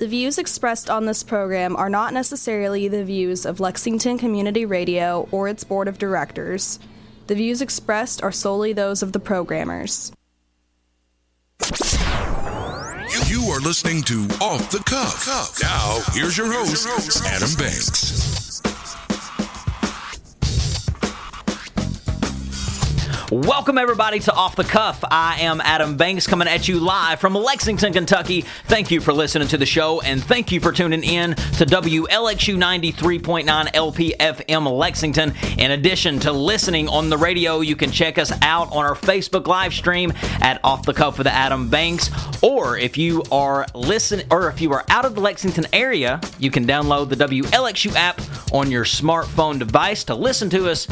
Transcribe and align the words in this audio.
The 0.00 0.08
views 0.08 0.38
expressed 0.38 0.88
on 0.88 1.04
this 1.04 1.22
program 1.22 1.76
are 1.76 1.90
not 1.90 2.14
necessarily 2.14 2.88
the 2.88 3.04
views 3.04 3.44
of 3.44 3.60
Lexington 3.60 4.16
Community 4.16 4.64
Radio 4.64 5.28
or 5.30 5.46
its 5.46 5.62
board 5.62 5.88
of 5.88 5.98
directors. 5.98 6.78
The 7.26 7.34
views 7.34 7.60
expressed 7.60 8.22
are 8.22 8.32
solely 8.32 8.72
those 8.72 9.02
of 9.02 9.12
the 9.12 9.20
programmers. 9.20 10.10
You, 13.28 13.42
are 13.50 13.60
listening 13.60 14.00
to 14.04 14.22
Off 14.40 14.70
the 14.70 14.82
Cuff. 14.86 15.60
Now, 15.60 16.00
here's 16.14 16.38
your 16.38 16.50
host, 16.50 17.22
Adam 17.26 17.54
Banks. 17.58 18.29
Welcome, 23.30 23.78
everybody, 23.78 24.18
to 24.18 24.32
Off 24.34 24.56
the 24.56 24.64
Cuff. 24.64 25.04
I 25.08 25.42
am 25.42 25.60
Adam 25.60 25.96
Banks 25.96 26.26
coming 26.26 26.48
at 26.48 26.66
you 26.66 26.80
live 26.80 27.20
from 27.20 27.34
Lexington, 27.34 27.92
Kentucky. 27.92 28.40
Thank 28.64 28.90
you 28.90 29.00
for 29.00 29.12
listening 29.12 29.46
to 29.48 29.56
the 29.56 29.66
show, 29.66 30.00
and 30.00 30.20
thank 30.20 30.50
you 30.50 30.58
for 30.58 30.72
tuning 30.72 31.04
in 31.04 31.36
to 31.36 31.64
WLXU 31.64 32.58
93.9 32.58 33.44
LPFM 33.46 34.76
Lexington. 34.76 35.32
In 35.58 35.70
addition 35.70 36.18
to 36.18 36.32
listening 36.32 36.88
on 36.88 37.08
the 37.08 37.16
radio, 37.16 37.60
you 37.60 37.76
can 37.76 37.92
check 37.92 38.18
us 38.18 38.32
out 38.42 38.72
on 38.72 38.84
our 38.84 38.96
Facebook 38.96 39.46
live 39.46 39.74
stream 39.74 40.12
at 40.40 40.58
Off 40.64 40.84
the 40.84 40.92
Cuff 40.92 41.16
with 41.16 41.28
Adam 41.28 41.68
Banks. 41.68 42.10
Or 42.42 42.78
if 42.78 42.98
you 42.98 43.22
are 43.30 43.64
listening, 43.76 44.26
or 44.32 44.48
if 44.48 44.60
you 44.60 44.72
are 44.72 44.84
out 44.88 45.04
of 45.04 45.14
the 45.14 45.20
Lexington 45.20 45.66
area, 45.72 46.20
you 46.40 46.50
can 46.50 46.66
download 46.66 47.10
the 47.10 47.24
WLXU 47.28 47.94
app 47.94 48.20
on 48.52 48.72
your 48.72 48.84
smartphone 48.84 49.60
device 49.60 50.02
to 50.02 50.16
listen 50.16 50.50
to 50.50 50.68
us 50.68 50.88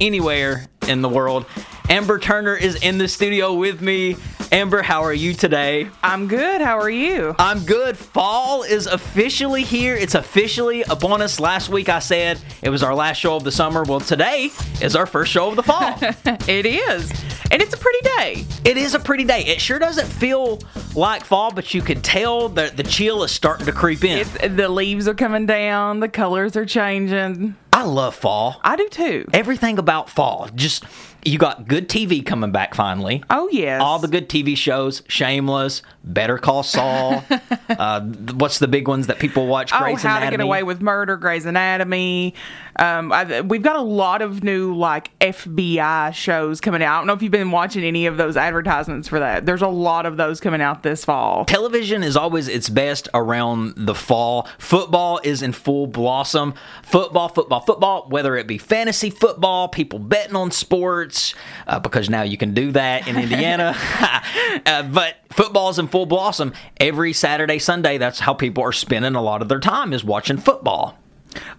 anywhere 0.00 0.66
in 0.86 1.00
the 1.00 1.08
world. 1.08 1.46
Amber 1.88 2.18
Turner 2.18 2.54
is 2.54 2.76
in 2.76 2.98
the 2.98 3.08
studio 3.08 3.54
with 3.54 3.80
me. 3.80 4.16
Amber, 4.52 4.82
how 4.82 5.02
are 5.02 5.12
you 5.12 5.32
today? 5.32 5.88
I'm 6.02 6.28
good. 6.28 6.60
How 6.60 6.78
are 6.78 6.90
you? 6.90 7.34
I'm 7.38 7.64
good. 7.64 7.96
Fall 7.96 8.62
is 8.62 8.86
officially 8.86 9.62
here. 9.62 9.94
It's 9.94 10.14
officially 10.14 10.82
upon 10.82 11.22
us. 11.22 11.40
Last 11.40 11.70
week 11.70 11.88
I 11.88 11.98
said 11.98 12.40
it 12.60 12.68
was 12.68 12.82
our 12.82 12.94
last 12.94 13.18
show 13.18 13.36
of 13.36 13.44
the 13.44 13.52
summer. 13.52 13.84
Well, 13.84 14.00
today 14.00 14.50
is 14.82 14.94
our 14.96 15.06
first 15.06 15.32
show 15.32 15.48
of 15.48 15.56
the 15.56 15.62
fall. 15.62 15.96
it 16.46 16.66
is. 16.66 17.10
And 17.50 17.62
it's 17.62 17.72
a 17.72 17.78
pretty 17.78 18.00
day. 18.16 18.44
It 18.64 18.76
is 18.76 18.94
a 18.94 18.98
pretty 18.98 19.24
day. 19.24 19.44
It 19.46 19.58
sure 19.58 19.78
doesn't 19.78 20.08
feel 20.08 20.60
like 20.94 21.24
fall, 21.24 21.52
but 21.52 21.72
you 21.72 21.80
can 21.80 22.02
tell 22.02 22.50
that 22.50 22.76
the 22.76 22.82
chill 22.82 23.24
is 23.24 23.30
starting 23.30 23.64
to 23.64 23.72
creep 23.72 24.04
in. 24.04 24.18
It's, 24.18 24.56
the 24.56 24.68
leaves 24.68 25.08
are 25.08 25.14
coming 25.14 25.46
down, 25.46 26.00
the 26.00 26.08
colors 26.08 26.54
are 26.54 26.66
changing. 26.66 27.56
I 27.72 27.84
love 27.84 28.14
fall. 28.16 28.60
I 28.64 28.76
do 28.76 28.88
too. 28.88 29.24
Everything 29.32 29.78
about 29.78 30.10
fall. 30.10 30.48
Just 30.54 30.84
you 31.24 31.38
got 31.38 31.66
good 31.68 31.88
TV 31.88 32.24
coming 32.24 32.52
back 32.52 32.74
finally. 32.74 33.22
Oh 33.30 33.48
yes, 33.50 33.80
all 33.82 33.98
the 33.98 34.08
good 34.08 34.28
TV 34.28 34.56
shows: 34.56 35.02
Shameless, 35.08 35.82
Better 36.04 36.38
Call 36.38 36.62
Saul. 36.62 37.24
uh, 37.68 38.00
what's 38.00 38.58
the 38.58 38.68
big 38.68 38.88
ones 38.88 39.08
that 39.08 39.18
people 39.18 39.46
watch? 39.46 39.72
Oh, 39.72 39.80
Grey's 39.80 40.02
How 40.02 40.16
Anatomy. 40.16 40.30
to 40.30 40.36
Get 40.38 40.44
Away 40.44 40.62
with 40.62 40.80
Murder, 40.80 41.16
Grey's 41.16 41.46
Anatomy. 41.46 42.34
Um, 42.76 43.12
we've 43.48 43.62
got 43.62 43.76
a 43.76 43.82
lot 43.82 44.22
of 44.22 44.44
new 44.44 44.74
like 44.74 45.16
FBI 45.18 46.14
shows 46.14 46.60
coming 46.60 46.82
out. 46.82 46.94
I 46.94 47.00
don't 47.00 47.06
know 47.08 47.12
if 47.14 47.22
you've 47.22 47.32
been 47.32 47.50
watching 47.50 47.82
any 47.82 48.06
of 48.06 48.16
those 48.16 48.36
advertisements 48.36 49.08
for 49.08 49.18
that. 49.18 49.46
There's 49.46 49.62
a 49.62 49.68
lot 49.68 50.06
of 50.06 50.16
those 50.16 50.40
coming 50.40 50.60
out 50.60 50.84
this 50.84 51.04
fall. 51.04 51.44
Television 51.44 52.04
is 52.04 52.16
always 52.16 52.46
its 52.46 52.68
best 52.68 53.08
around 53.14 53.74
the 53.76 53.94
fall. 53.94 54.48
Football 54.58 55.20
is 55.24 55.42
in 55.42 55.52
full 55.52 55.88
blossom. 55.88 56.54
Football, 56.84 57.28
football, 57.28 57.60
football. 57.60 58.08
Whether 58.08 58.36
it 58.36 58.46
be 58.46 58.58
fantasy 58.58 59.10
football, 59.10 59.68
people 59.68 59.98
betting 59.98 60.36
on 60.36 60.52
sports, 60.52 61.07
uh, 61.66 61.80
because 61.80 62.08
now 62.10 62.22
you 62.22 62.36
can 62.36 62.54
do 62.54 62.72
that 62.72 63.06
in 63.08 63.16
Indiana. 63.16 63.74
uh, 64.66 64.82
but 64.84 65.16
football's 65.30 65.78
in 65.78 65.88
full 65.88 66.06
blossom 66.06 66.52
every 66.78 67.12
Saturday, 67.12 67.58
Sunday. 67.58 67.98
That's 67.98 68.20
how 68.20 68.34
people 68.34 68.64
are 68.64 68.72
spending 68.72 69.14
a 69.14 69.22
lot 69.22 69.42
of 69.42 69.48
their 69.48 69.60
time 69.60 69.92
is 69.92 70.04
watching 70.04 70.38
football. 70.38 70.98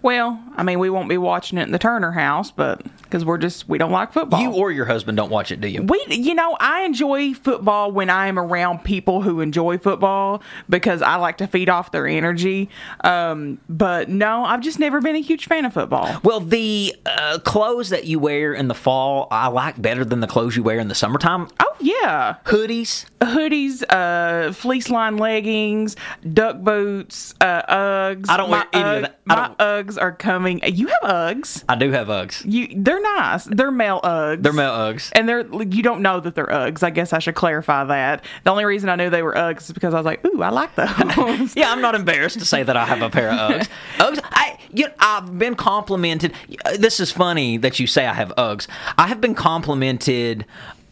Well, 0.02 0.42
I 0.56 0.62
mean, 0.62 0.78
we 0.78 0.90
won't 0.90 1.08
be 1.08 1.18
watching 1.18 1.58
it 1.58 1.62
in 1.62 1.72
the 1.72 1.78
Turner 1.78 2.12
house, 2.12 2.50
but 2.50 2.82
because 3.02 3.24
we're 3.24 3.38
just 3.38 3.68
we 3.68 3.78
don't 3.78 3.90
like 3.90 4.12
football. 4.12 4.40
You 4.40 4.52
or 4.52 4.70
your 4.70 4.84
husband 4.84 5.16
don't 5.16 5.30
watch 5.30 5.50
it, 5.50 5.60
do 5.60 5.68
you? 5.68 5.82
We, 5.82 6.04
you 6.08 6.34
know, 6.34 6.56
I 6.60 6.82
enjoy 6.82 7.34
football 7.34 7.90
when 7.92 8.08
I 8.08 8.28
am 8.28 8.38
around 8.38 8.84
people 8.84 9.22
who 9.22 9.40
enjoy 9.40 9.78
football 9.78 10.42
because 10.68 11.02
I 11.02 11.16
like 11.16 11.38
to 11.38 11.46
feed 11.46 11.68
off 11.68 11.92
their 11.92 12.06
energy. 12.06 12.68
Um, 13.02 13.60
but 13.68 14.08
no, 14.08 14.44
I've 14.44 14.60
just 14.60 14.78
never 14.78 15.00
been 15.00 15.16
a 15.16 15.20
huge 15.20 15.46
fan 15.46 15.64
of 15.64 15.74
football. 15.74 16.20
Well, 16.22 16.40
the 16.40 16.94
uh, 17.06 17.38
clothes 17.44 17.90
that 17.90 18.06
you 18.06 18.18
wear 18.18 18.54
in 18.54 18.68
the 18.68 18.74
fall, 18.74 19.28
I 19.30 19.48
like 19.48 19.80
better 19.80 20.04
than 20.04 20.20
the 20.20 20.28
clothes 20.28 20.56
you 20.56 20.62
wear 20.62 20.78
in 20.78 20.88
the 20.88 20.94
summertime. 20.94 21.48
Oh 21.58 21.69
yeah, 21.80 22.36
hoodies, 22.44 23.06
hoodies, 23.20 23.82
uh, 23.88 24.52
fleece 24.52 24.90
line 24.90 25.16
leggings, 25.16 25.96
duck 26.32 26.58
boots, 26.58 27.34
uh, 27.40 27.62
Uggs. 27.62 28.28
I 28.28 28.36
don't 28.36 28.50
my 28.50 28.58
wear 28.58 28.66
any 28.72 28.84
Ugg, 28.84 28.96
of 28.96 29.02
that. 29.02 29.20
I 29.28 29.48
my 29.48 29.54
Uggs 29.56 30.00
are 30.00 30.12
coming. 30.12 30.60
You 30.64 30.88
have 30.88 31.02
Uggs. 31.02 31.64
I 31.68 31.76
do 31.76 31.90
have 31.92 32.08
Uggs. 32.08 32.42
You, 32.50 32.68
they're 32.76 33.00
nice. 33.00 33.44
They're 33.44 33.70
male 33.70 34.00
Uggs. 34.02 34.42
They're 34.42 34.52
male 34.52 34.72
Uggs, 34.72 35.10
and 35.14 35.28
they're. 35.28 35.46
You 35.46 35.82
don't 35.82 36.02
know 36.02 36.20
that 36.20 36.34
they're 36.34 36.46
Uggs. 36.46 36.82
I 36.82 36.90
guess 36.90 37.12
I 37.12 37.18
should 37.18 37.34
clarify 37.34 37.84
that. 37.84 38.24
The 38.44 38.50
only 38.50 38.64
reason 38.64 38.88
I 38.88 38.96
knew 38.96 39.10
they 39.10 39.22
were 39.22 39.34
Uggs 39.34 39.62
is 39.62 39.72
because 39.72 39.94
I 39.94 39.98
was 39.98 40.06
like, 40.06 40.24
"Ooh, 40.24 40.42
I 40.42 40.50
like 40.50 40.74
those." 40.74 41.56
yeah, 41.56 41.72
I'm 41.72 41.80
not 41.80 41.94
embarrassed 41.94 42.38
to 42.38 42.44
say 42.44 42.62
that 42.62 42.76
I 42.76 42.84
have 42.84 43.02
a 43.02 43.10
pair 43.10 43.30
of 43.30 43.38
Uggs. 43.38 43.68
Uggs. 43.98 44.20
I, 44.24 44.58
you 44.72 44.86
know, 44.86 44.94
I've 44.98 45.38
been 45.38 45.54
complimented. 45.54 46.32
This 46.78 47.00
is 47.00 47.10
funny 47.10 47.56
that 47.58 47.80
you 47.80 47.86
say 47.86 48.06
I 48.06 48.14
have 48.14 48.32
Uggs. 48.36 48.66
I 48.98 49.06
have 49.06 49.20
been 49.20 49.34
complimented 49.34 50.44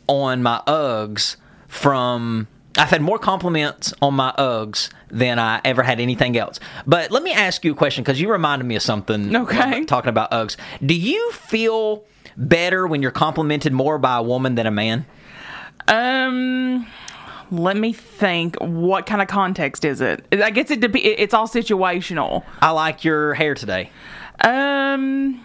on 0.09 0.43
my 0.43 0.61
Uggs 0.67 1.37
from 1.69 2.49
I've 2.77 2.91
had 2.91 3.03
more 3.03 3.19
compliments 3.19 3.93
on 4.03 4.15
my 4.15 4.33
Uggs 4.39 4.91
than 5.11 5.39
I 5.39 5.61
ever 5.65 5.83
had 5.83 6.01
anything 6.01 6.37
else. 6.37 6.61
But 6.87 7.11
let 7.11 7.23
me 7.23 7.33
ask 7.33 7.65
you 7.65 7.73
a 7.73 7.75
question 7.75 8.05
because 8.05 8.21
you 8.21 8.31
reminded 8.31 8.67
me 8.67 8.77
of 8.77 8.83
something. 8.83 9.35
Okay. 9.35 9.85
Talking 9.85 10.11
about 10.11 10.31
Uggs. 10.31 10.57
Do 10.85 10.95
you 10.95 11.33
feel 11.33 12.05
better 12.37 12.87
when 12.87 13.03
you're 13.03 13.11
complimented 13.11 13.73
more 13.73 13.99
by 13.99 14.17
a 14.19 14.23
woman 14.23 14.55
than 14.55 14.67
a 14.67 14.71
man? 14.71 15.07
Um. 15.87 16.87
Let 17.51 17.79
me 17.79 17.95
think. 17.95 18.57
What 18.57 19.07
kind 19.07 19.23
of 19.23 19.29
context 19.29 19.85
is 19.85 20.01
it? 20.03 20.27
I 20.33 20.51
guess 20.51 20.71
it. 20.71 20.81
Dep- 20.81 20.95
it's 20.95 21.33
all 21.33 21.49
situational. 21.49 22.45
I 22.61 22.71
like 22.71 23.05
your 23.05 23.33
hair 23.35 23.55
today. 23.55 23.91
Um 24.41 25.43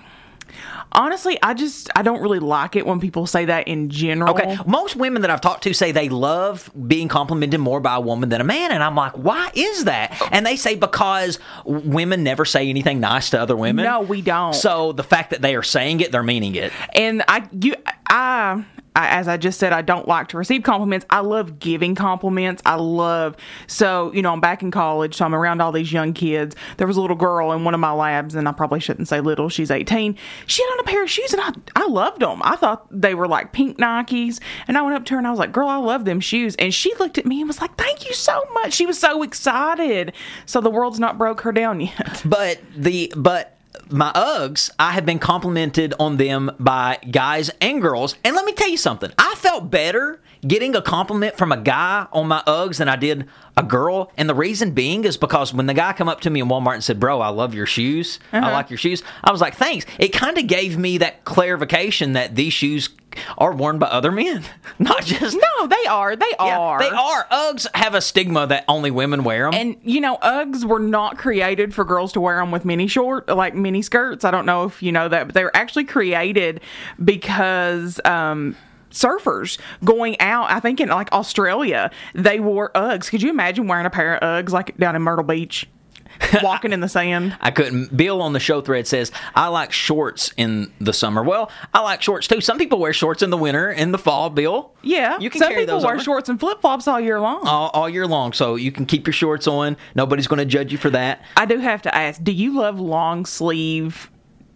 honestly 0.92 1.38
i 1.42 1.54
just 1.54 1.90
i 1.96 2.02
don't 2.02 2.22
really 2.22 2.40
like 2.40 2.76
it 2.76 2.86
when 2.86 3.00
people 3.00 3.26
say 3.26 3.46
that 3.46 3.68
in 3.68 3.90
general. 3.90 4.34
Okay 4.34 4.58
most 4.66 4.96
women 4.96 5.22
that 5.22 5.32
i've 5.32 5.42
talked 5.42 5.64
to 5.64 5.74
say 5.74 5.92
they 5.92 6.10
love 6.10 6.70
being 6.88 7.08
complimented 7.08 7.60
more 7.60 7.80
by 7.80 7.96
a 7.96 8.02
woman 8.02 8.30
than 8.30 8.42
a 8.42 8.44
man 8.44 8.72
and 8.72 8.84
i'm 8.84 8.96
like 8.96 9.18
why 9.18 9.52
is 9.54 9.86
that? 9.86 10.16
And 10.32 10.46
they 10.46 10.56
say 10.56 10.76
because 10.76 11.40
women 11.66 12.24
never 12.24 12.46
say 12.46 12.70
anything 12.70 13.00
nice 13.00 13.30
to 13.32 13.40
other 13.40 13.56
women. 13.56 13.86
No 13.86 14.02
we 14.02 14.22
don't. 14.22 14.54
So 14.54 14.92
the 14.92 15.04
fact 15.04 15.32
that 15.32 15.42
they 15.42 15.56
are 15.56 15.64
saying 15.64 16.02
it 16.02 16.12
they're 16.12 16.24
meaning 16.24 16.56
it. 16.56 16.72
And 16.94 17.24
i 17.28 17.48
you 17.52 17.76
i 18.10 18.64
I, 18.96 19.08
as 19.10 19.28
I 19.28 19.38
just 19.38 19.60
said, 19.60 19.74
I 19.74 19.82
don't 19.82 20.08
like 20.08 20.28
to 20.30 20.38
receive 20.38 20.64
compliments. 20.64 21.06
I 21.10 21.20
love 21.20 21.60
giving 21.60 21.96
compliments. 21.96 22.62
I 22.66 22.76
love, 22.76 23.36
so, 23.68 24.12
you 24.14 24.22
know, 24.22 24.34
I'm 24.34 24.42
back 24.42 24.62
in 24.62 24.72
college, 24.72 25.16
so 25.16 25.26
I'm 25.26 25.36
around 25.36 25.62
all 25.62 25.72
these 25.72 25.92
young 25.92 26.14
kids. 26.14 26.56
There 26.78 26.88
was 26.88 26.98
a 26.98 27.02
little 27.02 27.16
girl 27.16 27.52
in 27.52 27.64
one 27.64 27.74
of 27.74 27.80
my 27.80 27.92
labs, 27.92 28.36
and 28.36 28.48
I 28.48 28.52
probably 28.52 28.80
shouldn't 28.80 29.08
say 29.08 29.22
little, 29.22 29.50
she's 29.50 29.72
18. 29.72 30.18
She 30.48 30.64
had 30.64 30.70
on 30.74 30.80
a 30.80 30.84
pair 30.84 31.04
of 31.04 31.10
shoes, 31.10 31.34
and 31.34 31.42
I, 31.42 31.84
I 31.84 31.88
loved 31.88 32.22
them. 32.22 32.42
I 32.44 32.56
thought 32.56 32.88
they 32.92 33.16
were 33.16 33.28
like 33.28 33.52
pink 33.52 33.78
Nikes. 33.78 34.40
And 34.68 34.78
I 34.78 34.82
went 34.82 34.96
up 34.96 35.06
to 35.06 35.14
her 35.14 35.18
and 35.18 35.28
I 35.28 35.30
was 35.30 35.40
like, 35.40 35.52
girl, 35.52 35.68
I 35.68 35.78
love 35.78 36.06
them 36.06 36.20
shoes. 36.20 36.56
And 36.58 36.74
she 36.74 36.94
looked 36.96 37.18
at 37.18 37.26
me 37.26 37.42
and 37.42 37.48
was 37.48 37.62
like, 37.62 37.76
thank 37.78 38.08
you 38.08 38.14
so 38.14 38.42
much. 38.54 38.74
She 38.74 38.86
was 38.86 39.00
so 39.00 39.24
excited. 39.24 40.14
So 40.46 40.62
the 40.62 40.70
world's 40.70 41.00
not 41.00 41.18
broke 41.18 41.42
her 41.42 41.52
down 41.52 41.82
yet. 41.82 42.22
But 42.26 42.60
the, 42.76 43.12
but, 43.16 43.58
my 43.90 44.12
Uggs, 44.14 44.70
I 44.80 44.92
have 44.92 45.06
been 45.06 45.20
complimented 45.20 45.94
on 46.00 46.18
them 46.18 46.52
by 46.60 47.00
guys 47.12 47.52
and 47.62 47.82
girls. 47.82 48.16
And 48.24 48.36
let 48.36 48.46
me 48.46 48.54
tell 48.54 48.70
you 48.70 48.78
something. 48.78 49.12
I 49.18 49.36
felt 49.36 49.70
better 49.70 50.22
getting 50.46 50.76
a 50.76 50.82
compliment 50.82 51.38
from 51.38 51.52
a 51.52 51.58
guy 51.58 52.08
on 52.12 52.28
my 52.28 52.44
Uggs 52.46 52.78
than 52.78 52.90
I 52.90 52.96
did 52.96 53.28
a 53.56 53.64
girl. 53.64 54.12
And 54.18 54.28
the 54.28 54.36
reason 54.36 54.72
being 54.72 55.06
is 55.06 55.18
because 55.18 55.54
when 55.54 55.68
the 55.68 55.74
guy 55.74 55.94
come 55.94 56.10
up 56.10 56.22
to 56.22 56.30
me 56.30 56.42
in 56.42 56.48
Walmart 56.48 56.74
and 56.74 56.84
said, 56.84 57.00
"Bro, 57.00 57.22
I 57.22 57.30
love 57.30 57.54
your 57.54 57.66
shoes. 57.66 58.20
Uh-huh. 58.32 58.46
I 58.46 58.52
like 58.52 58.70
your 58.70 58.78
shoes." 58.78 59.04
I 59.24 59.32
was 59.32 59.42
like, 59.42 59.56
"Thanks." 59.56 59.86
It 60.00 60.10
kind 60.10 60.38
of 60.38 60.48
gave 60.48 60.78
me 60.78 60.98
that 61.00 61.24
clarification 61.24 62.14
that 62.14 62.36
these 62.36 62.54
shoes 62.54 62.90
are 63.38 63.54
worn 63.54 63.80
by 63.80 63.88
other 63.88 64.12
men, 64.12 64.44
not 64.80 65.04
just. 65.06 65.36
No, 65.36 65.68
they 65.68 65.86
are. 65.88 66.16
They 66.16 66.26
yeah, 66.40 66.58
are. 66.58 66.80
They 66.80 66.90
are. 66.90 67.28
Uggs 67.32 67.68
have 67.76 67.96
a 67.96 68.02
stigma 68.02 68.48
that 68.48 68.66
only 68.68 68.92
women 68.92 69.24
wear 69.24 69.50
them. 69.50 69.60
And 69.60 69.78
you 69.84 70.02
know, 70.02 70.18
Uggs 70.18 70.66
were 70.66 70.80
not 70.80 71.18
created 71.18 71.74
for 71.74 71.84
girls 71.86 72.14
to 72.14 72.22
wear 72.22 72.38
them 72.38 72.52
with 72.52 72.66
mini 72.66 72.88
short, 72.88 73.28
like 73.30 73.56
mini 73.56 73.82
skirts. 73.82 74.26
I 74.26 74.32
don't 74.32 74.46
know 74.46 74.66
if 74.66 74.82
you 74.82 74.92
know 74.92 75.08
that, 75.10 75.28
but 75.28 75.34
they 75.34 75.44
were 75.44 75.56
actually 75.56 75.86
created 75.86 76.62
because. 77.04 78.00
Um, 78.06 78.56
surfers 78.92 79.58
going 79.84 80.20
out. 80.20 80.52
I 80.52 80.60
think 80.60 80.80
in 80.80 80.88
like 80.88 81.12
Australia, 81.12 81.90
they 82.14 82.40
wore 82.40 82.72
Uggs. 82.76 83.10
Could 83.10 83.24
you 83.24 83.32
imagine 83.32 83.68
wearing 83.68 83.88
a 83.88 83.90
pair 83.90 84.16
of 84.16 84.46
Uggs 84.46 84.52
like 84.52 84.78
down 84.78 84.96
in 84.96 85.02
Myrtle 85.02 85.26
Beach? 85.26 85.68
walking 86.44 86.74
in 86.74 86.80
the 86.80 86.88
sand. 86.90 87.36
I 87.42 87.52
couldn't. 87.52 87.96
Bill 87.96 88.22
on 88.22 88.34
the 88.34 88.40
show 88.40 88.62
thread 88.62 88.88
says, 88.88 89.12
I 89.36 89.48
like 89.48 89.72
shorts 89.72 90.32
in 90.38 90.72
the 90.80 90.94
summer. 90.94 91.24
Well, 91.24 91.52
I 91.74 91.82
like 91.82 92.02
shorts 92.02 92.28
too. 92.28 92.42
Some 92.42 92.58
people 92.58 92.80
wear 92.80 92.94
shorts 92.94 93.22
in 93.24 93.30
the 93.30 93.38
winter, 93.38 93.72
in 93.72 93.92
the 93.92 93.98
fall, 93.98 94.30
Bill. 94.30 94.72
Yeah, 94.82 95.18
You 95.20 95.30
can 95.30 95.40
some 95.40 95.54
people 95.54 95.80
wear 95.82 95.96
over. 95.96 96.04
shorts 96.04 96.30
and 96.30 96.40
flip 96.40 96.62
flops 96.62 96.88
all 96.88 97.00
year 97.00 97.20
long. 97.20 97.48
All, 97.48 97.70
all 97.74 97.90
year 97.90 98.06
long, 98.08 98.34
so 98.34 98.56
you 98.56 98.72
can 98.72 98.86
keep 98.86 99.08
your 99.08 99.14
shorts 99.14 99.48
on. 99.48 99.78
Nobody's 99.96 100.28
going 100.28 100.40
to 100.40 100.46
judge 100.46 100.72
you 100.72 100.78
for 100.78 100.90
that. 100.90 101.24
I 101.38 101.46
do 101.46 101.60
have 101.60 101.82
to 101.84 101.96
ask: 101.96 102.22
Do 102.24 102.32
you 102.32 102.58
love 102.58 102.80
long 102.80 103.26
sleeve 103.26 104.10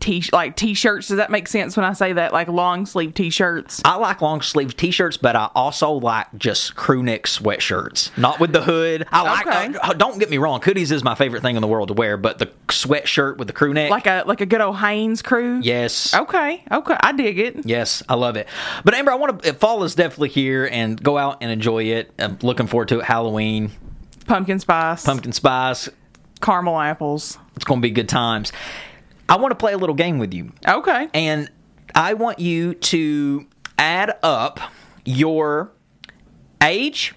t 0.07 0.29
like 0.31 0.55
t-shirts? 0.55 1.07
Does 1.09 1.17
that 1.17 1.29
make 1.29 1.47
sense 1.47 1.75
when 1.75 1.85
I 1.85 1.93
say 1.93 2.13
that? 2.13 2.31
Like 2.33 2.47
long 2.47 2.85
sleeve 2.85 3.13
t-shirts. 3.13 3.81
I 3.83 3.95
like 3.97 4.21
long 4.21 4.41
sleeve 4.41 4.75
t-shirts, 4.77 5.17
but 5.17 5.35
I 5.35 5.49
also 5.53 5.91
like 5.91 6.27
just 6.37 6.75
crew 6.75 7.03
neck 7.03 7.23
sweatshirts, 7.23 8.17
not 8.17 8.39
with 8.39 8.53
the 8.53 8.61
hood. 8.61 9.05
I 9.11 9.21
like. 9.21 9.47
Okay. 9.47 9.79
uh, 9.81 9.93
don't 9.93 10.17
get 10.19 10.29
me 10.29 10.37
wrong, 10.37 10.61
hoodies 10.61 10.91
is 10.91 11.03
my 11.03 11.15
favorite 11.15 11.41
thing 11.41 11.55
in 11.55 11.61
the 11.61 11.67
world 11.67 11.89
to 11.89 11.93
wear, 11.93 12.17
but 12.17 12.39
the 12.39 12.47
sweatshirt 12.67 13.37
with 13.37 13.47
the 13.47 13.53
crew 13.53 13.73
neck, 13.73 13.89
Like 13.91 14.07
a 14.07 14.23
like 14.25 14.41
a 14.41 14.45
good 14.45 14.61
old 14.61 14.77
Hanes 14.77 15.21
crew. 15.21 15.59
yes, 15.61 16.13
Okay. 16.15 16.63
Okay. 16.71 16.97
I 17.01 17.11
dig 17.11 17.37
it. 17.39 17.65
Yes, 17.65 18.01
I 18.07 18.15
love 18.15 18.37
it. 18.37 18.47
But 18.83 18.93
Amber, 18.93 19.11
I 19.11 19.15
want 19.15 19.43
to. 19.43 19.53
Fall 19.55 19.83
is 19.83 19.95
definitely 19.95 20.29
here, 20.29 20.67
and 20.71 21.01
go 21.01 21.17
out 21.17 21.37
and 21.41 21.51
enjoy 21.51 21.83
it. 21.83 22.11
I'm 22.17 22.37
looking 22.41 22.67
forward 22.67 22.87
to 22.89 22.99
it. 22.99 23.05
Halloween, 23.05 23.71
Pumpkin 24.25 24.59
spice. 24.59 25.03
pumpkin 25.05 25.31
spice. 25.33 25.89
caramel 26.41 26.79
apples. 26.79 27.37
It's 27.55 27.65
going 27.65 27.81
to 27.81 27.85
be 27.85 27.91
good 27.91 28.07
times. 28.09 28.51
I 29.29 29.35
want 29.37 29.51
to 29.51 29.55
play 29.55 29.73
a 29.73 29.77
little 29.77 29.95
game 29.95 30.17
with 30.19 30.33
you, 30.33 30.51
Okay. 30.67 31.07
and 31.13 31.49
I 31.93 32.13
want 32.13 32.39
you 32.39 32.73
to 32.75 33.45
add 33.77 34.17
up 34.23 34.59
your 35.05 35.71
age 36.61 37.13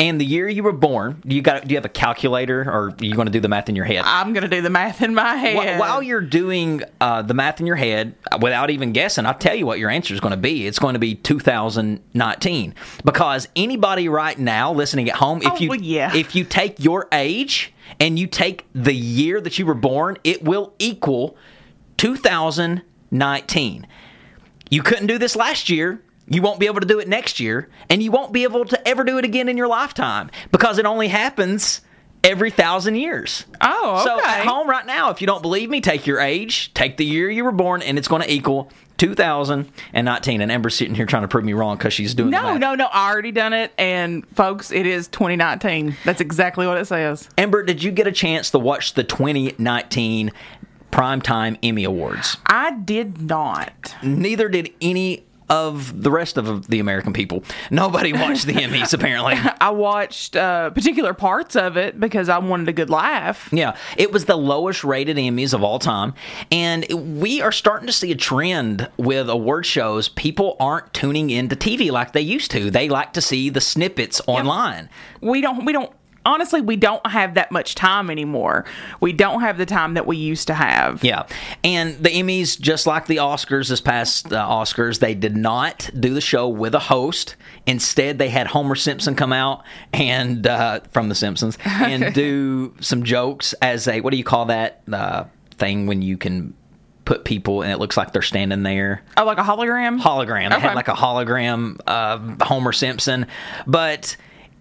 and 0.00 0.20
the 0.20 0.24
year 0.24 0.48
you 0.48 0.62
were 0.64 0.72
born. 0.72 1.22
Do 1.24 1.36
you 1.36 1.42
got? 1.42 1.68
Do 1.68 1.72
you 1.72 1.76
have 1.76 1.84
a 1.84 1.88
calculator, 1.90 2.62
or 2.62 2.88
are 2.88 2.94
you 3.00 3.14
going 3.14 3.26
to 3.26 3.32
do 3.32 3.38
the 3.38 3.48
math 3.48 3.68
in 3.68 3.76
your 3.76 3.84
head? 3.84 4.02
I'm 4.04 4.32
gonna 4.32 4.48
do 4.48 4.60
the 4.62 4.70
math 4.70 5.02
in 5.02 5.14
my 5.14 5.36
head. 5.36 5.76
Wh- 5.76 5.78
While 5.78 6.02
you're 6.02 6.20
doing 6.20 6.82
uh, 7.00 7.22
the 7.22 7.34
math 7.34 7.60
in 7.60 7.66
your 7.66 7.76
head, 7.76 8.14
uh, 8.32 8.38
without 8.40 8.70
even 8.70 8.92
guessing, 8.92 9.26
I'll 9.26 9.34
tell 9.34 9.54
you 9.54 9.66
what 9.66 9.78
your 9.78 9.90
answer 9.90 10.12
is 10.14 10.18
going 10.20 10.32
to 10.32 10.36
be. 10.36 10.66
It's 10.66 10.78
going 10.80 10.94
to 10.94 10.98
be 10.98 11.14
2019 11.14 12.74
because 13.04 13.46
anybody 13.54 14.08
right 14.08 14.38
now 14.38 14.72
listening 14.72 15.08
at 15.10 15.16
home, 15.16 15.42
if 15.42 15.52
Oh, 15.52 15.56
you 15.56 15.68
well, 15.68 15.80
yeah. 15.80 16.16
if 16.16 16.34
you 16.34 16.44
take 16.44 16.80
your 16.82 17.06
age 17.12 17.72
and 18.00 18.18
you 18.18 18.26
take 18.26 18.64
the 18.74 18.94
year 18.94 19.40
that 19.40 19.58
you 19.58 19.66
were 19.66 19.74
born, 19.74 20.16
it 20.24 20.42
will 20.42 20.72
equal 20.78 21.36
2019. 21.98 23.86
You 24.70 24.82
couldn't 24.82 25.06
do 25.08 25.18
this 25.18 25.36
last 25.36 25.68
year. 25.68 26.00
You 26.30 26.42
won't 26.42 26.58
be 26.60 26.66
able 26.66 26.80
to 26.80 26.86
do 26.86 27.00
it 27.00 27.08
next 27.08 27.40
year, 27.40 27.68
and 27.90 28.02
you 28.02 28.10
won't 28.12 28.32
be 28.32 28.44
able 28.44 28.64
to 28.64 28.88
ever 28.88 29.04
do 29.04 29.18
it 29.18 29.24
again 29.24 29.48
in 29.48 29.56
your 29.56 29.68
lifetime 29.68 30.30
because 30.52 30.78
it 30.78 30.86
only 30.86 31.08
happens 31.08 31.82
every 32.22 32.50
thousand 32.50 32.94
years. 32.94 33.44
Oh, 33.60 34.02
So 34.04 34.24
at 34.24 34.46
home 34.46 34.68
right 34.70 34.86
now, 34.86 35.10
if 35.10 35.20
you 35.20 35.26
don't 35.26 35.42
believe 35.42 35.68
me, 35.68 35.80
take 35.80 36.06
your 36.06 36.20
age, 36.20 36.72
take 36.72 36.96
the 36.96 37.04
year 37.04 37.28
you 37.30 37.44
were 37.44 37.52
born, 37.52 37.82
and 37.82 37.98
it's 37.98 38.08
going 38.08 38.22
to 38.22 38.32
equal 38.32 38.70
2019. 38.98 40.40
And 40.40 40.52
Amber's 40.52 40.74
sitting 40.76 40.94
here 40.94 41.06
trying 41.06 41.22
to 41.22 41.28
prove 41.28 41.44
me 41.44 41.52
wrong 41.52 41.76
because 41.76 41.92
she's 41.92 42.14
doing 42.14 42.30
no, 42.30 42.56
no, 42.56 42.74
no. 42.74 42.86
I 42.92 43.10
already 43.10 43.32
done 43.32 43.52
it, 43.52 43.72
and 43.78 44.26
folks, 44.36 44.70
it 44.70 44.86
is 44.86 45.08
2019. 45.08 45.96
That's 46.04 46.20
exactly 46.20 46.66
what 46.66 46.76
it 46.78 46.86
says. 46.86 47.28
Amber, 47.38 47.62
did 47.62 47.82
you 47.82 47.90
get 47.90 48.06
a 48.06 48.12
chance 48.12 48.50
to 48.52 48.58
watch 48.58 48.94
the 48.94 49.02
2019 49.04 50.30
Primetime 50.92 51.58
Emmy 51.62 51.84
Awards? 51.84 52.36
I 52.46 52.72
did 52.72 53.20
not. 53.22 53.94
Neither 54.02 54.48
did 54.48 54.70
any 54.80 55.24
of 55.50 56.02
the 56.02 56.10
rest 56.10 56.38
of 56.38 56.68
the 56.68 56.78
American 56.78 57.12
people. 57.12 57.42
Nobody 57.70 58.12
watched 58.12 58.46
the 58.46 58.52
Emmys, 58.60 58.94
apparently. 58.94 59.34
I 59.60 59.70
watched 59.70 60.36
uh, 60.36 60.70
particular 60.70 61.12
parts 61.12 61.56
of 61.56 61.76
it 61.76 61.98
because 61.98 62.28
I 62.28 62.38
wanted 62.38 62.68
a 62.68 62.72
good 62.72 62.88
laugh. 62.88 63.48
Yeah, 63.52 63.76
it 63.96 64.12
was 64.12 64.24
the 64.24 64.36
lowest 64.36 64.84
rated 64.84 65.16
Emmys 65.16 65.52
of 65.52 65.62
all 65.62 65.78
time. 65.78 66.14
And 66.52 66.86
we 67.20 67.42
are 67.42 67.52
starting 67.52 67.88
to 67.88 67.92
see 67.92 68.12
a 68.12 68.16
trend 68.16 68.88
with 68.96 69.28
award 69.28 69.66
shows. 69.66 70.08
People 70.08 70.56
aren't 70.60 70.94
tuning 70.94 71.30
into 71.30 71.56
TV 71.56 71.90
like 71.90 72.12
they 72.12 72.20
used 72.20 72.50
to. 72.52 72.70
They 72.70 72.88
like 72.88 73.12
to 73.14 73.20
see 73.20 73.50
the 73.50 73.60
snippets 73.60 74.20
online. 74.26 74.88
We 75.20 75.40
don't. 75.40 75.64
We 75.64 75.72
don't. 75.72 75.92
Honestly, 76.26 76.60
we 76.60 76.76
don't 76.76 77.04
have 77.06 77.34
that 77.34 77.50
much 77.50 77.74
time 77.74 78.10
anymore. 78.10 78.66
We 79.00 79.12
don't 79.12 79.40
have 79.40 79.56
the 79.56 79.64
time 79.66 79.94
that 79.94 80.06
we 80.06 80.16
used 80.18 80.46
to 80.48 80.54
have. 80.54 81.02
Yeah. 81.02 81.24
And 81.64 81.96
the 81.96 82.10
Emmys, 82.10 82.60
just 82.60 82.86
like 82.86 83.06
the 83.06 83.16
Oscars 83.16 83.68
this 83.70 83.80
past 83.80 84.32
uh, 84.32 84.46
Oscars, 84.46 84.98
they 84.98 85.14
did 85.14 85.36
not 85.36 85.88
do 85.98 86.12
the 86.12 86.20
show 86.20 86.46
with 86.48 86.74
a 86.74 86.78
host. 86.78 87.36
Instead, 87.66 88.18
they 88.18 88.28
had 88.28 88.46
Homer 88.48 88.74
Simpson 88.74 89.14
come 89.14 89.32
out 89.32 89.64
and 89.94 90.46
uh, 90.46 90.80
from 90.90 91.08
The 91.08 91.14
Simpsons 91.14 91.56
and 91.64 92.12
do 92.14 92.74
some 92.80 93.02
jokes 93.02 93.54
as 93.62 93.88
a 93.88 94.00
what 94.02 94.10
do 94.10 94.16
you 94.18 94.24
call 94.24 94.44
that 94.46 94.82
uh, 94.92 95.24
thing 95.52 95.86
when 95.86 96.02
you 96.02 96.16
can 96.18 96.54
put 97.06 97.24
people 97.24 97.62
and 97.62 97.72
it 97.72 97.78
looks 97.78 97.96
like 97.96 98.12
they're 98.12 98.20
standing 98.22 98.62
there? 98.62 99.02
Oh, 99.16 99.24
like 99.24 99.38
a 99.38 99.42
hologram. 99.42 99.98
hologram. 100.00 100.50
They 100.50 100.56
Okay. 100.56 100.66
had 100.68 100.74
like 100.74 100.88
a 100.88 100.92
hologram 100.94 101.80
of 101.86 102.40
Homer 102.42 102.72
Simpson. 102.72 103.26
But 103.66 104.16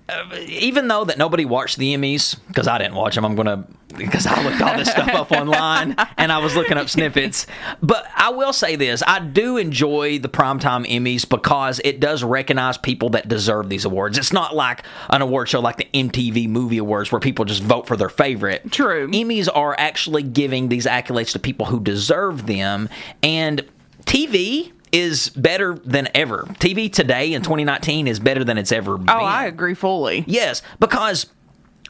Uh, 0.09 0.35
even 0.47 0.87
though 0.87 1.05
that 1.05 1.17
nobody 1.17 1.45
watched 1.45 1.77
the 1.77 1.95
Emmys, 1.95 2.35
because 2.47 2.67
I 2.67 2.77
didn't 2.77 2.95
watch 2.95 3.15
them, 3.15 3.25
I'm 3.25 3.35
gonna 3.35 3.67
because 3.97 4.25
I 4.25 4.41
looked 4.43 4.61
all 4.61 4.77
this 4.77 4.89
stuff 4.89 5.09
up 5.09 5.31
online 5.31 5.95
and 6.17 6.31
I 6.31 6.37
was 6.39 6.55
looking 6.55 6.77
up 6.77 6.89
snippets. 6.89 7.47
But 7.81 8.07
I 8.15 8.29
will 8.29 8.53
say 8.53 8.75
this: 8.75 9.03
I 9.05 9.19
do 9.19 9.57
enjoy 9.57 10.19
the 10.19 10.29
primetime 10.29 10.87
Emmys 10.87 11.27
because 11.27 11.79
it 11.83 11.99
does 11.99 12.23
recognize 12.23 12.77
people 12.77 13.09
that 13.09 13.27
deserve 13.27 13.69
these 13.69 13.85
awards. 13.85 14.17
It's 14.17 14.33
not 14.33 14.55
like 14.55 14.83
an 15.09 15.21
award 15.21 15.49
show 15.49 15.59
like 15.59 15.77
the 15.77 15.87
MTV 15.93 16.49
Movie 16.49 16.77
Awards 16.77 17.11
where 17.11 17.19
people 17.19 17.45
just 17.45 17.63
vote 17.63 17.87
for 17.87 17.95
their 17.95 18.09
favorite. 18.09 18.71
True. 18.71 19.07
Emmys 19.09 19.47
are 19.53 19.75
actually 19.77 20.23
giving 20.23 20.69
these 20.69 20.85
accolades 20.85 21.33
to 21.33 21.39
people 21.39 21.65
who 21.65 21.79
deserve 21.79 22.47
them, 22.47 22.89
and 23.21 23.65
TV 24.05 24.71
is 24.91 25.29
better 25.29 25.75
than 25.85 26.07
ever. 26.15 26.43
TV 26.59 26.91
today 26.91 27.33
in 27.33 27.41
2019 27.41 28.07
is 28.07 28.19
better 28.19 28.43
than 28.43 28.57
it's 28.57 28.71
ever 28.71 28.97
been. 28.97 29.09
Oh, 29.09 29.19
I 29.19 29.45
agree 29.45 29.73
fully. 29.73 30.23
Yes, 30.27 30.61
because 30.79 31.27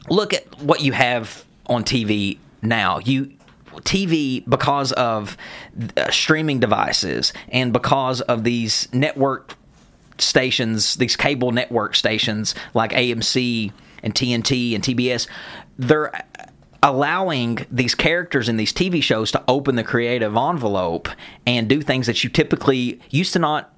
look 0.08 0.32
at 0.34 0.60
what 0.60 0.80
you 0.82 0.92
have 0.92 1.44
on 1.66 1.84
TV 1.84 2.38
now. 2.62 2.98
You 2.98 3.32
TV 3.76 4.44
because 4.48 4.92
of 4.92 5.36
uh, 5.96 6.10
streaming 6.10 6.60
devices 6.60 7.32
and 7.48 7.72
because 7.72 8.20
of 8.22 8.44
these 8.44 8.88
network 8.92 9.54
stations, 10.18 10.96
these 10.96 11.16
cable 11.16 11.52
network 11.52 11.94
stations 11.94 12.54
like 12.74 12.92
AMC 12.92 13.72
and 14.02 14.14
TNT 14.14 14.74
and 14.74 14.82
TBS, 14.82 15.26
they're 15.78 16.12
allowing 16.82 17.66
these 17.70 17.94
characters 17.94 18.48
in 18.48 18.56
these 18.56 18.72
TV 18.72 19.02
shows 19.02 19.30
to 19.32 19.42
open 19.48 19.76
the 19.76 19.84
creative 19.84 20.36
envelope 20.36 21.08
and 21.46 21.68
do 21.68 21.82
things 21.82 22.06
that 22.06 22.24
you 22.24 22.30
typically 22.30 23.00
used 23.10 23.32
to 23.34 23.38
not 23.38 23.74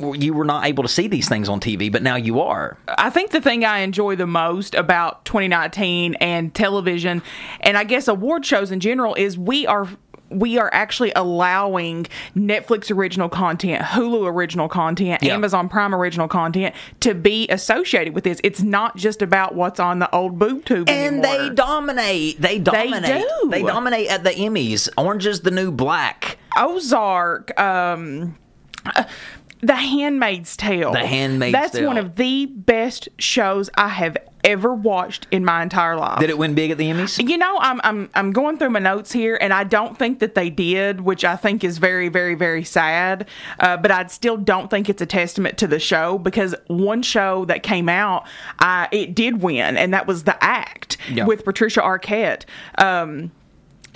you 0.00 0.32
were 0.32 0.44
not 0.44 0.64
able 0.64 0.84
to 0.84 0.88
see 0.88 1.08
these 1.08 1.28
things 1.28 1.48
on 1.48 1.58
TV, 1.58 1.90
but 1.90 2.02
now 2.02 2.14
you 2.14 2.40
are. 2.40 2.78
I 2.86 3.10
think 3.10 3.32
the 3.32 3.40
thing 3.40 3.64
I 3.64 3.80
enjoy 3.80 4.14
the 4.14 4.28
most 4.28 4.76
about 4.76 5.24
2019 5.24 6.14
and 6.20 6.54
television, 6.54 7.20
and 7.60 7.76
I 7.76 7.82
guess 7.82 8.06
award 8.06 8.46
shows 8.46 8.70
in 8.70 8.78
general, 8.78 9.14
is 9.14 9.36
we 9.36 9.66
are 9.66 9.88
we 10.30 10.58
are 10.58 10.68
actually 10.72 11.12
allowing 11.16 12.06
Netflix 12.36 12.94
original 12.94 13.28
content, 13.28 13.82
Hulu 13.82 14.30
original 14.30 14.68
content, 14.68 15.22
Yeah. 15.22 15.34
Amazon 15.34 15.68
Prime 15.68 15.94
original 15.94 16.28
content 16.28 16.74
to 17.00 17.14
be 17.14 17.48
associated 17.48 18.14
with 18.14 18.24
this. 18.24 18.40
It's 18.44 18.60
not 18.62 18.96
just 18.96 19.22
about 19.22 19.54
what's 19.54 19.80
on 19.80 19.98
the 20.00 20.14
old 20.14 20.38
boob 20.38 20.64
tube 20.64 20.88
And 20.88 21.24
they 21.24 21.50
dominate. 21.50 22.40
They 22.40 22.58
dominate. 22.58 23.24
do. 23.42 23.48
They 23.50 23.62
dominate 23.62 24.08
at 24.10 24.24
the 24.24 24.30
Emmys. 24.30 24.88
Orange 24.96 25.26
is 25.26 25.40
the 25.40 25.50
new 25.50 25.70
black. 25.70 26.36
Ozark, 26.56 27.58
um, 27.58 28.36
uh, 28.84 29.04
The 29.60 29.74
Handmaid's 29.76 30.56
Tale. 30.56 30.92
The 30.92 31.06
Handmaid's 31.06 31.52
Tale. 31.54 31.62
That's 31.62 31.74
Tale. 31.74 31.86
one 31.86 31.98
of 31.98 32.16
the 32.16 32.46
best 32.46 33.08
shows 33.18 33.70
I 33.76 33.88
have 33.88 34.16
ever 34.44 34.72
watched 34.72 35.26
in 35.32 35.44
my 35.44 35.62
entire 35.62 35.96
life. 35.96 36.20
Did 36.20 36.30
it 36.30 36.38
win 36.38 36.54
big 36.54 36.70
at 36.70 36.78
the 36.78 36.88
Emmys? 36.88 37.28
You 37.28 37.36
know, 37.36 37.58
I'm 37.58 37.80
I'm 37.82 38.08
I'm 38.14 38.32
going 38.32 38.56
through 38.56 38.70
my 38.70 38.78
notes 38.78 39.10
here, 39.12 39.36
and 39.40 39.52
I 39.52 39.64
don't 39.64 39.98
think 39.98 40.20
that 40.20 40.34
they 40.36 40.48
did, 40.48 41.00
which 41.00 41.24
I 41.24 41.34
think 41.36 41.64
is 41.64 41.78
very, 41.78 42.08
very, 42.08 42.34
very 42.36 42.62
sad. 42.62 43.26
Uh, 43.58 43.76
but 43.76 43.90
I 43.90 44.06
still 44.06 44.36
don't 44.36 44.70
think 44.70 44.88
it's 44.88 45.02
a 45.02 45.06
testament 45.06 45.58
to 45.58 45.66
the 45.66 45.80
show 45.80 46.18
because 46.18 46.54
one 46.68 47.02
show 47.02 47.44
that 47.46 47.62
came 47.64 47.88
out, 47.88 48.26
uh, 48.60 48.86
it 48.92 49.14
did 49.14 49.42
win, 49.42 49.76
and 49.76 49.92
that 49.92 50.06
was 50.06 50.22
The 50.22 50.42
Act 50.42 50.98
Yeah. 51.10 51.26
with 51.26 51.44
Patricia 51.44 51.80
Arquette. 51.80 52.44
Um, 52.78 53.32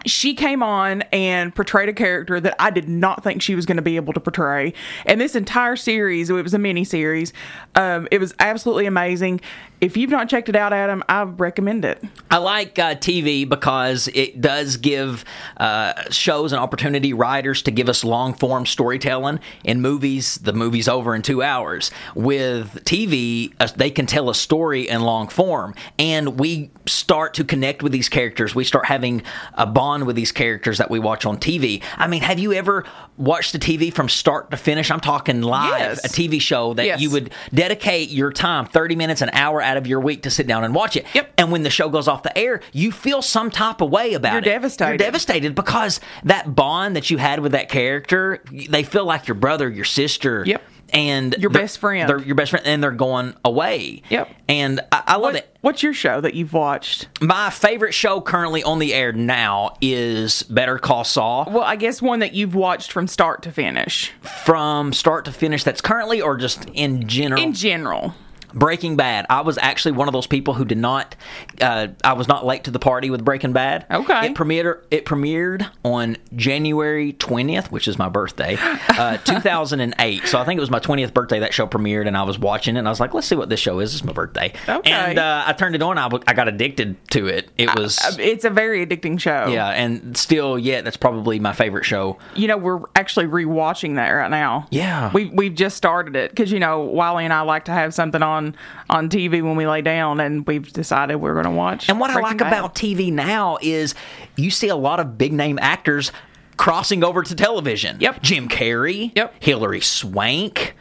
she 0.06 0.34
came 0.34 0.62
on 0.62 1.02
and 1.12 1.54
portrayed 1.54 1.88
a 1.88 1.92
character 1.92 2.40
that 2.40 2.54
I 2.58 2.70
did 2.70 2.88
not 2.88 3.22
think 3.22 3.42
she 3.42 3.54
was 3.54 3.66
going 3.66 3.76
to 3.76 3.82
be 3.82 3.96
able 3.96 4.12
to 4.12 4.20
portray. 4.20 4.74
And 5.06 5.20
this 5.20 5.34
entire 5.34 5.76
series, 5.76 6.30
it 6.30 6.34
was 6.34 6.54
a 6.54 6.58
mini 6.58 6.84
series. 6.84 7.32
Um, 7.74 8.08
it 8.10 8.18
was 8.18 8.34
absolutely 8.38 8.86
amazing. 8.86 9.40
If 9.82 9.96
you've 9.96 10.10
not 10.10 10.28
checked 10.28 10.48
it 10.48 10.54
out, 10.54 10.72
Adam, 10.72 11.02
I 11.08 11.22
recommend 11.24 11.84
it. 11.84 12.00
I 12.30 12.36
like 12.36 12.78
uh, 12.78 12.94
TV 12.94 13.46
because 13.46 14.08
it 14.14 14.40
does 14.40 14.76
give 14.76 15.24
uh, 15.56 16.08
shows 16.10 16.52
an 16.52 16.60
opportunity, 16.60 17.12
writers, 17.12 17.62
to 17.62 17.72
give 17.72 17.88
us 17.88 18.04
long 18.04 18.32
form 18.32 18.64
storytelling. 18.64 19.40
In 19.64 19.80
movies, 19.82 20.36
the 20.36 20.52
movie's 20.52 20.86
over 20.88 21.16
in 21.16 21.22
two 21.22 21.42
hours. 21.42 21.90
With 22.14 22.84
TV, 22.84 23.52
uh, 23.58 23.66
they 23.76 23.90
can 23.90 24.06
tell 24.06 24.30
a 24.30 24.36
story 24.36 24.88
in 24.88 25.02
long 25.02 25.26
form, 25.26 25.74
and 25.98 26.38
we 26.38 26.70
start 26.86 27.34
to 27.34 27.44
connect 27.44 27.82
with 27.82 27.90
these 27.90 28.08
characters. 28.08 28.54
We 28.54 28.62
start 28.64 28.86
having 28.86 29.24
a 29.54 29.66
bond 29.66 30.06
with 30.06 30.14
these 30.14 30.30
characters 30.30 30.78
that 30.78 30.90
we 30.92 31.00
watch 31.00 31.26
on 31.26 31.38
TV. 31.38 31.82
I 31.96 32.06
mean, 32.06 32.22
have 32.22 32.38
you 32.38 32.52
ever 32.52 32.84
watched 33.16 33.52
the 33.52 33.58
TV 33.58 33.92
from 33.92 34.08
start 34.08 34.52
to 34.52 34.56
finish? 34.56 34.92
I'm 34.92 35.00
talking 35.00 35.42
live, 35.42 35.72
Yes. 35.80 36.04
a 36.04 36.08
TV 36.08 36.40
show 36.40 36.72
that 36.74 36.86
Yes. 36.86 37.00
you 37.00 37.10
would 37.10 37.32
dedicate 37.52 38.10
your 38.10 38.30
time, 38.32 38.66
30 38.66 38.94
minutes, 38.94 39.22
an 39.22 39.30
hour 39.32 39.60
out 39.72 39.78
of 39.78 39.86
your 39.86 40.00
week 40.00 40.22
to 40.24 40.30
sit 40.30 40.46
down 40.46 40.64
and 40.64 40.74
watch 40.74 40.96
it. 40.96 41.06
Yep. 41.14 41.32
And 41.38 41.50
when 41.50 41.62
the 41.62 41.70
show 41.70 41.88
goes 41.88 42.08
off 42.08 42.22
the 42.22 42.36
air, 42.36 42.60
you 42.72 42.92
feel 42.92 43.22
some 43.22 43.50
type 43.50 43.80
of 43.80 43.88
way 43.90 44.12
about 44.12 44.32
You're 44.34 44.42
it. 44.42 44.44
devastated. 44.44 44.90
You're 44.90 44.98
devastated 44.98 45.54
because 45.54 45.98
that 46.24 46.54
bond 46.54 46.94
that 46.96 47.08
you 47.10 47.16
had 47.16 47.40
with 47.40 47.52
that 47.52 47.68
character, 47.70 48.42
they 48.68 48.82
feel 48.82 49.06
like 49.06 49.26
your 49.26 49.34
brother, 49.34 49.68
your 49.70 49.86
sister. 49.86 50.44
Yep. 50.46 50.62
And 50.94 51.34
Your 51.38 51.48
best 51.48 51.78
friend. 51.78 52.06
They're 52.06 52.20
your 52.20 52.34
best 52.34 52.50
friend, 52.50 52.66
and 52.66 52.82
they're 52.82 52.90
going 52.90 53.32
away. 53.46 54.02
Yep. 54.10 54.28
And 54.46 54.78
I, 54.92 55.02
I 55.06 55.12
love 55.14 55.22
What, 55.22 55.36
it. 55.36 55.56
what's 55.62 55.82
your 55.82 55.94
show 55.94 56.20
that 56.20 56.34
you've 56.34 56.52
watched? 56.52 57.08
My 57.22 57.48
favorite 57.48 57.92
show 57.94 58.20
currently 58.20 58.62
on 58.62 58.78
the 58.78 58.92
air 58.92 59.10
now 59.10 59.74
is 59.80 60.42
Better 60.42 60.78
Call 60.78 61.04
Saul. 61.04 61.48
Well, 61.50 61.62
I 61.62 61.76
guess 61.76 62.02
one 62.02 62.18
that 62.18 62.34
you've 62.34 62.54
watched 62.54 62.92
from 62.92 63.06
start 63.08 63.40
to 63.44 63.50
finish. 63.52 64.12
From 64.44 64.92
start 64.92 65.24
to 65.24 65.32
finish, 65.32 65.64
that's 65.64 65.80
currently 65.80 66.20
or 66.20 66.36
just 66.36 66.66
in 66.74 67.08
general. 67.08 67.42
In 67.42 67.54
general. 67.54 68.14
Breaking 68.54 68.96
Bad. 68.96 69.26
I 69.30 69.40
was 69.42 69.58
actually 69.58 69.92
one 69.92 70.08
of 70.08 70.12
those 70.12 70.26
people 70.26 70.54
who 70.54 70.64
did 70.64 70.78
not. 70.78 71.16
Uh, 71.60 71.88
I 72.04 72.12
was 72.14 72.28
not 72.28 72.44
late 72.44 72.64
to 72.64 72.70
the 72.70 72.78
party 72.78 73.10
with 73.10 73.24
Breaking 73.24 73.52
Bad. 73.52 73.86
Okay. 73.90 74.26
It 74.26 74.34
premiered. 74.34 74.82
It 74.90 75.04
premiered 75.04 75.68
on 75.84 76.16
January 76.36 77.12
twentieth, 77.14 77.70
which 77.72 77.88
is 77.88 77.98
my 77.98 78.08
birthday, 78.08 78.56
uh, 78.60 79.16
two 79.24 79.40
thousand 79.40 79.80
and 79.80 79.94
eight. 79.98 80.26
So 80.26 80.38
I 80.38 80.44
think 80.44 80.58
it 80.58 80.60
was 80.60 80.70
my 80.70 80.78
twentieth 80.80 81.14
birthday 81.14 81.40
that 81.40 81.54
show 81.54 81.66
premiered, 81.66 82.06
and 82.06 82.16
I 82.16 82.22
was 82.24 82.38
watching 82.38 82.76
it. 82.76 82.80
and 82.80 82.88
I 82.88 82.90
was 82.90 83.00
like, 83.00 83.14
"Let's 83.14 83.26
see 83.26 83.36
what 83.36 83.48
this 83.48 83.60
show 83.60 83.78
is." 83.80 83.94
It's 83.94 84.04
my 84.04 84.12
birthday. 84.12 84.52
Okay. 84.68 84.90
And 84.90 85.18
uh, 85.18 85.44
I 85.46 85.52
turned 85.52 85.74
it 85.74 85.82
on. 85.82 85.98
I, 85.98 86.02
w- 86.04 86.22
I 86.26 86.34
got 86.34 86.48
addicted 86.48 86.96
to 87.10 87.26
it. 87.28 87.50
It 87.58 87.74
was. 87.76 87.98
Uh, 87.98 88.16
It's 88.18 88.44
a 88.44 88.50
very 88.50 88.84
addicting 88.86 89.18
show. 89.20 89.46
yeah, 89.48 89.68
and 89.68 90.16
still, 90.16 90.58
yet 90.58 90.84
that's 90.84 90.96
probably 90.96 91.38
my 91.38 91.52
favorite 91.52 91.84
show. 91.84 92.18
You 92.34 92.48
know, 92.48 92.56
we're 92.56 92.80
actually 92.96 93.26
rewatching 93.26 93.94
that 93.96 94.10
right 94.10 94.30
now. 94.30 94.66
Yeah. 94.70 95.10
We 95.12 95.26
we've 95.26 95.54
just 95.54 95.76
started 95.76 96.16
it 96.16 96.30
because 96.30 96.50
you 96.52 96.60
know 96.60 96.80
Wiley 96.80 97.24
and 97.24 97.32
I 97.32 97.42
like 97.42 97.64
to 97.66 97.72
have 97.72 97.94
something 97.94 98.22
on 98.22 98.41
on 98.90 99.08
TV 99.08 99.42
when 99.42 99.56
we 99.56 99.66
lay 99.66 99.82
down, 99.82 100.20
and 100.20 100.46
we've 100.46 100.72
decided 100.72 101.16
we're 101.16 101.34
going 101.34 101.44
to 101.44 101.50
watch. 101.50 101.88
And 101.88 101.98
what 102.00 102.10
I 102.10 102.20
like 102.20 102.38
Bad. 102.38 102.48
about 102.48 102.74
TV 102.74 103.12
now 103.12 103.58
is 103.60 103.94
you 104.36 104.50
see 104.50 104.68
a 104.68 104.76
lot 104.76 105.00
of 105.00 105.16
big 105.18 105.32
name 105.32 105.58
actors 105.60 106.12
crossing 106.56 107.02
over 107.02 107.22
to 107.22 107.34
television. 107.34 107.98
Yep. 108.00 108.22
Jim 108.22 108.48
Carrey. 108.48 109.12
Yep. 109.16 109.34
Hilary 109.40 109.80
Swank. 109.80 110.74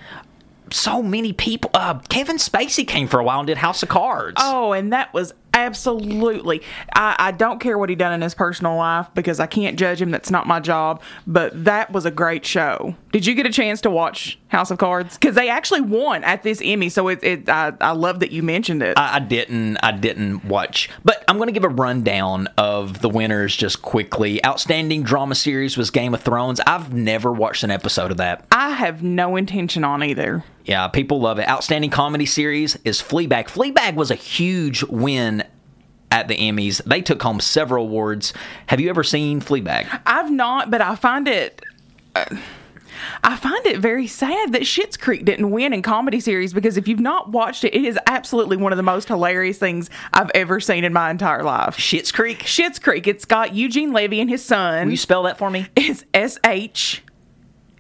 So 0.72 1.02
many 1.02 1.34
people. 1.34 1.70
Uh, 1.74 2.00
Kevin 2.10 2.38
Spacey 2.38 2.88
came 2.88 3.08
for 3.08 3.20
a 3.20 3.24
while 3.24 3.40
and 3.40 3.48
did 3.48 3.58
House 3.58 3.84
of 3.84 3.90
Cards. 3.90 4.38
Oh, 4.40 4.72
and 4.72 4.94
that 4.94 5.14
was 5.14 5.34
absolutely. 5.54 6.62
I, 6.94 7.16
I 7.18 7.32
don't 7.32 7.60
care 7.60 7.78
what 7.78 7.90
he 7.90 7.96
done 7.96 8.14
in 8.14 8.22
his 8.22 8.34
personal 8.34 8.76
life 8.76 9.08
because 9.14 9.40
I 9.40 9.48
can't 9.48 9.78
judge 9.78 10.02
him. 10.02 10.12
That's 10.12 10.32
not 10.32 10.48
my 10.48 10.60
job. 10.60 11.02
But 11.28 11.66
that 11.66 11.92
was 11.92 12.06
a 12.06 12.12
great 12.12 12.46
show. 12.46 12.96
Did 13.12 13.26
you 13.26 13.36
get 13.36 13.46
a 13.46 13.52
chance 13.52 13.82
to 13.82 13.90
watch 13.90 14.40
House 14.48 14.72
of 14.72 14.78
Cards? 14.78 15.18
Because 15.18 15.36
they 15.36 15.50
actually 15.50 15.82
won 15.82 16.24
at 16.24 16.44
this 16.44 16.62
Emmy. 16.64 16.90
So 16.90 17.08
it, 17.10 17.24
it 17.24 17.50
I, 17.50 17.74
I 17.82 17.92
love 17.92 18.20
that 18.22 18.32
you 18.32 18.44
mentioned 18.44 18.82
it. 18.84 18.98
I, 18.98 19.18
I 19.18 19.20
didn't. 19.20 19.78
I 19.84 19.92
didn't 19.92 20.46
watch, 20.46 20.90
but 21.04 21.24
I'm 21.28 21.38
going 21.38 21.48
to 21.48 21.54
give 21.54 21.64
a 21.64 21.70
rundown 21.70 22.48
of 22.58 23.02
the 23.02 23.10
winners 23.10 23.56
just 23.56 23.82
quickly. 23.82 24.44
Outstanding 24.46 25.04
drama 25.04 25.36
series 25.36 25.78
was 25.78 25.92
Game 25.92 26.14
of 26.14 26.22
Thrones. 26.22 26.62
I've 26.66 26.94
never 26.94 27.32
watched 27.32 27.64
an 27.64 27.72
episode 27.72 28.12
of 28.12 28.18
that. 28.18 28.46
I 28.52 28.72
have 28.72 29.04
no 29.04 29.36
intention 29.36 29.84
on 29.84 30.04
either. 30.04 30.44
Yeah, 30.66 30.88
people 30.88 31.20
love 31.20 31.40
it. 31.40 31.48
Outstanding 31.48 31.90
comedy 31.90 32.26
series 32.26 32.78
is 32.86 33.02
Fleabag. 33.02 33.48
Fleabag 33.48 33.96
was 33.96 34.12
a 34.12 34.16
huge 34.16 34.84
win 34.84 35.44
at 36.12 36.28
the 36.28 36.36
Emmys. 36.36 36.84
They 36.84 37.02
took 37.02 37.22
home 37.22 37.40
several 37.40 37.86
awards. 37.86 38.34
Have 38.68 38.80
you 38.80 38.90
ever 38.90 39.04
seen 39.04 39.42
Fleabag? 39.42 40.02
I've 40.06 40.32
not, 40.32 40.70
but 40.70 40.82
I 40.82 40.96
find 40.96 41.28
it. 41.28 41.64
uh, 42.16 42.26
I 43.24 43.36
find 43.36 43.66
it 43.66 43.80
very 43.80 44.06
sad 44.06 44.52
that 44.54 44.64
Schitt's 44.64 44.98
Creek 44.98 45.26
didn't 45.26 45.50
win 45.50 45.74
in 45.74 45.82
comedy 45.82 46.20
series 46.20 46.54
because 46.54 46.78
if 46.78 46.88
you've 46.88 47.00
not 47.00 47.32
watched 47.32 47.64
it, 47.64 47.74
it 47.74 47.84
is 47.84 47.98
absolutely 48.06 48.58
one 48.58 48.74
of 48.74 48.78
the 48.78 48.84
most 48.84 49.08
hilarious 49.08 49.58
things 49.58 49.90
I've 50.14 50.30
ever 50.36 50.60
seen 50.60 50.84
in 50.84 50.94
my 50.94 51.10
entire 51.10 51.42
life. 51.44 51.78
Schitt's 51.78 52.12
Creek? 52.12 52.40
Schitt's 52.40 52.78
Creek. 52.78 53.08
It's 53.08 53.26
got 53.26 53.56
Eugene 53.56 53.92
Levy 53.92 54.20
and 54.20 54.30
his 54.30 54.44
son. 54.44 54.86
Will 54.86 54.92
you 54.92 54.98
spell 54.98 55.24
that 55.24 55.38
for 55.38 55.50
me? 55.50 55.68
It's 55.76 56.04
S 56.14 56.38
H 56.46 57.02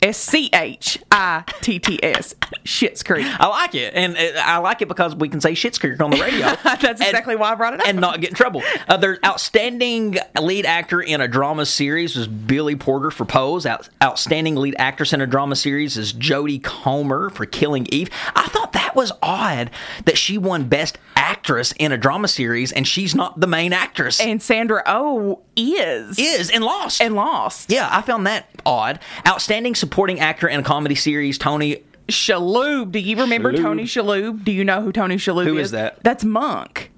S 0.02 0.18
C 0.18 0.50
H 0.54 0.98
I 1.12 1.44
T 1.62 1.80
T 1.80 2.00
S. 2.04 2.34
Shits 2.66 3.06
Creek. 3.06 3.26
I 3.40 3.48
like 3.48 3.76
it, 3.76 3.94
and 3.94 4.18
uh, 4.18 4.42
I 4.44 4.58
like 4.58 4.82
it 4.82 4.88
because 4.88 5.16
we 5.16 5.30
can 5.30 5.40
say 5.42 5.54
Shits 5.54 5.80
Creek 5.80 6.02
on 6.02 6.12
the 6.12 6.18
radio. 6.18 6.56
That's 6.64 7.02
exactly 7.02 7.36
why 7.36 7.52
I 7.52 7.56
brought 7.56 7.74
it 7.76 7.82
up. 7.82 7.88
and 7.88 8.00
not 8.00 8.20
get 8.20 8.32
in 8.32 8.36
trouble. 8.36 8.62
Uh, 8.88 8.98
their 8.98 9.20
outstanding 9.26 10.18
lead 10.40 10.66
actor 10.66 11.02
in 11.02 11.22
a 11.22 11.28
drama 11.28 11.66
series 11.66 12.16
was 12.16 12.28
Billy 12.28 12.76
Porter 12.76 13.12
for 13.12 13.26
Pose. 13.26 13.66
Out, 13.66 13.90
outstanding 14.04 14.56
lead 14.56 14.76
actress 14.78 15.14
in 15.14 15.22
a 15.22 15.28
drama 15.28 15.56
series 15.56 15.98
is 15.98 16.14
Jodie 16.14 16.62
Comer 16.64 17.30
for 17.30 17.46
Killing 17.46 17.88
Eve. 17.92 18.10
I 18.36 18.48
thought 18.48 18.71
that 18.92 18.98
was 19.00 19.12
odd 19.22 19.72
that 20.06 20.18
she 20.18 20.38
won 20.38 20.66
Best 20.66 20.98
Actress 21.16 21.72
in 21.80 21.92
a 21.92 21.98
drama 21.98 22.28
series 22.28 22.72
and 22.72 22.88
she's 22.88 23.16
not 23.16 23.40
the 23.40 23.48
main 23.48 23.74
actress. 23.74 24.20
And 24.20 24.42
Sandra 24.42 24.84
Oh 24.86 25.42
is 25.56 26.18
is 26.20 26.50
and 26.50 26.64
lost. 26.64 27.02
and 27.02 27.16
lost. 27.16 27.72
yeah, 27.72 27.88
I 27.92 28.02
found 28.02 28.28
that 28.28 28.50
odd. 28.66 29.00
Outstanding 29.28 29.76
supporting 29.76 30.20
actor 30.20 30.48
in 30.48 30.60
a 30.60 30.64
comedy 30.64 30.96
series, 30.96 31.38
Tony 31.38 31.84
Shalhoub. 32.08 32.92
Do 32.92 33.00
you 33.00 33.16
remember 33.18 33.54
Shalhoub. 33.54 33.62
Tony 33.62 33.84
Shalhoub? 33.84 34.44
Do 34.44 34.52
you 34.52 34.66
know 34.66 34.82
who 34.82 34.92
Tony 34.92 35.16
Shalhoub 35.16 35.46
Who 35.46 35.58
is? 35.58 35.66
is 35.68 35.72
that? 35.72 36.04
That's 36.04 36.24
Monk. 36.26 36.92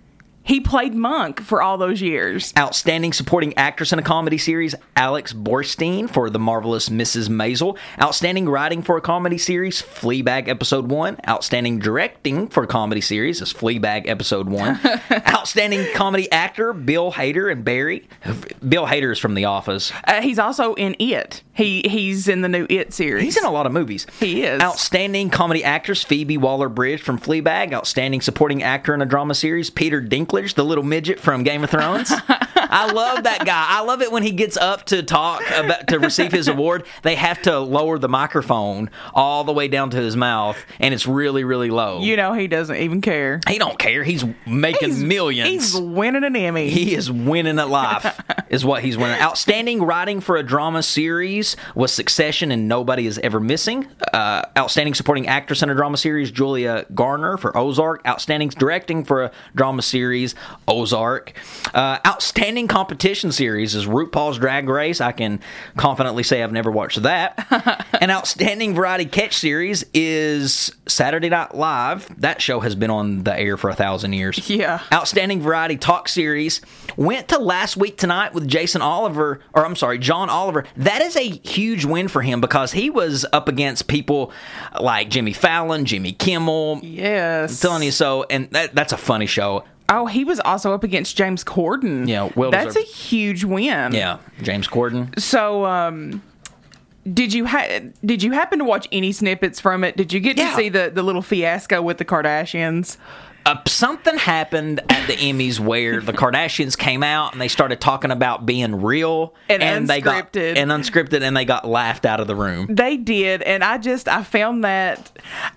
He 0.45 0.59
played 0.59 0.93
Monk 0.93 1.39
for 1.41 1.61
all 1.61 1.77
those 1.77 2.01
years. 2.01 2.53
Outstanding 2.57 3.13
Supporting 3.13 3.57
Actress 3.57 3.93
in 3.93 3.99
a 3.99 4.01
Comedy 4.01 4.37
Series, 4.37 4.75
Alex 4.95 5.31
Borstein 5.31 6.09
for 6.09 6.29
The 6.29 6.39
Marvelous 6.39 6.89
Mrs. 6.89 7.29
Maisel. 7.29 7.77
Outstanding 8.01 8.49
Writing 8.49 8.81
for 8.81 8.97
a 8.97 9.01
Comedy 9.01 9.37
Series, 9.37 9.81
Fleabag 9.81 10.49
Episode 10.49 10.89
1. 10.89 11.17
Outstanding 11.27 11.79
Directing 11.79 12.49
for 12.49 12.63
a 12.63 12.67
Comedy 12.67 12.99
Series 12.99 13.41
is 13.41 13.53
Fleabag 13.53 14.07
Episode 14.07 14.49
1. 14.49 14.79
Outstanding 15.29 15.87
Comedy 15.93 16.29
Actor, 16.29 16.73
Bill 16.73 17.13
Hader 17.13 17.49
and 17.49 17.63
Barry. 17.63 18.07
Bill 18.67 18.85
Hader 18.85 19.13
is 19.13 19.19
from 19.19 19.35
The 19.35 19.45
Office. 19.45 19.93
Uh, 20.03 20.21
he's 20.21 20.39
also 20.39 20.73
in 20.73 20.97
It. 20.99 21.41
He 21.55 21.83
he's 21.87 22.27
in 22.27 22.41
the 22.41 22.49
new 22.49 22.65
It 22.69 22.93
series. 22.93 23.23
He's 23.23 23.37
in 23.37 23.45
a 23.45 23.51
lot 23.51 23.65
of 23.65 23.71
movies. 23.71 24.07
He 24.19 24.43
is. 24.43 24.61
Outstanding 24.61 25.29
comedy 25.29 25.63
actress 25.63 26.03
Phoebe 26.03 26.37
Waller 26.37 26.67
Bridge 26.67 27.01
from 27.01 27.19
Fleabag. 27.19 27.73
Outstanding 27.73 28.21
supporting 28.21 28.63
actor 28.63 28.93
in 28.93 29.01
a 29.01 29.05
drama 29.05 29.35
series 29.35 29.69
Peter 29.69 30.01
Dinklage, 30.01 30.55
the 30.55 30.65
little 30.65 30.83
midget 30.83 31.19
from 31.19 31.43
Game 31.43 31.63
of 31.63 31.69
Thrones. 31.69 32.11
I 32.73 32.91
love 32.91 33.23
that 33.23 33.45
guy. 33.45 33.65
I 33.69 33.81
love 33.81 34.01
it 34.01 34.11
when 34.11 34.23
he 34.23 34.31
gets 34.31 34.57
up 34.57 34.85
to 34.85 35.03
talk 35.03 35.41
about 35.51 35.87
to 35.87 35.99
receive 35.99 36.31
his 36.31 36.47
award. 36.47 36.85
They 37.03 37.15
have 37.15 37.41
to 37.43 37.59
lower 37.59 37.99
the 37.99 38.09
microphone 38.09 38.89
all 39.13 39.43
the 39.43 39.53
way 39.53 39.67
down 39.67 39.91
to 39.91 39.97
his 39.97 40.15
mouth, 40.17 40.57
and 40.79 40.93
it's 40.93 41.05
really, 41.07 41.43
really 41.43 41.69
low. 41.69 42.01
you 42.01 42.17
know 42.17 42.33
he 42.33 42.47
doesn't 42.47 42.75
even 42.77 43.01
care. 43.01 43.39
he 43.47 43.57
don't 43.59 43.77
care. 43.77 44.03
He's 44.03 44.25
making 44.47 45.07
millions. 45.07 45.49
He's 45.49 45.75
winning 45.79 46.23
an 46.23 46.35
Emmy. 46.35 46.69
He 46.69 46.95
is 46.95 47.11
winning 47.11 47.59
at 47.59 47.69
life, 47.69 48.19
is 48.49 48.65
what 48.65 48.83
he's 48.83 48.97
winning. 48.97 49.19
Outstanding 49.21 49.83
writing 49.83 50.19
for 50.19 50.37
a 50.37 50.43
drama 50.43 50.81
series 50.83 51.55
was 51.75 51.93
Succession 51.93 52.51
and 52.51 52.67
Nobody 52.67 53.05
is 53.05 53.19
Ever 53.19 53.39
Missing. 53.39 53.87
Uh, 54.11 54.43
outstanding 54.57 54.93
supporting 54.93 55.27
actress 55.27 55.61
in 55.61 55.69
a 55.69 55.75
drama 55.75 55.97
series, 55.97 56.31
Julia 56.31 56.85
Garner 56.95 57.37
for 57.37 57.55
Ozark. 57.57 58.01
Outstanding 58.07 58.49
directing 58.49 59.03
for 59.03 59.23
a 59.25 59.31
drama 59.55 59.81
series, 59.81 60.35
Ozark. 60.67 61.33
Uh, 61.73 61.99
outstanding 62.05 62.62
competition 62.67 63.31
series 63.31 63.75
is 63.75 63.85
RuPaul's 63.85 64.37
Drag 64.39 64.67
Race. 64.67 65.01
I 65.01 65.11
can 65.11 65.39
confidently 65.77 66.23
say 66.23 66.43
I've 66.43 66.51
never 66.51 66.71
watched 66.71 67.01
that. 67.03 67.87
An 68.01 68.09
outstanding 68.09 68.73
variety 68.75 69.05
catch 69.05 69.37
series 69.37 69.85
is 69.93 70.71
Saturday 70.87 71.29
Night 71.29 71.55
Live. 71.55 72.07
That 72.21 72.41
show 72.41 72.59
has 72.59 72.75
been 72.75 72.89
on 72.89 73.23
the 73.23 73.37
air 73.37 73.57
for 73.57 73.69
a 73.69 73.75
thousand 73.75 74.13
years. 74.13 74.49
Yeah. 74.49 74.81
Outstanding 74.91 75.41
Variety 75.41 75.77
Talk 75.77 76.07
Series 76.07 76.61
went 76.95 77.29
to 77.29 77.39
last 77.39 77.75
week 77.77 77.97
tonight 77.97 78.33
with 78.33 78.47
Jason 78.47 78.81
Oliver, 78.81 79.39
or 79.53 79.65
I'm 79.65 79.75
sorry, 79.75 79.97
John 79.97 80.29
Oliver. 80.29 80.65
That 80.77 81.01
is 81.01 81.15
a 81.15 81.21
huge 81.29 81.85
win 81.85 82.07
for 82.07 82.21
him 82.21 82.39
because 82.41 82.71
he 82.71 82.89
was 82.89 83.25
up 83.33 83.47
against 83.47 83.87
people 83.87 84.31
like 84.79 85.09
Jimmy 85.09 85.33
Fallon, 85.33 85.85
Jimmy 85.85 86.11
Kimmel. 86.11 86.79
yes. 86.83 87.63
I'm 87.63 87.69
telling 87.69 87.83
you 87.83 87.91
so, 87.91 88.25
and 88.29 88.49
that, 88.51 88.75
that's 88.75 88.93
a 88.93 88.97
funny 88.97 89.25
show. 89.25 89.63
Oh, 89.95 90.05
he 90.07 90.23
was 90.23 90.39
also 90.39 90.73
up 90.73 90.83
against 90.83 91.15
James 91.17 91.43
Corden. 91.43 92.07
Yeah, 92.07 92.29
well 92.35 92.51
that's 92.51 92.75
a 92.75 92.81
huge 92.81 93.43
win. 93.43 93.93
Yeah, 93.93 94.17
James 94.41 94.67
Corden. 94.67 95.17
So, 95.19 95.65
um, 95.65 96.21
did 97.11 97.33
you 97.33 97.45
ha- 97.45 97.79
did 98.05 98.23
you 98.23 98.31
happen 98.31 98.59
to 98.59 98.65
watch 98.65 98.87
any 98.91 99.11
snippets 99.11 99.59
from 99.59 99.83
it? 99.83 99.97
Did 99.97 100.13
you 100.13 100.19
get 100.19 100.37
Yeah. 100.37 100.49
to 100.51 100.55
see 100.55 100.69
the 100.69 100.91
the 100.93 101.03
little 101.03 101.21
fiasco 101.21 101.81
with 101.81 101.97
the 101.97 102.05
Kardashians? 102.05 102.97
Uh, 103.45 103.57
something 103.67 104.17
happened 104.17 104.79
at 104.89 105.07
the 105.07 105.13
Emmys 105.13 105.59
where 105.59 105.99
the 105.99 106.13
Kardashians 106.13 106.77
came 106.77 107.03
out 107.03 107.33
and 107.33 107.41
they 107.41 107.47
started 107.47 107.81
talking 107.81 108.09
about 108.11 108.45
being 108.45 108.81
real 108.81 109.35
And 109.49 109.87
they 109.89 109.99
got 110.01 110.31
unscripted. 110.31 110.57
and 110.57 110.71
unscripted 110.71 111.21
and 111.21 111.35
they 111.35 111.45
got 111.45 111.67
laughed 111.67 112.05
out 112.05 112.19
of 112.19 112.27
the 112.27 112.35
room. 112.35 112.67
They 112.69 112.97
did, 112.97 113.41
and 113.41 113.63
I 113.63 113.77
just 113.77 114.07
I 114.07 114.23
found 114.23 114.63
that 114.63 115.11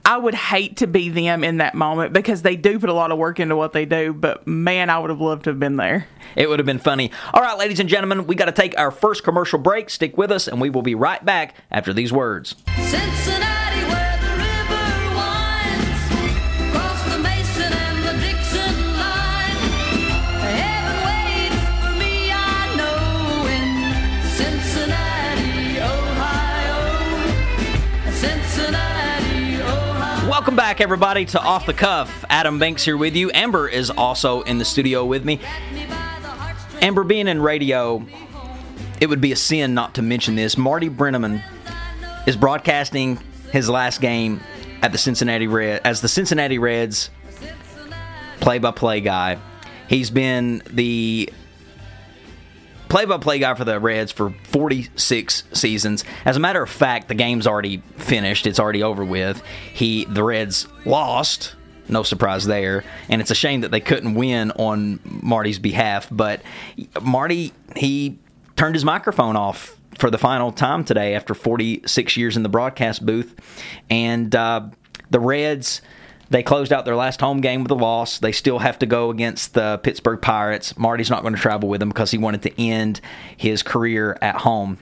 I 0.05 0.16
would 0.16 0.35
hate 0.35 0.78
to 0.78 0.87
be 0.87 1.09
them 1.11 1.45
in 1.45 1.59
that 1.59 1.75
moment 1.75 2.12
because 2.12 2.43
they 2.43 2.57
do 2.57 2.78
put 2.78 2.90
a 2.90 2.95
lot 2.95 3.12
of 3.12 3.19
work 3.19 3.38
into 3.40 3.57
what 3.57 3.73
they 3.73 3.85
do. 3.85 4.12
But 4.12 4.47
man, 4.47 4.90
I 4.90 4.99
would 4.99 5.11
have 5.11 5.21
loved 5.21 5.45
to 5.45 5.50
have 5.50 5.61
been 5.61 5.76
there. 5.76 6.07
It 6.35 6.49
would 6.49 6.59
have 6.59 6.66
been 6.66 6.78
funny. 6.78 7.12
All 7.33 7.40
right, 7.43 7.57
ladies 7.57 7.78
and 7.81 7.88
gentlemen, 7.88 8.26
we 8.26 8.35
got 8.35 8.47
to 8.47 8.52
take 8.52 8.76
our 8.78 8.90
first 8.90 9.23
commercial 9.23 9.59
break. 9.59 9.90
Stick 9.90 10.19
with 10.19 10.31
us, 10.33 10.49
and 10.49 10.61
we 10.61 10.71
will 10.71 10.83
be 10.83 10.95
right 10.95 11.25
back 11.25 11.55
after 11.71 11.93
these 11.93 12.12
words. 12.12 12.57
Cincinnati, 12.76 13.46
back, 30.76 30.83
everybody, 30.83 31.25
to 31.25 31.40
Off 31.40 31.64
the 31.64 31.73
Cuff. 31.73 32.23
Adam 32.28 32.59
Banks 32.59 32.85
here 32.85 32.99
with 32.99 33.16
you. 33.16 33.30
Amber 33.33 33.66
is 33.66 33.88
also 33.88 34.42
in 34.42 34.59
the 34.59 34.64
studio 34.66 35.06
with 35.06 35.25
me. 35.25 35.40
Amber, 36.83 37.02
being 37.02 37.28
in 37.28 37.40
radio, 37.40 38.04
it 39.00 39.09
would 39.09 39.23
be 39.23 39.33
a 39.33 39.37
sin 39.37 39.73
not 39.73 39.95
to 39.95 40.02
mention 40.02 40.35
this. 40.35 40.59
Marty 40.59 40.90
Brennaman 40.90 41.42
is 42.26 42.37
broadcasting 42.37 43.18
his 43.52 43.71
last 43.71 44.02
game 44.02 44.42
at 44.83 44.92
the 44.92 44.99
Cincinnati 44.99 45.47
Red 45.47 45.80
as 45.83 46.02
the 46.02 46.09
Cincinnati 46.09 46.59
Reds 46.59 47.09
play-by-play 48.40 49.00
guy. 49.00 49.38
He's 49.88 50.11
been 50.11 50.61
the 50.68 51.33
play-by-play 52.88 53.38
guy 53.38 53.55
for 53.55 53.64
the 53.64 53.78
Reds 53.78 54.12
for 54.12 54.31
46 54.31 55.45
seasons. 55.52 56.05
As 56.25 56.37
a 56.37 56.40
matter 56.40 56.62
of 56.62 56.71
fact, 56.71 57.09
the 57.09 57.14
game's 57.14 57.47
already 57.47 57.78
finished. 57.97 58.47
It's 58.47 58.61
already 58.61 58.83
over 58.83 59.05
with. 59.05 59.43
He 59.73 60.05
the 60.05 60.23
Reds 60.23 60.69
lost. 60.85 61.55
No 61.88 62.02
surprise 62.02 62.47
there. 62.47 62.85
And 63.09 63.21
it's 63.21 63.31
a 63.31 63.35
shame 63.35 63.61
that 63.61 63.71
they 63.71 63.81
couldn't 63.81 64.14
win 64.14 64.50
on 64.52 65.00
Marty's 65.05 65.59
behalf, 65.59 66.09
but 66.11 66.43
Marty 67.00 67.52
he 67.76 68.19
turned 68.57 68.75
his 68.75 68.85
microphone 68.85 69.37
off 69.37 69.76
for 69.99 70.11
the 70.11 70.19
final 70.19 70.52
time 70.52 70.85
today 70.85 71.14
after 71.14 71.35
46 71.35 72.16
years 72.16 72.37
in 72.37 72.43
the 72.43 72.49
broadcast 72.49 73.05
booth. 73.05 73.35
And 73.88 74.35
uh, 74.35 74.69
the 75.11 75.21
Reds 75.21 75.81
they 76.30 76.42
closed 76.42 76.73
out 76.73 76.85
their 76.85 76.97
last 76.97 77.21
home 77.21 77.40
game 77.40 77.62
with 77.62 77.71
a 77.71 77.76
loss. 77.76 78.18
They 78.18 78.33
still 78.33 78.59
have 78.59 78.78
to 78.80 78.87
go 78.87 79.11
against 79.11 79.54
the 79.54 79.78
Pittsburgh 79.83 80.21
Pirates. 80.21 80.76
Marty's 80.76 81.11
not 81.11 81.23
going 81.23 81.35
to 81.35 81.40
travel 81.40 81.68
with 81.68 81.80
them 81.80 81.88
because 81.88 82.11
he 82.11 82.18
wanted 82.18 82.42
to 82.42 82.61
end 82.61 83.00
his 83.37 83.62
career 83.62 84.18
at 84.21 84.37
home. 84.37 84.78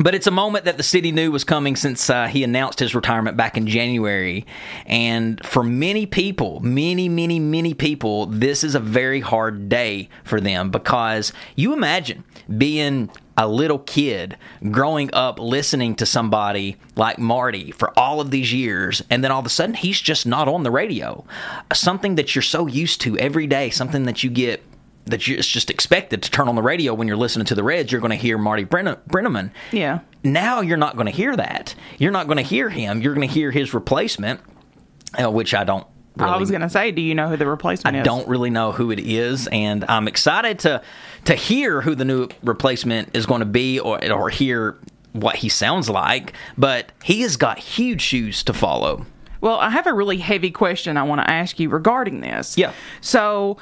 But 0.00 0.14
it's 0.14 0.28
a 0.28 0.32
moment 0.32 0.64
that 0.66 0.76
the 0.76 0.84
city 0.84 1.10
knew 1.10 1.32
was 1.32 1.42
coming 1.42 1.74
since 1.74 2.08
uh, 2.08 2.28
he 2.28 2.44
announced 2.44 2.78
his 2.78 2.94
retirement 2.94 3.36
back 3.36 3.56
in 3.56 3.66
January. 3.66 4.46
And 4.86 5.44
for 5.44 5.64
many 5.64 6.06
people, 6.06 6.60
many, 6.60 7.08
many, 7.08 7.40
many 7.40 7.74
people, 7.74 8.26
this 8.26 8.62
is 8.62 8.76
a 8.76 8.80
very 8.80 9.18
hard 9.18 9.68
day 9.68 10.08
for 10.22 10.40
them 10.40 10.70
because 10.70 11.32
you 11.56 11.72
imagine 11.72 12.22
being 12.56 13.10
a 13.36 13.46
little 13.46 13.78
kid 13.78 14.36
growing 14.70 15.12
up 15.12 15.38
listening 15.38 15.94
to 15.96 16.06
somebody 16.06 16.76
like 16.96 17.18
Marty 17.18 17.70
for 17.70 17.96
all 17.98 18.20
of 18.20 18.30
these 18.30 18.52
years, 18.52 19.02
and 19.10 19.22
then 19.22 19.30
all 19.30 19.40
of 19.40 19.46
a 19.46 19.50
sudden 19.50 19.74
he's 19.74 20.00
just 20.00 20.26
not 20.26 20.48
on 20.48 20.62
the 20.62 20.70
radio. 20.70 21.24
Something 21.72 22.16
that 22.16 22.34
you're 22.34 22.42
so 22.42 22.66
used 22.66 23.00
to 23.02 23.16
every 23.18 23.46
day, 23.46 23.70
something 23.70 24.04
that 24.04 24.24
you 24.24 24.30
get 24.30 24.64
that 25.06 25.26
you, 25.26 25.36
it's 25.36 25.48
just 25.48 25.70
expected 25.70 26.22
to 26.22 26.30
turn 26.30 26.48
on 26.48 26.54
the 26.54 26.62
radio 26.62 26.94
when 26.94 27.08
you're 27.08 27.16
listening 27.16 27.46
to 27.46 27.54
the 27.54 27.62
Reds. 27.62 27.90
You're 27.90 28.00
going 28.00 28.10
to 28.10 28.16
hear 28.16 28.38
Marty 28.38 28.64
Brenna, 28.64 28.98
Brennaman. 29.08 29.50
Yeah. 29.72 30.00
Now 30.22 30.60
you're 30.60 30.76
not 30.76 30.96
going 30.96 31.06
to 31.06 31.12
hear 31.12 31.34
that. 31.36 31.74
You're 31.98 32.12
not 32.12 32.26
going 32.26 32.36
to 32.36 32.42
hear 32.42 32.68
him. 32.68 33.00
You're 33.00 33.14
going 33.14 33.26
to 33.26 33.32
hear 33.32 33.50
his 33.50 33.72
replacement, 33.72 34.40
uh, 35.20 35.30
which 35.30 35.54
I 35.54 35.64
don't. 35.64 35.86
Really, 36.18 36.32
I 36.32 36.36
was 36.36 36.50
going 36.50 36.62
to 36.62 36.70
say, 36.70 36.90
do 36.90 37.02
you 37.02 37.14
know 37.14 37.28
who 37.28 37.36
the 37.36 37.46
replacement 37.46 37.96
I 37.96 38.00
is? 38.00 38.02
I 38.02 38.04
don't 38.04 38.28
really 38.28 38.50
know 38.50 38.72
who 38.72 38.90
it 38.90 39.00
is, 39.00 39.46
and 39.48 39.84
I'm 39.88 40.08
excited 40.08 40.58
to 40.60 40.82
to 41.26 41.34
hear 41.34 41.80
who 41.80 41.94
the 41.94 42.04
new 42.04 42.28
replacement 42.42 43.16
is 43.16 43.26
going 43.26 43.40
to 43.40 43.46
be, 43.46 43.80
or 43.80 44.04
or 44.12 44.30
hear 44.30 44.78
what 45.12 45.36
he 45.36 45.48
sounds 45.48 45.88
like. 45.88 46.32
But 46.56 46.92
he 47.02 47.22
has 47.22 47.36
got 47.36 47.58
huge 47.58 48.02
shoes 48.02 48.42
to 48.44 48.52
follow. 48.52 49.06
Well, 49.40 49.58
I 49.58 49.70
have 49.70 49.86
a 49.86 49.94
really 49.94 50.18
heavy 50.18 50.50
question 50.50 50.96
I 50.96 51.04
want 51.04 51.20
to 51.20 51.30
ask 51.30 51.58
you 51.60 51.68
regarding 51.68 52.20
this. 52.20 52.58
Yeah. 52.58 52.72
So, 53.00 53.58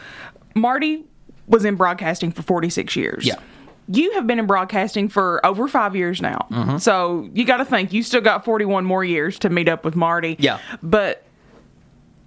Marty 0.55 1.05
was 1.47 1.65
in 1.65 1.77
broadcasting 1.77 2.33
for 2.33 2.43
46 2.43 2.97
years. 2.97 3.27
Yeah. 3.27 3.37
You 3.89 4.13
have 4.15 4.27
been 4.27 4.39
in 4.39 4.47
broadcasting 4.47 5.09
for 5.09 5.45
over 5.45 5.69
five 5.69 5.95
years 5.95 6.21
now. 6.21 6.47
Mm-hmm. 6.51 6.79
So, 6.79 7.29
you 7.35 7.45
got 7.45 7.59
to 7.59 7.65
think 7.65 7.93
you 7.93 8.03
still 8.03 8.23
got 8.23 8.45
41 8.45 8.85
more 8.85 9.05
years 9.05 9.39
to 9.41 9.51
meet 9.51 9.69
up 9.69 9.85
with 9.85 9.97
Marty. 9.97 10.37
Yeah. 10.39 10.61
But 10.83 11.26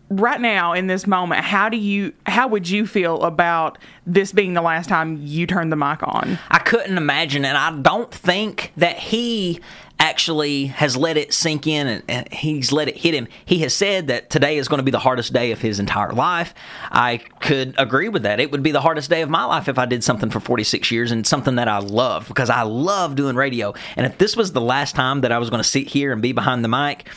right 0.10 0.42
now 0.42 0.74
in 0.74 0.88
this 0.88 1.06
moment 1.06 1.44
how 1.44 1.70
do 1.70 1.78
you 1.78 2.12
how 2.26 2.48
would 2.48 2.68
you 2.68 2.86
feel 2.86 3.22
about 3.24 3.78
this 4.08 4.32
being 4.32 4.54
the 4.54 4.62
last 4.62 4.90
time 4.90 5.20
you 5.22 5.46
turn 5.46 5.70
the 5.70 5.76
mic 5.76 6.02
on 6.04 6.38
I 6.50 6.60
couldn't 6.60 6.98
imagine, 6.98 7.46
and 7.46 7.58
I 7.58 7.72
don't 7.82 8.14
think 8.14 8.72
that 8.78 8.98
he 8.98 9.60
actually 10.00 10.68
has 10.68 10.96
let 10.96 11.18
it 11.18 11.34
sink 11.34 11.68
in 11.68 11.88
and, 11.88 12.04
and 12.08 12.34
he's 12.34 12.72
let 12.72 12.88
it 12.88 12.96
hit 12.96 13.14
him. 13.14 13.28
He 13.44 13.60
has 13.60 13.74
said 13.74 14.08
that 14.08 14.30
today 14.30 14.58
is 14.58 14.68
going 14.68 14.78
to 14.78 14.84
be 14.84 14.92
the 14.92 15.00
hardest 15.00 15.34
day 15.34 15.52
of 15.52 15.60
his 15.60 15.80
entire 15.80 16.14
life. 16.14 16.54
I 16.92 17.18
could 17.40 17.76
agree 17.78 18.08
with 18.08 18.24
that. 18.24 18.40
It 18.40 18.52
would 18.52 18.64
be 18.64 18.72
the 18.72 18.82
hardest 18.82 19.10
day 19.10 19.22
of 19.22 19.30
my 19.30 19.44
life 19.44 19.68
if 19.68 19.78
I 19.78 19.86
did 19.86 20.04
something 20.04 20.30
for 20.30 20.40
46 20.40 20.90
years 20.92 21.12
and 21.12 21.28
something 21.28 21.56
that 21.56 21.68
I 21.68 21.80
love 21.80 22.28
because 22.30 22.50
I 22.50 22.62
love 22.62 23.16
doing 23.16 23.36
radio. 23.36 23.74
And 23.98 24.06
if 24.06 24.18
this 24.18 24.38
was 24.38 24.54
the 24.54 24.62
last 24.62 24.96
time 24.96 25.22
that 25.22 25.32
I 25.32 25.38
was 25.38 25.50
going 25.50 25.62
to 25.62 25.68
sit 25.68 25.88
here 25.88 26.14
and 26.14 26.22
be 26.22 26.32
behind 26.32 26.64
the 26.64 26.70
mic, 26.70 27.10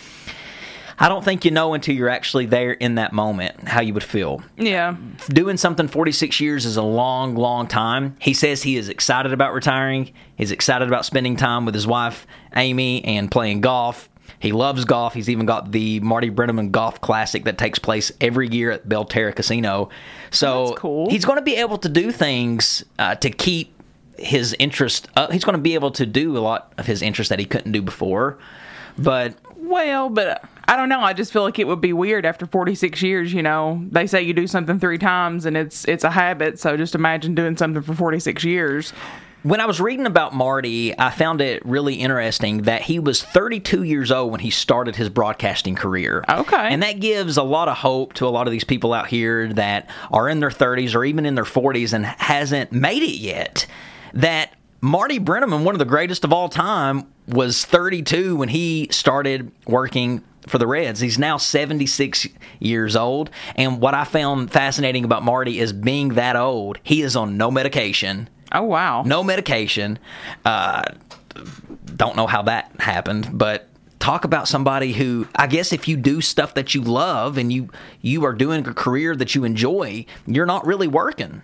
I 0.98 1.08
don't 1.08 1.24
think 1.24 1.44
you 1.44 1.50
know 1.50 1.74
until 1.74 1.94
you're 1.94 2.08
actually 2.08 2.46
there 2.46 2.72
in 2.72 2.96
that 2.96 3.12
moment 3.12 3.68
how 3.68 3.80
you 3.80 3.94
would 3.94 4.04
feel 4.04 4.42
yeah 4.56 4.96
doing 5.28 5.56
something 5.56 5.88
46 5.88 6.40
years 6.40 6.66
is 6.66 6.76
a 6.76 6.82
long, 6.82 7.34
long 7.34 7.66
time. 7.66 8.16
He 8.20 8.34
says 8.34 8.62
he 8.62 8.76
is 8.76 8.88
excited 8.88 9.32
about 9.32 9.52
retiring. 9.52 10.12
He's 10.36 10.50
excited 10.50 10.88
about 10.88 11.04
spending 11.04 11.36
time 11.36 11.64
with 11.64 11.74
his 11.74 11.86
wife, 11.86 12.26
Amy, 12.56 13.04
and 13.04 13.30
playing 13.30 13.60
golf. 13.60 14.08
He 14.38 14.52
loves 14.52 14.84
golf. 14.84 15.14
He's 15.14 15.30
even 15.30 15.46
got 15.46 15.70
the 15.70 16.00
Marty 16.00 16.30
Brennaman 16.30 16.72
Golf 16.72 17.00
Classic 17.00 17.44
that 17.44 17.58
takes 17.58 17.78
place 17.78 18.10
every 18.20 18.48
year 18.48 18.72
at 18.72 18.88
Belterra 18.88 19.34
Casino. 19.34 19.88
So 20.30 20.74
cool. 20.74 21.08
he's 21.10 21.24
going 21.24 21.38
to 21.38 21.44
be 21.44 21.56
able 21.56 21.78
to 21.78 21.88
do 21.88 22.10
things 22.10 22.84
uh, 22.98 23.14
to 23.16 23.30
keep 23.30 23.72
his 24.18 24.56
interest 24.58 25.08
up. 25.14 25.30
He's 25.30 25.44
going 25.44 25.56
to 25.56 25.62
be 25.62 25.74
able 25.74 25.92
to 25.92 26.06
do 26.06 26.36
a 26.36 26.40
lot 26.40 26.72
of 26.78 26.86
his 26.86 27.02
interest 27.02 27.28
that 27.30 27.38
he 27.38 27.44
couldn't 27.44 27.70
do 27.70 27.82
before. 27.82 28.38
But 28.98 29.36
well 29.62 30.08
but 30.08 30.44
i 30.66 30.76
don't 30.76 30.88
know 30.88 31.00
i 31.00 31.12
just 31.12 31.32
feel 31.32 31.42
like 31.42 31.58
it 31.58 31.66
would 31.66 31.80
be 31.80 31.92
weird 31.92 32.26
after 32.26 32.46
46 32.46 33.00
years 33.02 33.32
you 33.32 33.42
know 33.42 33.82
they 33.90 34.06
say 34.06 34.22
you 34.22 34.32
do 34.32 34.46
something 34.46 34.78
three 34.78 34.98
times 34.98 35.46
and 35.46 35.56
it's 35.56 35.86
it's 35.86 36.04
a 36.04 36.10
habit 36.10 36.58
so 36.58 36.76
just 36.76 36.94
imagine 36.94 37.34
doing 37.34 37.56
something 37.56 37.82
for 37.82 37.94
46 37.94 38.44
years 38.44 38.92
When 39.44 39.58
I 39.58 39.66
was 39.66 39.80
reading 39.80 40.06
about 40.06 40.32
Marty, 40.32 40.96
I 40.96 41.10
found 41.10 41.40
it 41.40 41.66
really 41.66 41.94
interesting 41.94 42.62
that 42.62 42.80
he 42.82 43.00
was 43.00 43.24
32 43.24 43.82
years 43.82 44.12
old 44.12 44.30
when 44.30 44.38
he 44.38 44.50
started 44.50 44.94
his 44.94 45.08
broadcasting 45.08 45.74
career. 45.74 46.24
Okay. 46.28 46.56
And 46.56 46.80
that 46.84 47.00
gives 47.00 47.36
a 47.36 47.42
lot 47.42 47.66
of 47.66 47.76
hope 47.76 48.12
to 48.14 48.28
a 48.28 48.30
lot 48.30 48.46
of 48.46 48.52
these 48.52 48.62
people 48.62 48.92
out 48.92 49.08
here 49.08 49.52
that 49.54 49.90
are 50.12 50.28
in 50.28 50.38
their 50.38 50.48
30s 50.48 50.94
or 50.94 51.04
even 51.04 51.26
in 51.26 51.34
their 51.34 51.42
40s 51.42 51.92
and 51.92 52.06
hasn't 52.06 52.70
made 52.70 53.02
it 53.02 53.18
yet. 53.18 53.66
That 54.14 54.54
Marty 54.82 55.18
Brennaman, 55.18 55.64
one 55.64 55.74
of 55.74 55.78
the 55.78 55.84
greatest 55.84 56.24
of 56.24 56.32
all 56.32 56.48
time, 56.48 57.06
was 57.26 57.64
32 57.64 58.36
when 58.36 58.48
he 58.48 58.88
started 58.90 59.52
working 59.66 60.22
for 60.46 60.58
the 60.58 60.66
Reds. 60.66 61.00
He's 61.00 61.18
now 61.18 61.36
76 61.36 62.26
years 62.58 62.96
old. 62.96 63.30
And 63.54 63.80
what 63.80 63.94
I 63.94 64.04
found 64.04 64.50
fascinating 64.50 65.04
about 65.04 65.22
Marty 65.22 65.60
is 65.60 65.72
being 65.72 66.10
that 66.10 66.34
old, 66.34 66.78
he 66.82 67.02
is 67.02 67.16
on 67.16 67.36
no 67.36 67.50
medication 67.50 68.28
oh 68.52 68.62
wow 68.62 69.02
no 69.02 69.24
medication. 69.24 69.98
Uh, 70.44 70.82
don't 71.96 72.16
know 72.16 72.26
how 72.26 72.42
that 72.42 72.70
happened, 72.78 73.28
but 73.32 73.68
talk 73.98 74.24
about 74.24 74.48
somebody 74.48 74.92
who 74.92 75.26
I 75.34 75.46
guess 75.46 75.72
if 75.72 75.88
you 75.88 75.96
do 75.96 76.20
stuff 76.20 76.54
that 76.54 76.74
you 76.74 76.82
love 76.82 77.38
and 77.38 77.52
you 77.52 77.70
you 78.00 78.24
are 78.24 78.32
doing 78.32 78.66
a 78.66 78.74
career 78.74 79.16
that 79.16 79.34
you 79.34 79.44
enjoy, 79.44 80.04
you're 80.26 80.46
not 80.46 80.66
really 80.66 80.88
working. 80.88 81.42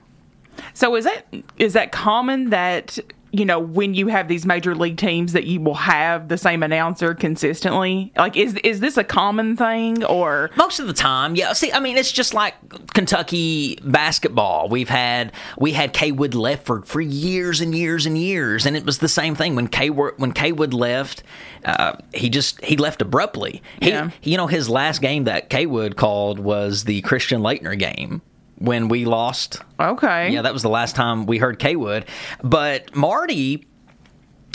so 0.74 0.94
is 0.96 1.05
that 1.05 1.27
is 1.57 1.72
that 1.72 1.92
common 1.92 2.51
that 2.51 2.98
you 3.30 3.44
know, 3.44 3.58
when 3.58 3.94
you 3.94 4.08
have 4.08 4.28
these 4.28 4.46
major 4.46 4.74
league 4.74 4.96
teams 4.96 5.32
that 5.32 5.44
you 5.44 5.60
will 5.60 5.74
have 5.74 6.28
the 6.28 6.38
same 6.38 6.62
announcer 6.62 7.14
consistently? 7.14 8.12
Like, 8.16 8.36
is 8.36 8.54
is 8.56 8.80
this 8.80 8.96
a 8.96 9.04
common 9.04 9.56
thing 9.56 10.04
or? 10.04 10.50
Most 10.56 10.80
of 10.80 10.86
the 10.86 10.92
time, 10.92 11.36
yeah. 11.36 11.52
See, 11.52 11.72
I 11.72 11.80
mean, 11.80 11.96
it's 11.96 12.12
just 12.12 12.34
like 12.34 12.54
Kentucky 12.94 13.78
basketball. 13.84 14.68
We've 14.68 14.88
had 14.88 15.32
we 15.58 15.72
had 15.72 15.92
Cawood 15.92 16.34
left 16.34 16.66
for, 16.66 16.82
for 16.82 17.00
years 17.00 17.60
and 17.60 17.74
years 17.74 18.06
and 18.06 18.16
years, 18.16 18.66
and 18.66 18.76
it 18.76 18.84
was 18.84 18.98
the 18.98 19.08
same 19.08 19.34
thing 19.34 19.54
when 19.54 19.68
K 19.68 19.90
when 19.90 20.32
Cawood 20.32 20.72
left. 20.72 21.22
Uh, 21.64 21.96
he 22.14 22.30
just 22.30 22.64
he 22.64 22.76
left 22.76 23.02
abruptly. 23.02 23.62
He, 23.80 23.90
Yeah. 23.90 24.10
You 24.22 24.36
know, 24.36 24.46
his 24.46 24.68
last 24.68 25.00
game 25.00 25.24
that 25.24 25.50
Cawood 25.50 25.96
called 25.96 26.38
was 26.38 26.84
the 26.84 27.00
Christian 27.02 27.40
Laettner 27.40 27.78
game 27.78 28.22
when 28.58 28.88
we 28.88 29.04
lost. 29.04 29.62
Okay. 29.80 30.30
Yeah, 30.30 30.42
that 30.42 30.52
was 30.52 30.62
the 30.62 30.68
last 30.68 30.96
time 30.96 31.26
we 31.26 31.38
heard 31.38 31.58
Cawood. 31.58 32.06
But 32.42 32.94
Marty, 32.94 33.66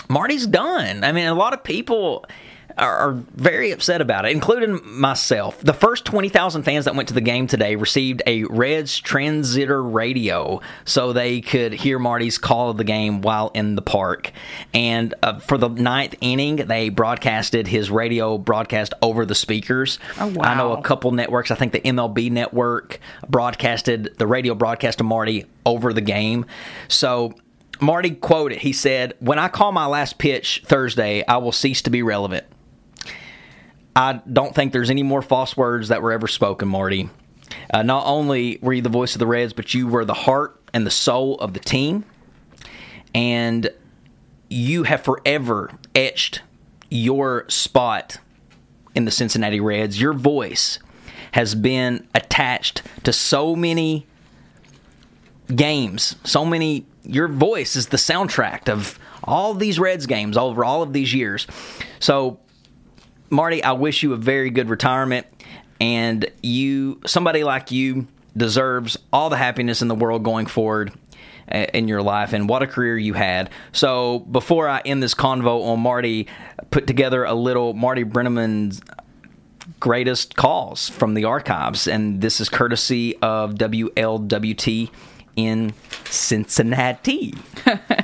Marty's 0.10 0.46
done. 0.46 1.04
I 1.04 1.12
mean, 1.12 1.28
a 1.28 1.34
lot 1.34 1.54
of 1.54 1.64
people 1.64 2.26
are, 2.78 3.14
very 3.36 3.72
upset 3.72 4.02
about 4.02 4.26
it, 4.26 4.32
including 4.32 4.80
myself. 4.84 5.60
The 5.62 5.74
first 5.74 6.06
20,000 6.06 6.64
fans 6.64 6.86
that 6.86 6.96
went 6.96 7.08
to 7.10 7.14
the 7.14 7.22
game 7.22 7.48
today 7.48 7.76
received 7.76 8.22
a 8.26 8.44
Reds 8.46 9.02
transitor 9.02 9.82
radio 9.84 10.62
so 10.86 11.14
they 11.14 11.42
could 11.42 11.74
hear 11.74 12.00
Marty's 12.00 12.38
call 12.38 12.70
of 12.70 12.78
the 12.78 12.84
game 12.84 13.22
while 13.22 13.52
in 13.54 13.76
the 13.76 13.82
park. 13.82 14.32
And 14.74 15.14
uh, 15.24 15.40
for 15.40 15.58
the 15.58 15.70
ninth 15.70 16.16
inning, 16.22 16.58
they 16.58 16.90
broadcasted 16.90 17.68
his 17.68 17.92
radio 17.92 18.38
broadcast 18.38 18.94
over 19.02 19.26
the 19.26 19.36
speakers. 19.36 20.00
Oh, 20.20 20.28
wow. 20.28 20.44
I 20.44 20.56
know 20.56 20.74
a 20.74 20.82
couple 20.82 21.12
networks, 21.12 21.52
I 21.52 21.56
think 21.56 21.72
the 21.72 21.82
MLB 21.82 22.32
network 22.32 23.00
broadcasted 23.28 24.16
the 24.18 24.28
radio 24.28 24.56
broadcast 24.56 25.00
of 25.00 25.06
Marty 25.06 25.46
over 25.66 25.94
the 25.94 26.02
game. 26.02 26.46
So 26.88 27.34
Marty 27.80 28.12
quoted, 28.12 28.60
he 28.60 28.74
said, 28.74 29.14
When 29.20 29.40
I 29.40 29.48
call 29.48 29.72
my 29.72 29.86
last 29.86 30.18
pitch 30.18 30.64
Thursday, 30.66 31.24
I 31.28 31.38
will 31.38 31.52
cease 31.52 31.82
to 31.84 31.90
be 31.90 32.02
relevant. 32.02 32.46
I 33.96 34.14
don't 34.32 34.56
think 34.56 34.74
there's 34.74 34.90
any 34.90 35.04
more 35.04 35.22
false 35.22 35.56
words 35.56 35.90
that 35.90 36.02
were 36.02 36.12
ever 36.12 36.28
spoken, 36.28 36.68
Marty. 36.68 37.10
Uh, 37.72 37.84
not 37.84 38.06
only 38.06 38.58
were 38.62 38.74
you 38.74 38.82
the 38.82 38.90
voice 38.90 39.14
of 39.14 39.20
the 39.20 39.28
Reds, 39.28 39.54
but 39.54 39.74
you 39.74 39.88
were 39.88 40.06
the 40.06 40.14
heart 40.14 40.60
and 40.74 40.86
the 40.86 40.92
soul 40.92 41.36
of 41.40 41.54
the 41.54 41.60
team. 41.60 42.04
And 43.14 43.70
you 44.50 44.84
have 44.84 45.02
forever 45.02 45.72
etched 45.94 46.42
your 46.90 47.46
spot 47.50 48.18
in 48.96 49.06
the 49.06 49.12
Cincinnati 49.12 49.60
Reds. 49.60 50.00
Your 50.00 50.14
voice 50.14 50.80
has 51.34 51.56
been 51.56 52.08
attached 52.14 52.84
to 53.04 53.14
so 53.14 53.56
many 53.56 54.06
games, 55.56 56.16
so 56.24 56.46
many. 56.46 56.86
Your 57.04 57.28
voice 57.28 57.76
is 57.76 57.88
the 57.88 57.98
soundtrack 57.98 58.70
of 58.70 58.98
all 59.24 59.54
these 59.54 59.80
Reds 59.80 60.06
games 60.06 60.38
over 60.38 60.64
all 60.64 60.82
of 60.82 60.94
these 60.94 61.14
years. 61.14 61.48
So, 62.00 62.40
Marty, 63.34 63.64
I 63.64 63.72
wish 63.72 64.04
you 64.04 64.14
a 64.14 64.18
very 64.18 64.52
good 64.52 64.70
retirement, 64.70 65.26
and 65.82 66.30
you, 66.44 67.02
somebody 67.06 67.44
like 67.44 67.72
you, 67.72 68.08
deserves 68.38 68.96
all 69.12 69.30
the 69.30 69.38
happiness 69.38 69.82
in 69.82 69.88
the 69.88 69.96
world 69.96 70.24
going 70.24 70.46
forward 70.46 70.94
uh, 71.52 71.66
in 71.74 71.88
your 71.88 72.02
life 72.02 72.34
and 72.34 72.48
what 72.48 72.62
a 72.62 72.68
career 72.68 72.98
you 72.98 73.14
had. 73.14 73.50
So 73.72 74.20
before 74.20 74.70
I 74.70 74.82
end 74.86 75.02
this 75.02 75.16
convo 75.16 75.66
on 75.66 75.80
Marty, 75.80 76.28
put 76.70 76.86
together 76.88 77.24
a 77.26 77.34
little 77.34 77.74
Marty 77.74 78.04
Brennaman's 78.04 78.82
greatest 79.80 80.36
calls 80.36 80.90
from 80.90 81.16
the 81.16 81.26
archives, 81.26 81.88
and 81.88 82.22
this 82.22 82.40
is 82.40 82.50
courtesy 82.50 83.18
of 83.18 83.56
WLWT 83.56 84.92
in 85.36 85.74
Cincinnati. 86.06 87.34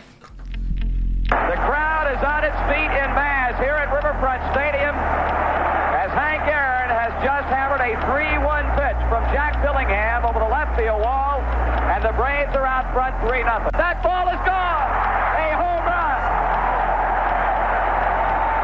Braves 12.49 12.62
are 12.62 12.65
out 12.65 12.89
front 12.93 13.13
3 13.21 13.43
0 13.45 13.69
That 13.77 14.01
ball 14.01 14.25
is 14.29 14.39
gone! 14.41 14.89
A 15.38 15.53
home 15.53 15.85
run! 15.85 16.17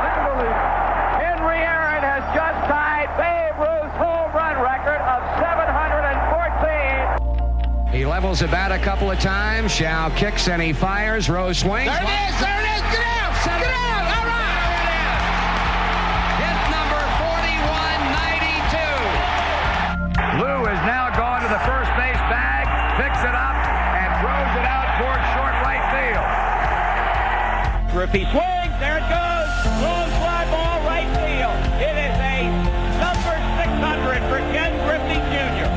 Unbelievable. 0.02 0.58
Henry 1.22 1.62
Aaron 1.62 2.02
has 2.02 2.26
just 2.34 2.66
tied 2.66 3.14
Babe 3.18 3.54
Ruth's 3.62 3.94
home 3.98 4.32
run 4.34 4.58
record 4.62 5.02
of 5.06 5.22
714. 5.38 7.94
He 7.94 8.06
levels 8.06 8.40
the 8.40 8.48
bat 8.48 8.72
a 8.72 8.80
couple 8.80 9.12
of 9.12 9.20
times. 9.20 9.72
Show 9.72 10.12
kicks 10.16 10.48
and 10.48 10.60
he 10.62 10.74
fires. 10.74 11.30
Rose 11.30 11.60
swings. 11.60 11.86
There 11.86 12.02
it 12.02 12.10
is. 12.10 12.40
There 12.42 12.60
it 12.60 12.66
is. 12.76 12.82
Get 12.92 13.06
out. 13.06 13.34
Get 13.46 13.74
out. 13.74 13.95
Griffey 28.16 28.32
swings. 28.32 28.72
There 28.80 28.96
it 28.96 29.08
goes. 29.12 29.52
Long 29.84 30.08
fly 30.24 30.48
ball 30.48 30.80
right 30.88 31.12
field. 31.20 31.60
It 31.84 32.00
is 32.00 32.16
a 32.16 32.48
number 33.04 33.36
600 33.60 34.24
for 34.32 34.40
Ken 34.56 34.72
Griffey 34.88 35.20
Jr. 35.36 35.68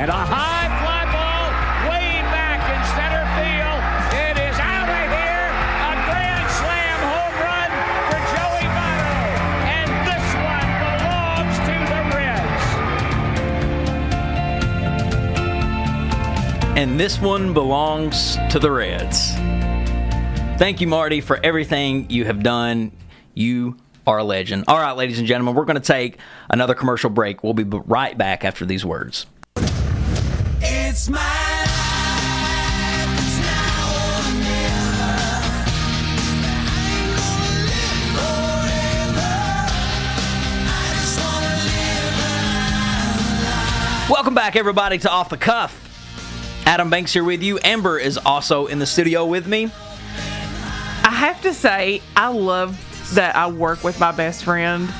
And 0.00 0.08
a 0.08 0.24
high 0.24 0.72
fly 0.80 1.04
ball 1.12 1.52
way 1.92 2.24
back 2.32 2.64
in 2.64 2.80
center 2.96 3.28
field. 3.36 3.80
It 4.24 4.40
is 4.40 4.56
out 4.56 4.88
of 4.88 5.04
here. 5.12 5.52
A 5.84 6.00
grand 6.08 6.48
slam 6.48 6.98
home 7.12 7.36
run 7.44 7.68
for 8.08 8.16
Joey 8.32 8.64
Votto. 8.72 9.20
And 9.68 9.92
this 10.08 10.24
one 10.40 10.72
belongs 10.80 11.56
to 11.68 11.76
the 11.92 12.00
Reds. 12.16 12.64
and 16.78 16.98
this 16.98 17.20
one 17.20 17.52
belongs 17.52 18.38
to 18.48 18.58
the 18.58 18.70
Reds. 18.70 19.21
Thank 20.62 20.80
you, 20.80 20.86
Marty, 20.86 21.20
for 21.20 21.40
everything 21.42 22.08
you 22.08 22.24
have 22.24 22.40
done. 22.40 22.92
You 23.34 23.78
are 24.06 24.18
a 24.18 24.22
legend. 24.22 24.66
All 24.68 24.78
right, 24.78 24.92
ladies 24.92 25.18
and 25.18 25.26
gentlemen, 25.26 25.56
we're 25.56 25.64
going 25.64 25.74
to 25.74 25.80
take 25.80 26.18
another 26.48 26.76
commercial 26.76 27.10
break. 27.10 27.42
We'll 27.42 27.52
be 27.52 27.64
right 27.64 28.16
back 28.16 28.44
after 28.44 28.64
these 28.64 28.84
words. 28.84 29.26
It's 30.60 31.08
my 31.08 31.18
life. 31.18 31.68
It's 33.18 33.38
now 33.40 33.90
or 33.90 34.22
never. 34.38 35.02
I 36.30 36.86
ain't 36.94 37.10
gonna 37.18 37.66
live 37.66 38.06
forever. 39.10 39.34
I 40.68 40.94
just 41.00 41.18
wanna 41.18 41.56
live 44.06 44.10
Welcome 44.10 44.36
back, 44.36 44.54
everybody, 44.54 44.98
to 44.98 45.10
Off 45.10 45.28
the 45.28 45.36
Cuff. 45.36 45.76
Adam 46.66 46.88
Banks 46.88 47.12
here 47.12 47.24
with 47.24 47.42
you. 47.42 47.58
Amber 47.64 47.98
is 47.98 48.16
also 48.16 48.66
in 48.68 48.78
the 48.78 48.86
studio 48.86 49.26
with 49.26 49.48
me. 49.48 49.72
I 51.22 51.26
have 51.26 51.42
to 51.42 51.54
say, 51.54 52.02
I 52.16 52.30
love 52.30 52.76
that 53.14 53.36
I 53.36 53.46
work 53.46 53.84
with 53.84 54.00
my 54.00 54.10
best 54.10 54.42
friend. 54.42 54.92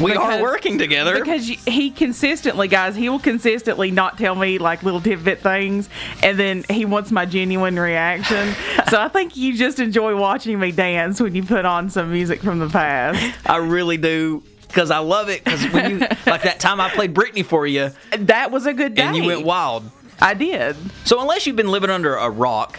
We 0.00 0.14
are 0.14 0.40
working 0.40 0.78
together. 0.78 1.18
Because 1.18 1.48
he 1.48 1.90
consistently, 1.90 2.68
guys, 2.68 2.94
he 2.94 3.08
will 3.08 3.18
consistently 3.18 3.90
not 3.90 4.16
tell 4.16 4.36
me 4.36 4.58
like 4.58 4.84
little 4.84 5.00
tidbit 5.00 5.40
things, 5.40 5.88
and 6.22 6.38
then 6.38 6.64
he 6.70 6.84
wants 6.84 7.10
my 7.10 7.26
genuine 7.26 7.76
reaction. 7.76 8.54
so 8.88 9.00
I 9.00 9.08
think 9.08 9.36
you 9.36 9.56
just 9.56 9.80
enjoy 9.80 10.16
watching 10.16 10.60
me 10.60 10.70
dance 10.70 11.20
when 11.20 11.34
you 11.34 11.42
put 11.42 11.64
on 11.64 11.90
some 11.90 12.12
music 12.12 12.40
from 12.40 12.60
the 12.60 12.68
past. 12.68 13.36
I 13.44 13.56
really 13.56 13.96
do. 13.96 14.44
Because 14.68 14.92
I 14.92 14.98
love 14.98 15.28
it. 15.28 15.42
Because 15.42 15.64
when 15.72 15.90
you, 15.90 15.98
like 16.26 16.42
that 16.42 16.60
time 16.60 16.80
I 16.80 16.88
played 16.88 17.14
Britney 17.14 17.44
for 17.44 17.66
you 17.66 17.90
That 18.16 18.52
was 18.52 18.66
a 18.66 18.72
good 18.72 18.94
day. 18.94 19.02
and 19.02 19.16
you 19.16 19.24
went 19.24 19.44
wild. 19.44 19.90
I 20.20 20.34
did. 20.34 20.76
So 21.04 21.20
unless 21.20 21.48
you've 21.48 21.56
been 21.56 21.72
living 21.72 21.90
under 21.90 22.14
a 22.14 22.30
rock, 22.30 22.78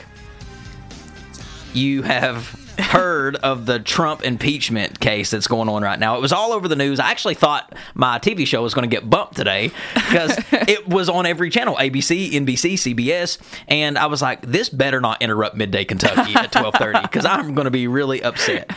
you 1.73 2.01
have 2.01 2.64
heard 2.79 3.35
of 3.37 3.65
the 3.65 3.79
Trump 3.79 4.23
impeachment 4.23 4.99
case 4.99 5.31
that's 5.31 5.47
going 5.47 5.69
on 5.69 5.83
right 5.83 5.99
now. 5.99 6.15
It 6.17 6.21
was 6.21 6.31
all 6.31 6.51
over 6.51 6.67
the 6.67 6.75
news. 6.75 6.99
I 6.99 7.11
actually 7.11 7.35
thought 7.35 7.73
my 7.93 8.19
TV 8.19 8.45
show 8.45 8.61
was 8.61 8.73
going 8.73 8.89
to 8.89 8.93
get 8.93 9.09
bumped 9.09 9.35
today 9.35 9.71
because 9.93 10.37
it 10.51 10.87
was 10.87 11.09
on 11.09 11.25
every 11.25 11.49
channel, 11.49 11.75
ABC, 11.75 12.31
NBC, 12.31 12.95
CBS, 12.95 13.37
and 13.67 13.97
I 13.97 14.07
was 14.07 14.21
like, 14.21 14.41
this 14.41 14.69
better 14.69 15.01
not 15.01 15.21
interrupt 15.21 15.55
midday 15.55 15.85
Kentucky 15.85 16.35
at 16.35 16.51
12:30 16.51 17.01
because 17.01 17.25
I'm 17.25 17.55
going 17.55 17.65
to 17.65 17.71
be 17.71 17.87
really 17.87 18.23
upset. 18.23 18.71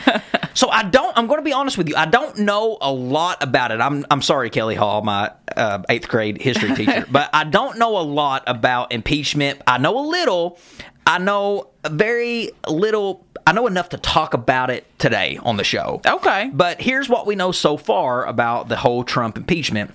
So 0.53 0.69
I 0.69 0.83
don't. 0.83 1.17
I'm 1.17 1.27
going 1.27 1.39
to 1.39 1.43
be 1.43 1.53
honest 1.53 1.77
with 1.77 1.87
you. 1.89 1.95
I 1.95 2.05
don't 2.05 2.39
know 2.39 2.77
a 2.81 2.91
lot 2.91 3.41
about 3.43 3.71
it. 3.71 3.79
I'm. 3.79 4.05
I'm 4.11 4.21
sorry, 4.21 4.49
Kelly 4.49 4.75
Hall, 4.75 5.01
my 5.01 5.31
uh, 5.55 5.83
eighth 5.89 6.07
grade 6.07 6.41
history 6.41 6.75
teacher, 6.75 7.05
but 7.11 7.29
I 7.33 7.43
don't 7.43 7.77
know 7.77 7.97
a 7.97 8.03
lot 8.03 8.43
about 8.47 8.91
impeachment. 8.91 9.61
I 9.67 9.77
know 9.77 9.97
a 9.99 10.05
little. 10.07 10.59
I 11.05 11.17
know 11.17 11.69
very 11.89 12.51
little. 12.67 13.25
I 13.49 13.51
know 13.51 13.65
enough 13.65 13.89
to 13.89 13.97
talk 13.97 14.35
about 14.35 14.69
it 14.69 14.85
today 14.99 15.39
on 15.41 15.57
the 15.57 15.63
show. 15.63 16.01
Okay. 16.05 16.51
But 16.53 16.79
here's 16.79 17.09
what 17.09 17.25
we 17.25 17.33
know 17.33 17.51
so 17.51 17.77
far 17.77 18.23
about 18.27 18.69
the 18.69 18.75
whole 18.75 19.03
Trump 19.03 19.37
impeachment. 19.37 19.89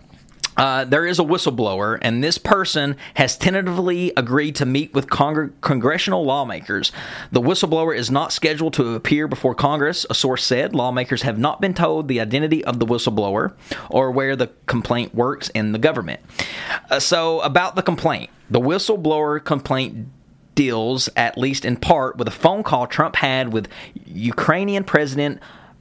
uh, 0.56 0.84
there 0.84 1.06
is 1.06 1.20
a 1.20 1.22
whistleblower, 1.22 1.96
and 2.02 2.22
this 2.22 2.36
person 2.36 2.96
has 3.14 3.36
tentatively 3.36 4.12
agreed 4.16 4.56
to 4.56 4.66
meet 4.66 4.92
with 4.92 5.06
congr- 5.06 5.52
congressional 5.60 6.24
lawmakers. 6.24 6.90
The 7.30 7.40
whistleblower 7.40 7.96
is 7.96 8.10
not 8.10 8.32
scheduled 8.32 8.72
to 8.74 8.96
appear 8.96 9.28
before 9.28 9.54
Congress, 9.54 10.04
a 10.10 10.16
source 10.16 10.42
said. 10.42 10.74
Lawmakers 10.74 11.22
have 11.22 11.38
not 11.38 11.60
been 11.60 11.74
told 11.74 12.08
the 12.08 12.20
identity 12.20 12.64
of 12.64 12.80
the 12.80 12.86
whistleblower 12.86 13.52
or 13.88 14.10
where 14.10 14.34
the 14.34 14.50
complaint 14.66 15.14
works 15.14 15.48
in 15.50 15.70
the 15.70 15.78
government. 15.78 16.20
Uh, 16.90 16.98
so, 16.98 17.40
about 17.42 17.76
the 17.76 17.82
complaint 17.82 18.30
the 18.50 18.60
whistleblower 18.60 19.42
complaint 19.42 20.08
deals, 20.54 21.08
at 21.16 21.36
least 21.36 21.64
in 21.64 21.76
part, 21.76 22.16
with 22.16 22.28
a 22.28 22.32
phone 22.32 22.62
call 22.62 22.86
Trump 22.86 23.16
had 23.16 23.52
with 23.52 23.68
Ukrainian 24.06 24.84
President 24.84 25.40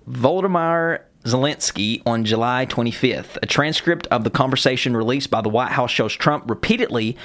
Volodymyr 0.10 1.02
Zelensky 1.24 2.02
on 2.06 2.26
July 2.26 2.66
25th. 2.66 3.38
A 3.42 3.46
transcript 3.46 4.08
of 4.08 4.24
the 4.24 4.30
conversation 4.30 4.96
released 4.96 5.30
by 5.30 5.42
the 5.42 5.50
White 5.50 5.72
House 5.72 5.92
shows 5.92 6.14
Trump 6.14 6.50
repeatedly 6.50 7.18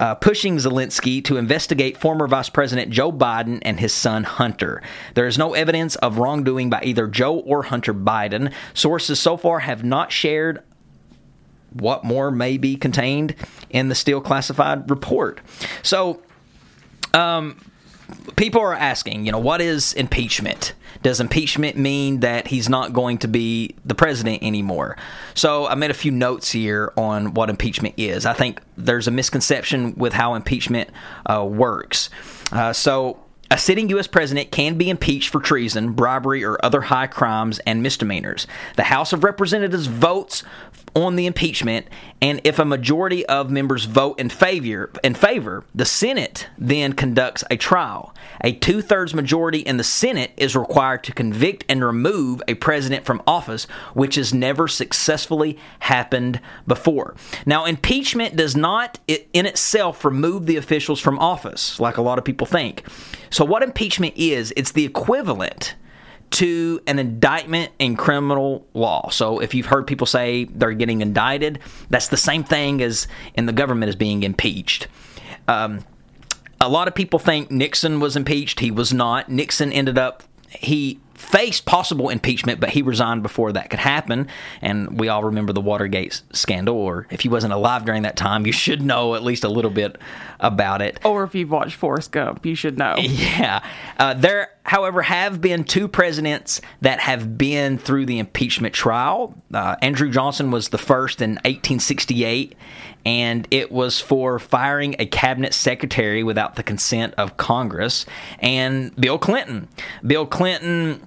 uh, 0.00 0.14
pushing 0.14 0.56
Zelensky 0.56 1.24
to 1.24 1.36
investigate 1.36 1.96
former 1.96 2.28
Vice 2.28 2.48
President 2.48 2.90
Joe 2.90 3.10
Biden 3.10 3.58
and 3.62 3.80
his 3.80 3.92
son 3.92 4.24
Hunter. 4.24 4.82
There 5.14 5.26
is 5.26 5.38
no 5.38 5.54
evidence 5.54 5.96
of 5.96 6.18
wrongdoing 6.18 6.70
by 6.70 6.82
either 6.84 7.06
Joe 7.08 7.38
or 7.40 7.64
Hunter 7.64 7.94
Biden. 7.94 8.52
Sources 8.74 9.18
so 9.18 9.36
far 9.36 9.60
have 9.60 9.82
not 9.82 10.12
shared 10.12 10.62
what 11.72 12.04
more 12.04 12.30
may 12.30 12.56
be 12.56 12.76
contained 12.76 13.34
in 13.70 13.88
the 13.88 13.94
still 13.94 14.20
classified 14.20 14.88
report. 14.88 15.40
So, 15.82 16.22
um, 17.18 17.56
people 18.36 18.60
are 18.60 18.74
asking, 18.74 19.26
you 19.26 19.32
know, 19.32 19.38
what 19.38 19.60
is 19.60 19.92
impeachment? 19.94 20.74
Does 21.02 21.20
impeachment 21.20 21.76
mean 21.76 22.20
that 22.20 22.48
he's 22.48 22.68
not 22.68 22.92
going 22.92 23.18
to 23.18 23.28
be 23.28 23.74
the 23.84 23.94
president 23.94 24.42
anymore? 24.42 24.96
So 25.34 25.66
I 25.66 25.74
made 25.74 25.90
a 25.90 25.94
few 25.94 26.10
notes 26.10 26.50
here 26.50 26.92
on 26.96 27.34
what 27.34 27.50
impeachment 27.50 27.94
is. 27.96 28.26
I 28.26 28.32
think 28.32 28.60
there's 28.76 29.06
a 29.06 29.10
misconception 29.10 29.94
with 29.96 30.12
how 30.12 30.34
impeachment 30.34 30.90
uh, 31.26 31.44
works. 31.44 32.10
Uh, 32.50 32.72
so 32.72 33.18
a 33.50 33.56
sitting 33.56 33.88
U.S. 33.90 34.06
president 34.06 34.50
can 34.50 34.76
be 34.76 34.90
impeached 34.90 35.30
for 35.30 35.40
treason, 35.40 35.92
bribery, 35.92 36.44
or 36.44 36.62
other 36.62 36.82
high 36.82 37.06
crimes 37.06 37.60
and 37.60 37.82
misdemeanors. 37.82 38.46
The 38.76 38.82
House 38.84 39.12
of 39.12 39.24
Representatives 39.24 39.86
votes 39.86 40.42
on 41.02 41.16
the 41.16 41.26
impeachment, 41.26 41.86
and 42.20 42.40
if 42.44 42.58
a 42.58 42.64
majority 42.64 43.24
of 43.26 43.50
members 43.50 43.84
vote 43.84 44.18
in 44.18 44.28
favor, 44.28 44.90
in 45.02 45.14
favor, 45.14 45.64
the 45.74 45.84
Senate 45.84 46.48
then 46.58 46.92
conducts 46.92 47.44
a 47.50 47.56
trial. 47.56 48.14
A 48.42 48.52
two-thirds 48.52 49.14
majority 49.14 49.60
in 49.60 49.76
the 49.76 49.84
Senate 49.84 50.32
is 50.36 50.56
required 50.56 51.04
to 51.04 51.12
convict 51.12 51.64
and 51.68 51.84
remove 51.84 52.42
a 52.48 52.54
president 52.54 53.04
from 53.04 53.22
office, 53.26 53.64
which 53.94 54.16
has 54.16 54.34
never 54.34 54.68
successfully 54.68 55.58
happened 55.80 56.40
before. 56.66 57.14
Now, 57.46 57.64
impeachment 57.64 58.36
does 58.36 58.56
not 58.56 58.98
in 59.06 59.46
itself 59.46 60.04
remove 60.04 60.46
the 60.46 60.56
officials 60.56 61.00
from 61.00 61.18
office, 61.18 61.80
like 61.80 61.96
a 61.96 62.02
lot 62.02 62.18
of 62.18 62.24
people 62.24 62.46
think. 62.46 62.84
So, 63.30 63.44
what 63.44 63.62
impeachment 63.62 64.14
is, 64.16 64.52
it's 64.56 64.72
the 64.72 64.84
equivalent 64.84 65.74
to 66.30 66.80
an 66.86 66.98
indictment 66.98 67.72
in 67.78 67.96
criminal 67.96 68.66
law. 68.74 69.08
So 69.10 69.40
if 69.40 69.54
you've 69.54 69.66
heard 69.66 69.86
people 69.86 70.06
say 70.06 70.44
they're 70.44 70.72
getting 70.72 71.00
indicted, 71.00 71.60
that's 71.90 72.08
the 72.08 72.16
same 72.16 72.44
thing 72.44 72.82
as 72.82 73.08
in 73.34 73.46
the 73.46 73.52
government 73.52 73.88
is 73.88 73.96
being 73.96 74.22
impeached. 74.22 74.88
Um, 75.46 75.80
a 76.60 76.68
lot 76.68 76.88
of 76.88 76.94
people 76.94 77.18
think 77.18 77.50
Nixon 77.50 78.00
was 78.00 78.16
impeached. 78.16 78.60
He 78.60 78.70
was 78.70 78.92
not. 78.92 79.28
Nixon 79.28 79.72
ended 79.72 79.96
up 79.96 80.22
he 80.50 81.00
faced 81.14 81.64
possible 81.64 82.08
impeachment, 82.08 82.60
but 82.60 82.70
he 82.70 82.80
resigned 82.80 83.22
before 83.22 83.52
that 83.52 83.70
could 83.70 83.80
happen. 83.80 84.28
And 84.62 84.98
we 84.98 85.08
all 85.08 85.24
remember 85.24 85.52
the 85.52 85.60
Watergate 85.60 86.22
scandal, 86.32 86.76
or 86.76 87.06
if 87.10 87.24
you 87.24 87.30
wasn't 87.30 87.52
alive 87.52 87.84
during 87.84 88.02
that 88.02 88.16
time, 88.16 88.46
you 88.46 88.52
should 88.52 88.80
know 88.80 89.14
at 89.14 89.22
least 89.22 89.44
a 89.44 89.48
little 89.48 89.70
bit 89.70 89.98
about 90.40 90.80
it. 90.80 91.00
Or 91.04 91.24
if 91.24 91.34
you've 91.34 91.50
watched 91.50 91.74
Forrest 91.74 92.12
Gump, 92.12 92.46
you 92.46 92.54
should 92.54 92.78
know. 92.78 92.94
Yeah. 93.18 93.64
Uh, 93.98 94.14
there, 94.14 94.50
however, 94.68 95.02
have 95.02 95.40
been 95.40 95.64
two 95.64 95.88
presidents 95.88 96.60
that 96.82 97.00
have 97.00 97.38
been 97.38 97.78
through 97.78 98.06
the 98.06 98.18
impeachment 98.18 98.74
trial. 98.74 99.34
Uh, 99.52 99.76
Andrew 99.82 100.10
Johnson 100.10 100.50
was 100.50 100.68
the 100.68 100.78
first 100.78 101.22
in 101.22 101.32
1868, 101.36 102.54
and 103.06 103.48
it 103.50 103.72
was 103.72 104.00
for 104.00 104.38
firing 104.38 104.94
a 104.98 105.06
cabinet 105.06 105.54
secretary 105.54 106.22
without 106.22 106.56
the 106.56 106.62
consent 106.62 107.14
of 107.16 107.38
Congress. 107.38 108.04
And 108.40 108.94
Bill 108.96 109.18
Clinton. 109.18 109.68
Bill 110.06 110.26
Clinton 110.26 111.06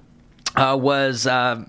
uh, 0.55 0.77
was. 0.79 1.27
Uh, 1.27 1.63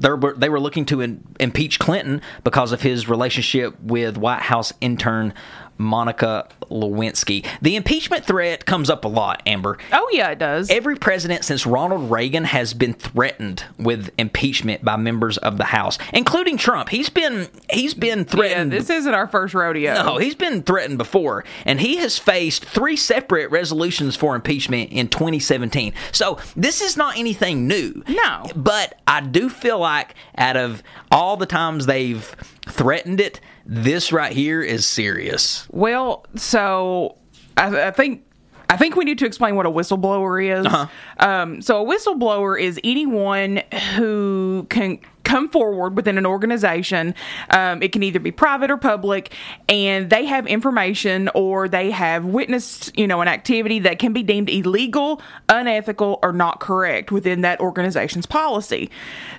they 0.00 0.08
were, 0.08 0.34
they 0.34 0.48
were 0.48 0.60
looking 0.60 0.86
to 0.86 1.02
impeach 1.38 1.78
Clinton 1.78 2.22
because 2.42 2.72
of 2.72 2.80
his 2.80 3.06
relationship 3.06 3.78
with 3.82 4.16
White 4.16 4.40
House 4.40 4.72
intern 4.80 5.34
Monica 5.80 6.46
Lewinsky. 6.70 7.44
The 7.62 7.74
impeachment 7.74 8.24
threat 8.24 8.66
comes 8.66 8.90
up 8.90 9.04
a 9.04 9.08
lot, 9.08 9.42
Amber. 9.46 9.78
Oh 9.92 10.08
yeah, 10.12 10.28
it 10.28 10.38
does. 10.38 10.70
Every 10.70 10.96
president 10.96 11.44
since 11.44 11.66
Ronald 11.66 12.10
Reagan 12.10 12.44
has 12.44 12.74
been 12.74 12.92
threatened 12.92 13.64
with 13.78 14.10
impeachment 14.18 14.84
by 14.84 14.96
members 14.96 15.38
of 15.38 15.56
the 15.56 15.64
House, 15.64 15.98
including 16.12 16.56
Trump. 16.58 16.90
He's 16.90 17.08
been 17.08 17.48
he's 17.72 17.94
been 17.94 18.20
yeah, 18.20 18.24
threatened. 18.24 18.72
this 18.72 18.90
isn't 18.90 19.14
our 19.14 19.26
first 19.26 19.54
rodeo. 19.54 19.94
No, 19.94 20.18
he's 20.18 20.34
been 20.34 20.62
threatened 20.62 20.98
before, 20.98 21.44
and 21.64 21.80
he 21.80 21.96
has 21.96 22.18
faced 22.18 22.64
three 22.64 22.96
separate 22.96 23.50
resolutions 23.50 24.16
for 24.16 24.34
impeachment 24.34 24.92
in 24.92 25.08
2017. 25.08 25.94
So 26.12 26.38
this 26.54 26.80
is 26.80 26.96
not 26.96 27.16
anything 27.16 27.66
new. 27.66 28.02
No. 28.06 28.44
But 28.54 28.98
I 29.06 29.20
do 29.20 29.48
feel 29.48 29.78
like 29.78 30.14
out 30.36 30.56
of 30.56 30.82
all 31.10 31.36
the 31.36 31.46
times 31.46 31.86
they've 31.86 32.24
threatened 32.68 33.20
it, 33.20 33.40
this 33.72 34.12
right 34.12 34.32
here 34.32 34.60
is 34.60 34.84
serious. 34.84 35.64
Well, 35.70 36.26
so 36.34 37.16
I, 37.56 37.86
I 37.86 37.90
think 37.92 38.24
I 38.68 38.76
think 38.76 38.96
we 38.96 39.04
need 39.04 39.18
to 39.18 39.26
explain 39.26 39.54
what 39.54 39.64
a 39.64 39.70
whistleblower 39.70 40.60
is. 40.60 40.66
Uh-huh. 40.66 40.86
Um, 41.18 41.62
so 41.62 41.84
a 41.84 41.88
whistleblower 41.88 42.60
is 42.60 42.80
anyone 42.82 43.62
who 43.94 44.66
can 44.70 44.98
come 45.22 45.48
forward 45.48 45.96
within 45.96 46.18
an 46.18 46.26
organization. 46.26 47.14
Um, 47.50 47.80
it 47.82 47.92
can 47.92 48.02
either 48.02 48.18
be 48.18 48.32
private 48.32 48.70
or 48.70 48.76
public, 48.76 49.32
and 49.68 50.10
they 50.10 50.24
have 50.24 50.48
information 50.48 51.30
or 51.34 51.68
they 51.68 51.92
have 51.92 52.24
witnessed, 52.24 52.96
you 52.98 53.06
know, 53.06 53.20
an 53.20 53.28
activity 53.28 53.78
that 53.80 54.00
can 54.00 54.12
be 54.12 54.24
deemed 54.24 54.50
illegal, 54.50 55.22
unethical, 55.48 56.18
or 56.22 56.32
not 56.32 56.58
correct 56.58 57.12
within 57.12 57.42
that 57.42 57.60
organization's 57.60 58.26
policy. 58.26 58.90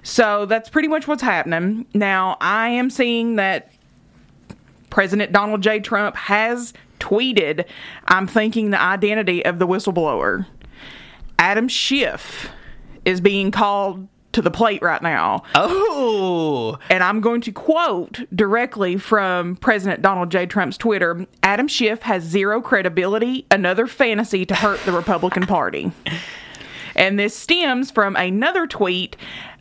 So 0.04 0.46
that's 0.46 0.70
pretty 0.70 0.88
much 0.88 1.08
what's 1.08 1.24
happening. 1.24 1.86
Now, 1.94 2.38
I 2.40 2.70
am 2.70 2.90
seeing 2.90 3.36
that 3.36 3.72
President 4.92 5.32
Donald 5.32 5.64
J. 5.64 5.80
Trump 5.80 6.16
has 6.16 6.74
tweeted, 7.00 7.66
I'm 8.08 8.28
thinking 8.28 8.70
the 8.70 8.80
identity 8.80 9.44
of 9.44 9.58
the 9.58 9.66
whistleblower. 9.66 10.46
Adam 11.40 11.68
Schiff 11.68 12.52
is 13.04 13.20
being 13.20 13.50
called 13.50 14.08
to 14.34 14.42
the 14.42 14.52
plate 14.52 14.82
right 14.82 15.02
now. 15.02 15.44
Oh, 15.56 16.78
And 16.90 17.04
I'm 17.04 17.20
going 17.20 17.42
to 17.42 17.52
quote 17.52 18.22
directly 18.34 18.98
from 18.98 19.56
President 19.58 20.02
Donald 20.02 20.32
J. 20.32 20.46
Trump's 20.46 20.78
Twitter 20.78 21.26
Adam 21.44 21.68
Schiff 21.68 22.02
has 22.04 22.24
zero 22.24 22.62
credibility, 22.62 23.46
another 23.52 23.88
fantasy 23.88 24.46
to 24.46 24.56
hurt 24.56 24.80
the 24.82 24.92
Republican 24.92 25.46
Party. 25.48 25.92
And 26.96 27.18
this 27.18 27.36
stems 27.36 27.90
from 27.90 28.16
another 28.16 28.68
tweet, 28.68 29.16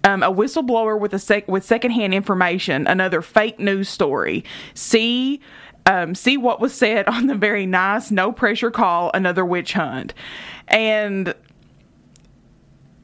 um, 0.05 0.23
a 0.23 0.33
whistleblower 0.33 0.99
with 0.99 1.13
a 1.15 1.19
sec- 1.19 1.49
with 1.49 1.65
secondhand 1.65 2.15
information, 2.15 2.87
another 2.87 3.23
fake 3.23 3.59
news 3.59 3.89
story. 3.89 4.45
See, 4.75 5.41
um, 5.87 6.15
see 6.15 6.37
what 6.37 6.61
was 6.61 6.75
said 6.75 7.07
on 7.09 7.27
the 7.27 7.35
very 7.35 7.67
nice 7.67 8.11
no 8.11 8.33
pressure 8.33 8.71
call, 8.71 9.11
another 9.15 9.45
witch 9.45 9.73
hunt, 9.73 10.15
and. 10.69 11.35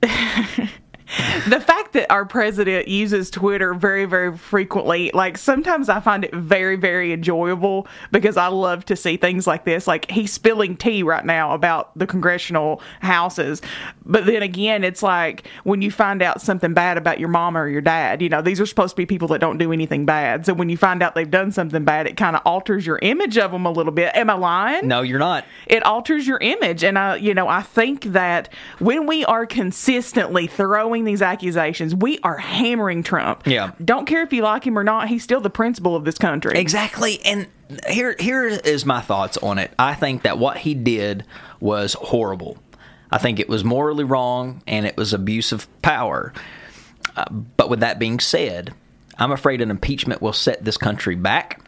the 1.49 1.61
fact 1.61 1.93
that 1.93 2.11
our 2.11 2.25
president 2.25 2.89
uses 2.89 3.31
Twitter 3.31 3.75
very, 3.75 4.05
very 4.07 4.37
frequently, 4.37 5.11
like 5.15 5.39
sometimes 5.39 5.89
I 5.89 6.01
find 6.01 6.25
it 6.25 6.35
very, 6.35 6.77
very 6.77 7.13
enjoyable 7.13 7.87
because 8.11 8.37
I 8.37 8.49
love 8.49 8.85
to 8.87 8.97
see 8.97 9.17
things 9.17 9.47
like 9.47 9.65
this. 9.65 9.87
Like 9.87 10.11
he's 10.11 10.33
spilling 10.33 10.77
tea 10.77 11.03
right 11.03 11.25
now 11.25 11.55
about 11.55 11.97
the 11.97 12.07
congressional 12.07 12.81
houses. 13.01 13.63
But 14.05 14.27
then 14.27 14.43
again, 14.43 14.83
it's 14.83 15.03
like 15.03 15.47
when 15.65 15.81
you 15.83 15.91
find 15.91 16.23
out 16.23 16.41
something 16.41 16.75
bad 16.75 16.99
about 16.99 17.21
your 17.21 17.29
mom 17.29 17.57
or 17.57 17.69
your 17.69 17.81
dad, 17.81 18.21
you 18.21 18.29
know, 18.29 18.43
these 18.43 18.61
are 18.61 18.67
supposed 18.67 18.95
to 18.95 18.97
be 18.97 19.07
people 19.07 19.29
that 19.29 19.39
don't 19.41 19.59
do 19.59 19.73
anything 19.73 20.07
bad. 20.07 20.45
So 20.47 20.55
when 20.55 20.69
you 20.69 20.77
find 20.77 21.03
out 21.03 21.15
they've 21.15 21.31
done 21.31 21.53
something 21.53 21.85
bad, 21.85 22.07
it 22.07 22.17
kind 22.17 22.35
of 22.35 22.43
alters 22.45 22.85
your 22.87 22.99
image 23.03 23.39
of 23.39 23.53
them 23.53 23.65
a 23.67 23.71
little 23.71 23.93
bit. 23.93 24.15
Am 24.17 24.29
I 24.31 24.35
lying? 24.35 24.89
no, 24.89 25.03
you're 25.03 25.19
not. 25.19 25.45
it 25.67 25.83
alters 25.85 26.27
your 26.27 26.39
image 26.39 26.83
and 26.83 26.99
i 26.99 27.17
you 27.17 27.35
know 27.35 27.49
i 27.49 27.61
think 27.61 28.05
that 28.05 28.49
when 28.79 29.07
we 29.07 29.25
are 29.27 29.45
consistently 29.47 30.47
throwing 30.47 30.96
these 31.05 31.23
accusations 31.23 31.95
we 31.95 32.19
are 32.23 32.37
hammering 32.37 33.03
trump 33.03 33.47
Yeah. 33.47 33.73
don't 33.85 34.07
care 34.07 34.23
if 34.23 34.33
you 34.33 34.43
like 34.43 34.67
him 34.67 34.79
or 34.79 34.85
not 34.85 35.09
he's 35.09 35.23
still 35.23 35.41
the 35.41 35.51
principal 35.51 35.95
of 35.97 36.05
this 36.05 36.19
country 36.19 36.59
Exactly. 36.59 37.21
And 37.25 37.47
here 37.89 38.15
here 38.19 38.47
is 38.47 38.87
my 38.87 39.01
thoughts 39.01 39.37
on 39.39 39.59
it. 39.59 39.73
I 39.79 39.95
think 39.95 40.23
that 40.23 40.39
what 40.39 40.57
he 40.59 40.75
did 40.75 41.25
was 41.59 41.95
horrible. 41.95 42.59
I 43.11 43.19
think 43.19 43.41
it 43.41 43.49
was 43.49 43.65
morally 43.65 44.05
wrong 44.05 44.63
and 44.69 44.87
it 44.87 44.97
was 44.97 45.13
abuse 45.13 45.51
of 45.53 45.67
power. 45.83 46.33
Uh, 47.17 47.25
but 47.31 47.69
with 47.69 47.81
that 47.81 47.99
being 47.99 48.21
said, 48.21 48.73
I'm 49.19 49.33
afraid 49.33 49.61
an 49.61 49.71
impeachment 49.71 50.23
will 50.23 50.33
set 50.33 50.65
this 50.65 50.77
country 50.77 51.17
back. 51.17 51.61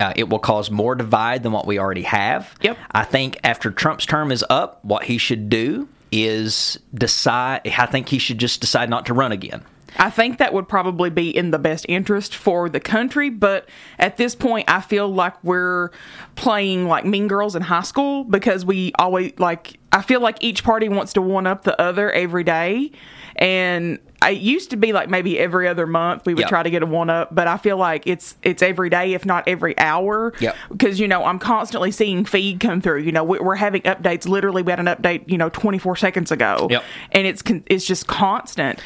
Uh, 0.00 0.12
it 0.16 0.28
will 0.28 0.38
cause 0.38 0.70
more 0.70 0.94
divide 0.94 1.42
than 1.42 1.52
what 1.52 1.66
we 1.66 1.78
already 1.78 2.02
have. 2.02 2.54
Yep. 2.60 2.76
I 2.90 3.04
think 3.04 3.38
after 3.44 3.70
Trump's 3.70 4.04
term 4.04 4.32
is 4.32 4.44
up, 4.50 4.84
what 4.84 5.04
he 5.04 5.16
should 5.16 5.48
do 5.48 5.88
is 6.12 6.78
decide. 6.94 7.62
I 7.66 7.86
think 7.86 8.08
he 8.08 8.18
should 8.18 8.38
just 8.38 8.60
decide 8.60 8.88
not 8.90 9.06
to 9.06 9.14
run 9.14 9.32
again. 9.32 9.64
I 9.98 10.10
think 10.10 10.38
that 10.38 10.54
would 10.54 10.68
probably 10.68 11.10
be 11.10 11.36
in 11.36 11.50
the 11.50 11.58
best 11.58 11.84
interest 11.88 12.34
for 12.34 12.68
the 12.68 12.80
country, 12.80 13.28
but 13.28 13.68
at 13.98 14.16
this 14.16 14.34
point, 14.34 14.70
I 14.70 14.80
feel 14.80 15.12
like 15.12 15.42
we're 15.44 15.90
playing 16.34 16.86
like 16.88 17.04
Mean 17.04 17.28
Girls 17.28 17.54
in 17.54 17.62
high 17.62 17.82
school 17.82 18.24
because 18.24 18.64
we 18.64 18.92
always 18.98 19.32
like. 19.38 19.78
I 19.92 20.00
feel 20.00 20.20
like 20.20 20.38
each 20.40 20.64
party 20.64 20.88
wants 20.88 21.12
to 21.14 21.22
one 21.22 21.46
up 21.46 21.64
the 21.64 21.78
other 21.80 22.10
every 22.10 22.44
day, 22.44 22.92
and 23.36 23.98
it 24.30 24.40
used 24.40 24.70
to 24.70 24.76
be 24.76 24.92
like 24.92 25.08
maybe 25.10 25.38
every 25.38 25.66
other 25.68 25.86
month 25.86 26.26
we 26.26 26.34
would 26.34 26.40
Yep. 26.42 26.48
try 26.48 26.62
to 26.62 26.70
get 26.70 26.82
a 26.82 26.86
one 26.86 27.10
up, 27.10 27.34
but 27.34 27.46
I 27.48 27.56
feel 27.56 27.76
like 27.76 28.06
it's 28.06 28.36
it's 28.42 28.62
every 28.62 28.88
day, 28.90 29.14
if 29.14 29.24
not 29.26 29.46
every 29.48 29.78
hour. 29.78 30.32
Yep. 30.40 30.56
Because 30.70 31.00
you 31.00 31.08
know 31.08 31.24
I'm 31.24 31.38
constantly 31.38 31.90
seeing 31.90 32.24
feed 32.24 32.60
come 32.60 32.80
through. 32.80 33.00
You 33.00 33.12
know 33.12 33.24
we- 33.24 33.38
we're 33.40 33.56
having 33.56 33.82
updates. 33.82 34.26
Literally, 34.28 34.62
we 34.62 34.70
had 34.72 34.80
an 34.80 34.86
update 34.86 35.22
you 35.28 35.38
know 35.38 35.48
24 35.50 35.96
seconds 35.96 36.30
ago. 36.30 36.68
Yep. 36.70 36.84
And 37.12 37.26
it's 37.26 37.42
it's 37.66 37.84
just 37.86 38.06
constant. 38.06 38.80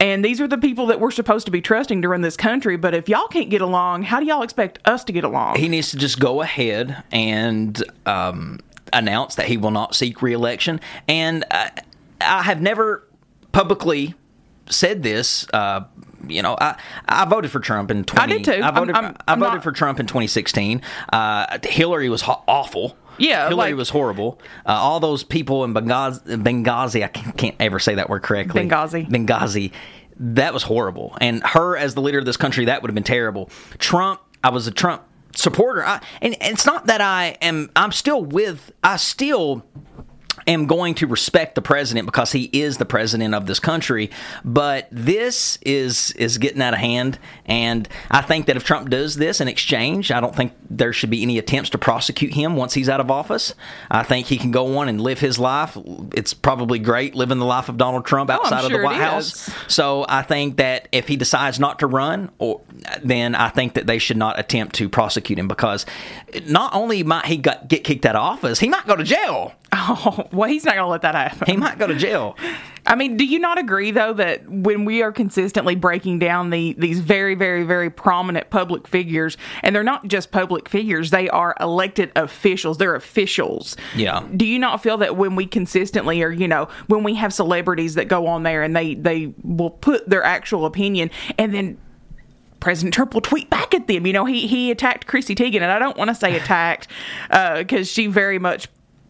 And 0.00 0.24
these 0.24 0.40
are 0.40 0.48
the 0.48 0.58
people 0.58 0.86
that 0.86 0.98
we're 0.98 1.12
supposed 1.12 1.46
to 1.46 1.52
be 1.52 1.60
trusting 1.60 2.02
to 2.02 2.08
run 2.08 2.22
this 2.22 2.36
country. 2.36 2.76
But 2.76 2.92
if 2.92 3.08
y'all 3.08 3.28
can't 3.28 3.50
get 3.50 3.60
along, 3.60 4.02
how 4.02 4.18
do 4.18 4.26
y'all 4.26 4.42
expect 4.42 4.80
us 4.84 5.04
to 5.04 5.12
get 5.12 5.22
along? 5.22 5.56
He 5.58 5.68
needs 5.68 5.92
to 5.92 5.96
just 5.96 6.18
go 6.18 6.42
ahead 6.42 7.04
and 7.12 7.80
um, 8.04 8.58
announce 8.92 9.36
that 9.36 9.46
he 9.46 9.56
will 9.56 9.70
not 9.70 9.94
seek 9.94 10.20
reelection. 10.20 10.80
And 11.06 11.44
I, 11.52 11.70
I 12.20 12.42
have 12.42 12.60
never 12.60 13.06
publicly 13.52 14.14
said 14.68 15.02
this. 15.02 15.46
Uh, 15.52 15.82
you 16.28 16.40
know, 16.42 16.56
I, 16.60 16.76
I 17.08 17.24
voted 17.24 17.50
for 17.50 17.58
Trump 17.60 17.90
in 17.90 18.04
20. 18.04 18.22
I 18.32 18.36
did 18.38 18.44
too. 18.44 18.62
I 18.62 18.70
voted, 18.70 18.94
I'm- 18.94 19.04
I'm- 19.06 19.16
I 19.26 19.34
voted 19.34 19.54
not- 19.54 19.62
for 19.64 19.72
Trump 19.72 19.98
in 20.00 20.06
2016. 20.06 20.80
Uh, 21.12 21.58
Hillary 21.64 22.08
was 22.08 22.22
ho- 22.22 22.42
awful. 22.46 22.96
Yeah, 23.18 23.48
Hillary 23.48 23.70
like- 23.72 23.76
was 23.76 23.90
horrible. 23.90 24.40
Uh, 24.64 24.72
all 24.72 25.00
those 25.00 25.24
people 25.24 25.64
in 25.64 25.74
Benghazi, 25.74 26.22
Benghazi 26.42 27.04
I 27.04 27.08
can't, 27.08 27.36
can't 27.36 27.56
ever 27.60 27.78
say 27.78 27.96
that 27.96 28.08
word 28.08 28.22
correctly. 28.22 28.62
Benghazi. 28.68 29.08
Benghazi. 29.08 29.72
That 30.18 30.54
was 30.54 30.62
horrible. 30.62 31.16
And 31.20 31.42
her 31.44 31.76
as 31.76 31.94
the 31.94 32.00
leader 32.00 32.18
of 32.20 32.24
this 32.24 32.36
country, 32.36 32.66
that 32.66 32.82
would 32.82 32.88
have 32.88 32.94
been 32.94 33.02
terrible. 33.04 33.50
Trump, 33.78 34.20
I 34.44 34.50
was 34.50 34.66
a 34.66 34.70
Trump 34.70 35.02
supporter. 35.34 35.84
I, 35.84 36.00
and 36.20 36.36
it's 36.40 36.64
not 36.66 36.86
that 36.86 37.00
I 37.00 37.36
am, 37.42 37.70
I'm 37.74 37.90
still 37.92 38.22
with, 38.24 38.70
I 38.84 38.96
still 38.96 39.64
am 40.46 40.66
going 40.66 40.94
to 40.94 41.06
respect 41.06 41.54
the 41.54 41.62
president 41.62 42.06
because 42.06 42.32
he 42.32 42.44
is 42.52 42.78
the 42.78 42.84
president 42.84 43.34
of 43.34 43.46
this 43.46 43.58
country 43.58 44.10
but 44.44 44.88
this 44.90 45.58
is 45.62 46.12
is 46.12 46.38
getting 46.38 46.62
out 46.62 46.74
of 46.74 46.80
hand. 46.80 47.18
And 47.46 47.88
i 48.10 48.22
think 48.22 48.46
that 48.46 48.56
if 48.56 48.64
trump 48.64 48.90
does 48.90 49.16
this 49.16 49.40
in 49.40 49.48
exchange 49.48 50.10
i 50.10 50.20
don't 50.20 50.34
think 50.34 50.52
there 50.70 50.92
should 50.92 51.10
be 51.10 51.22
any 51.22 51.38
attempts 51.38 51.70
to 51.70 51.78
prosecute 51.78 52.32
him 52.32 52.56
once 52.56 52.74
he's 52.74 52.88
out 52.88 53.00
of 53.00 53.10
office. 53.10 53.54
I 53.90 54.02
think 54.02 54.26
he 54.26 54.38
can 54.38 54.50
go 54.50 54.78
on 54.78 54.88
and 54.88 55.00
live 55.00 55.20
his 55.20 55.38
life. 55.38 55.76
It's 56.14 56.32
probably 56.32 56.78
great 56.78 57.14
living 57.14 57.38
the 57.38 57.44
life 57.44 57.68
of 57.68 57.76
donald 57.76 58.06
trump 58.06 58.30
outside 58.30 58.64
of 58.64 58.70
sure 58.70 58.80
the 58.80 58.84
white 58.84 59.00
house. 59.00 59.50
so 59.68 60.04
I 60.08 60.22
think 60.22 60.56
that 60.56 60.88
if 60.92 61.08
he 61.08 61.16
decides 61.16 61.58
not 61.58 61.78
to 61.80 61.86
run, 61.86 62.30
or 62.38 62.60
then 63.02 63.34
I 63.34 63.48
think 63.48 63.74
that 63.74 63.86
they 63.86 63.98
should 63.98 64.16
not 64.16 64.38
attempt 64.38 64.76
to 64.76 64.88
prosecute 64.88 65.38
him 65.38 65.48
because 65.48 65.86
not 66.46 66.74
only 66.74 67.02
might 67.02 67.26
he 67.26 67.36
get 67.36 67.68
kicked 67.68 68.06
out 68.06 68.16
of 68.16 68.22
office, 68.22 68.58
he 68.58 68.68
might 68.68 68.86
go 68.86 68.96
to 68.96 69.04
jail. 69.04 69.52
Oh, 69.84 70.28
well, 70.32 70.48
he's 70.50 70.64
not 70.64 70.74
going 70.74 70.84
to 70.84 70.90
let 70.90 71.02
that 71.02 71.14
happen. 71.14 71.46
He 71.46 71.56
might 71.56 71.78
go 71.78 71.86
to 71.86 71.94
jail. 71.94 72.36
I 72.84 72.94
mean, 72.94 73.16
do 73.16 73.24
you 73.24 73.38
not 73.38 73.58
agree 73.58 73.90
though 73.90 74.12
that 74.14 74.48
when 74.48 74.84
we 74.84 75.02
are 75.02 75.12
consistently 75.12 75.76
breaking 75.76 76.18
down 76.18 76.50
the 76.50 76.74
these 76.74 77.00
very, 77.00 77.34
very, 77.34 77.62
very 77.62 77.90
prominent 77.90 78.50
public 78.50 78.86
figures, 78.86 79.36
and 79.62 79.74
they're 79.74 79.82
not 79.82 80.08
just 80.08 80.30
public 80.30 80.68
figures, 80.68 81.10
they 81.10 81.28
are 81.30 81.54
elected 81.60 82.12
officials. 82.16 82.78
They're 82.78 82.94
officials. 82.94 83.76
Yeah. 83.96 84.26
Do 84.36 84.44
you 84.44 84.58
not 84.58 84.82
feel 84.82 84.98
that 84.98 85.16
when 85.16 85.36
we 85.36 85.46
consistently, 85.46 86.22
or 86.22 86.30
you 86.30 86.48
know, 86.48 86.68
when 86.88 87.02
we 87.02 87.14
have 87.14 87.32
celebrities 87.32 87.94
that 87.94 88.08
go 88.08 88.26
on 88.26 88.42
there 88.42 88.62
and 88.62 88.76
they 88.76 88.94
they 88.94 89.32
will 89.42 89.70
put 89.70 90.08
their 90.08 90.24
actual 90.24 90.66
opinion, 90.66 91.10
and 91.38 91.54
then 91.54 91.78
President 92.60 92.94
Trump 92.94 93.14
will 93.14 93.20
tweet 93.20 93.48
back 93.48 93.74
at 93.74 93.86
them. 93.86 94.06
You 94.06 94.12
know, 94.12 94.24
he 94.24 94.46
he 94.46 94.70
attacked 94.70 95.06
Chrissy 95.06 95.34
Teigen, 95.34 95.62
and 95.62 95.70
I 95.70 95.78
don't 95.78 95.96
want 95.96 96.08
to 96.08 96.14
say 96.14 96.36
attacked 96.36 96.88
uh, 97.30 97.58
because 97.58 97.88
she 97.88 98.08
very 98.08 98.38
much 98.38 98.68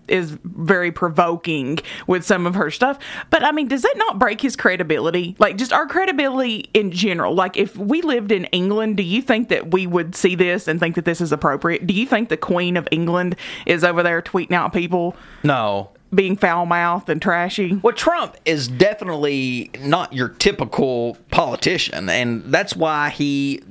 is 0.08 0.36
very 0.44 0.92
provoking 0.92 1.78
with 2.06 2.24
some 2.24 2.46
of 2.46 2.54
her 2.54 2.70
stuff. 2.70 2.98
But 3.30 3.44
I 3.44 3.52
mean, 3.52 3.68
does 3.68 3.82
that 3.82 3.94
not 3.96 4.18
break 4.18 4.40
his 4.40 4.56
credibility? 4.56 5.36
Like, 5.38 5.56
just 5.56 5.72
our 5.72 5.86
credibility 5.86 6.70
in 6.74 6.90
general. 6.90 7.34
Like, 7.34 7.56
if 7.56 7.76
we 7.76 8.02
lived 8.02 8.32
in 8.32 8.44
England, 8.46 8.96
do 8.96 9.02
you 9.02 9.22
think 9.22 9.48
that 9.48 9.72
we 9.72 9.86
would 9.86 10.14
see 10.14 10.34
this 10.34 10.68
and 10.68 10.80
think 10.80 10.96
that 10.96 11.04
this 11.04 11.20
is 11.20 11.32
appropriate? 11.32 11.86
Do 11.86 11.94
you 11.94 12.06
think 12.06 12.28
the 12.28 12.36
Queen 12.36 12.76
of 12.76 12.88
England 12.90 13.36
is 13.66 13.84
over 13.84 14.02
there 14.02 14.22
tweeting 14.22 14.52
out 14.52 14.72
people 14.72 15.16
No. 15.42 15.90
Being 16.14 16.36
foul 16.36 16.66
mouthed 16.66 17.08
and 17.08 17.20
trashy? 17.22 17.74
Well, 17.82 17.94
Trump 17.94 18.36
is 18.44 18.68
definitely 18.68 19.70
not 19.80 20.12
your 20.12 20.28
typical 20.28 21.16
politician, 21.30 22.08
and 22.08 22.42
that's 22.44 22.76
why 22.76 23.10
he 23.10 23.62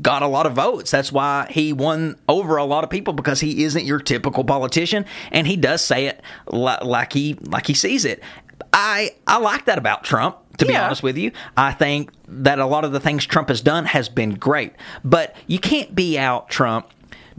got 0.00 0.22
a 0.22 0.26
lot 0.26 0.46
of 0.46 0.52
votes. 0.54 0.90
That's 0.90 1.12
why 1.12 1.46
he 1.50 1.72
won 1.72 2.16
over 2.28 2.56
a 2.56 2.64
lot 2.64 2.84
of 2.84 2.90
people 2.90 3.12
because 3.14 3.40
he 3.40 3.64
isn't 3.64 3.84
your 3.84 3.98
typical 3.98 4.44
politician, 4.44 5.04
and 5.32 5.46
he 5.46 5.56
does 5.56 5.84
say 5.84 6.06
it 6.06 6.22
li- 6.50 6.76
like 6.82 7.12
he 7.12 7.34
like 7.42 7.66
he 7.66 7.74
sees 7.74 8.04
it. 8.04 8.22
I 8.72 9.10
I 9.26 9.38
like 9.38 9.64
that 9.66 9.78
about 9.78 10.04
Trump. 10.04 10.36
To 10.58 10.66
be 10.66 10.74
Yeah. 10.74 10.84
honest 10.84 11.02
with 11.02 11.16
you, 11.16 11.32
I 11.56 11.72
think 11.72 12.10
that 12.28 12.58
a 12.58 12.66
lot 12.66 12.84
of 12.84 12.92
the 12.92 13.00
things 13.00 13.24
Trump 13.24 13.48
has 13.48 13.62
done 13.62 13.86
has 13.86 14.10
been 14.10 14.34
great, 14.34 14.74
but 15.02 15.34
you 15.46 15.58
can't 15.58 15.94
be 15.94 16.18
out 16.18 16.50
Trump 16.50 16.86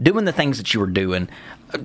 doing 0.02 0.24
the 0.24 0.32
things 0.32 0.58
that 0.58 0.74
you 0.74 0.80
were 0.80 0.88
doing 0.88 1.28
uh, 1.72 1.78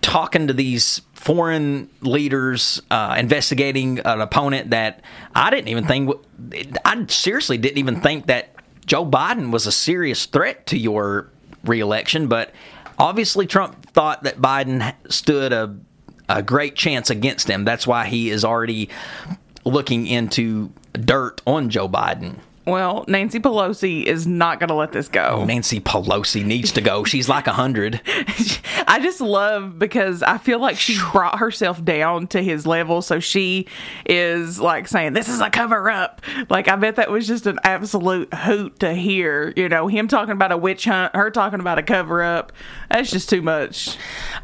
talking 0.00 0.46
to 0.46 0.52
these 0.52 1.00
foreign 1.16 1.88
leaders, 2.02 2.80
uh, 2.90 3.16
investigating 3.18 3.98
an 4.00 4.20
opponent 4.20 4.70
that 4.70 5.00
I 5.34 5.50
didn't 5.50 5.68
even 5.68 5.86
think, 5.86 6.10
I 6.84 7.04
seriously 7.08 7.58
didn't 7.58 7.78
even 7.78 8.00
think 8.00 8.26
that 8.26 8.50
Joe 8.84 9.04
Biden 9.04 9.50
was 9.50 9.66
a 9.66 9.72
serious 9.72 10.26
threat 10.26 10.66
to 10.66 10.78
your 10.78 11.28
reelection. 11.64 12.28
But 12.28 12.54
obviously, 12.98 13.46
Trump 13.46 13.90
thought 13.90 14.22
that 14.22 14.36
Biden 14.36 14.94
stood 15.10 15.52
a 15.52 15.76
a 16.28 16.42
great 16.42 16.74
chance 16.74 17.10
against 17.10 17.48
him. 17.48 17.64
That's 17.64 17.86
why 17.86 18.06
he 18.06 18.30
is 18.30 18.44
already 18.44 18.88
looking 19.64 20.06
into 20.06 20.72
dirt 20.92 21.40
on 21.46 21.70
Joe 21.70 21.88
Biden. 21.88 22.38
Well, 22.66 23.04
Nancy 23.06 23.38
Pelosi 23.38 24.02
is 24.02 24.26
not 24.26 24.58
going 24.58 24.68
to 24.68 24.74
let 24.74 24.90
this 24.90 25.06
go. 25.06 25.38
Oh, 25.40 25.44
Nancy 25.44 25.80
Pelosi 25.80 26.44
needs 26.44 26.72
to 26.72 26.80
go. 26.80 27.04
She's 27.04 27.28
like 27.28 27.46
a 27.46 27.52
hundred. 27.52 28.00
I 28.88 28.98
just 29.00 29.20
love 29.20 29.78
because 29.78 30.22
I 30.24 30.38
feel 30.38 30.58
like 30.58 30.76
she 30.76 30.98
brought 31.12 31.38
herself 31.38 31.84
down 31.84 32.26
to 32.28 32.42
his 32.42 32.66
level. 32.66 33.02
So 33.02 33.20
she 33.20 33.68
is 34.04 34.58
like 34.58 34.88
saying, 34.88 35.12
This 35.12 35.28
is 35.28 35.40
a 35.40 35.48
cover 35.48 35.88
up. 35.88 36.22
Like, 36.50 36.66
I 36.66 36.74
bet 36.74 36.96
that 36.96 37.08
was 37.08 37.28
just 37.28 37.46
an 37.46 37.60
absolute 37.62 38.34
hoot 38.34 38.80
to 38.80 38.94
hear. 38.94 39.52
You 39.56 39.68
know, 39.68 39.86
him 39.86 40.08
talking 40.08 40.32
about 40.32 40.50
a 40.50 40.56
witch 40.56 40.86
hunt, 40.86 41.14
her 41.14 41.30
talking 41.30 41.60
about 41.60 41.78
a 41.78 41.84
cover 41.84 42.20
up. 42.20 42.52
That's 42.90 43.10
just 43.10 43.28
too 43.28 43.42
much. 43.42 43.96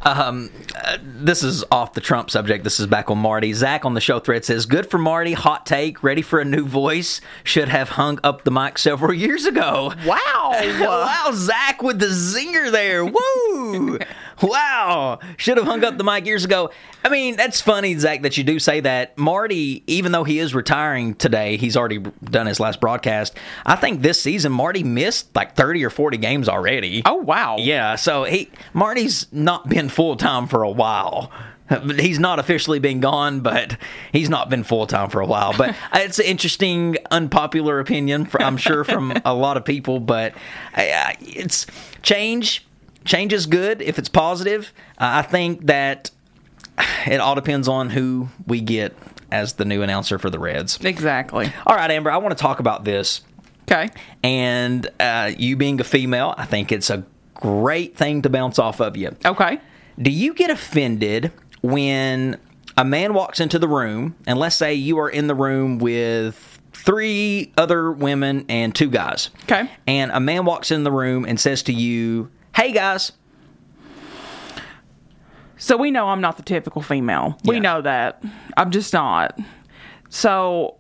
Um, 0.02 0.50
uh, 0.74 0.98
this 1.02 1.42
is 1.42 1.64
off 1.70 1.94
the 1.94 2.00
Trump 2.00 2.30
subject. 2.30 2.64
This 2.64 2.80
is 2.80 2.86
back 2.86 3.10
on 3.10 3.18
Marty. 3.18 3.52
Zach 3.52 3.84
on 3.84 3.94
the 3.94 4.00
show 4.00 4.18
thread 4.18 4.44
says, 4.44 4.66
Good 4.66 4.90
for 4.90 4.98
Marty. 4.98 5.32
Hot 5.32 5.64
take. 5.64 6.02
Ready 6.02 6.22
for 6.22 6.40
a 6.40 6.44
new 6.44 6.64
voice. 6.64 7.20
Should 7.44 7.68
have 7.68 7.90
hung 7.90 8.18
up 8.24 8.44
the 8.44 8.50
mic 8.50 8.78
several 8.78 9.12
years 9.14 9.44
ago. 9.44 9.92
Wow. 10.06 10.50
wow, 10.52 11.30
Zach 11.34 11.82
with 11.82 11.98
the 11.98 12.06
zinger 12.06 12.70
there. 12.70 13.04
Woo! 13.04 13.98
wow. 14.42 15.18
Should 15.36 15.56
have 15.56 15.66
hung 15.66 15.84
up 15.84 15.98
the 15.98 16.04
mic 16.04 16.26
years 16.26 16.44
ago. 16.44 16.70
I 17.04 17.08
mean, 17.08 17.36
that's 17.36 17.60
funny, 17.60 17.96
Zach, 17.98 18.22
that 18.22 18.36
you 18.36 18.44
do 18.44 18.58
say 18.58 18.80
that. 18.80 19.16
Marty, 19.18 19.82
even 19.86 20.12
though 20.12 20.24
he 20.24 20.38
is 20.38 20.54
retiring 20.54 21.14
today, 21.14 21.56
he's 21.56 21.76
already 21.76 21.98
done 21.98 22.46
his 22.46 22.60
last 22.60 22.80
broadcast. 22.80 23.36
I 23.66 23.76
think 23.76 24.02
this 24.02 24.20
season, 24.20 24.52
Marty 24.52 24.82
missed 24.82 25.34
like 25.34 25.56
30 25.56 25.84
or 25.84 25.90
40 25.90 26.16
games 26.18 26.48
already. 26.48 27.02
Oh, 27.04 27.16
wow. 27.16 27.56
Yeah, 27.58 27.96
so 27.96 28.24
he 28.24 28.50
Marty's 28.72 29.26
not 29.32 29.68
been 29.68 29.88
full 29.88 30.16
time 30.16 30.46
for 30.46 30.62
a 30.62 30.70
while. 30.70 31.32
He's 31.96 32.18
not 32.18 32.38
officially 32.38 32.80
been 32.80 33.00
gone, 33.00 33.40
but 33.40 33.76
he's 34.12 34.28
not 34.28 34.50
been 34.50 34.62
full 34.62 34.86
time 34.86 35.08
for 35.08 35.20
a 35.20 35.26
while. 35.26 35.54
But 35.56 35.74
it's 35.94 36.18
an 36.18 36.26
interesting, 36.26 36.96
unpopular 37.10 37.80
opinion, 37.80 38.26
for, 38.26 38.42
I'm 38.42 38.56
sure, 38.56 38.84
from 38.84 39.12
a 39.24 39.34
lot 39.34 39.56
of 39.56 39.64
people. 39.64 39.98
But 40.00 40.34
uh, 40.74 41.12
it's 41.20 41.66
change. 42.02 42.66
Change 43.04 43.32
is 43.32 43.46
good 43.46 43.82
if 43.82 43.98
it's 43.98 44.08
positive. 44.08 44.72
Uh, 44.98 45.20
I 45.20 45.22
think 45.22 45.66
that 45.66 46.10
it 47.06 47.20
all 47.20 47.34
depends 47.34 47.68
on 47.68 47.90
who 47.90 48.28
we 48.46 48.60
get 48.60 48.96
as 49.30 49.54
the 49.54 49.64
new 49.64 49.82
announcer 49.82 50.18
for 50.18 50.30
the 50.30 50.38
Reds. 50.38 50.78
Exactly. 50.84 51.52
All 51.66 51.74
right, 51.74 51.90
Amber, 51.90 52.10
I 52.10 52.18
want 52.18 52.36
to 52.36 52.40
talk 52.40 52.60
about 52.60 52.84
this. 52.84 53.22
Okay. 53.62 53.90
And 54.22 54.88
uh, 55.00 55.32
you 55.36 55.56
being 55.56 55.80
a 55.80 55.84
female, 55.84 56.34
I 56.36 56.44
think 56.44 56.72
it's 56.72 56.90
a 56.90 57.04
great 57.34 57.96
thing 57.96 58.22
to 58.22 58.30
bounce 58.30 58.58
off 58.58 58.80
of 58.80 58.96
you. 58.96 59.16
Okay. 59.24 59.58
Do 60.00 60.10
you 60.10 60.34
get 60.34 60.50
offended 60.50 61.32
when 61.62 62.38
a 62.76 62.84
man 62.84 63.14
walks 63.14 63.40
into 63.40 63.58
the 63.58 63.68
room, 63.68 64.16
and 64.26 64.38
let's 64.38 64.56
say 64.56 64.74
you 64.74 64.98
are 64.98 65.08
in 65.08 65.26
the 65.26 65.34
room 65.34 65.78
with 65.78 66.60
three 66.72 67.52
other 67.56 67.92
women 67.92 68.44
and 68.48 68.74
two 68.74 68.88
guys. 68.88 69.30
Okay. 69.44 69.70
And 69.86 70.10
a 70.10 70.20
man 70.20 70.44
walks 70.44 70.70
in 70.70 70.84
the 70.84 70.90
room 70.90 71.24
and 71.24 71.38
says 71.38 71.62
to 71.64 71.72
you, 71.72 72.30
"Hey 72.54 72.72
guys." 72.72 73.12
So 75.56 75.76
we 75.76 75.92
know 75.92 76.08
I'm 76.08 76.20
not 76.20 76.36
the 76.36 76.42
typical 76.42 76.82
female. 76.82 77.38
We 77.44 77.60
know 77.60 77.82
that. 77.82 78.22
I'm 78.56 78.72
just 78.72 78.92
not. 78.92 79.38
So 80.08 80.76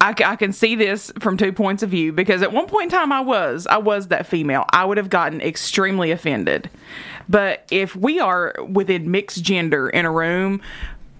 I 0.00 0.36
can 0.36 0.52
see 0.52 0.74
this 0.74 1.12
from 1.18 1.36
two 1.36 1.52
points 1.52 1.82
of 1.82 1.90
view 1.90 2.12
because 2.12 2.42
at 2.42 2.52
one 2.52 2.66
point 2.66 2.84
in 2.84 2.98
time 2.98 3.12
I 3.12 3.20
was 3.20 3.66
I 3.66 3.78
was 3.78 4.08
that 4.08 4.26
female. 4.26 4.64
I 4.70 4.84
would 4.84 4.96
have 4.96 5.10
gotten 5.10 5.40
extremely 5.40 6.10
offended. 6.10 6.68
But 7.28 7.66
if 7.70 7.96
we 7.96 8.20
are 8.20 8.54
within 8.68 9.10
mixed 9.10 9.42
gender 9.42 9.88
in 9.88 10.04
a 10.04 10.10
room, 10.10 10.60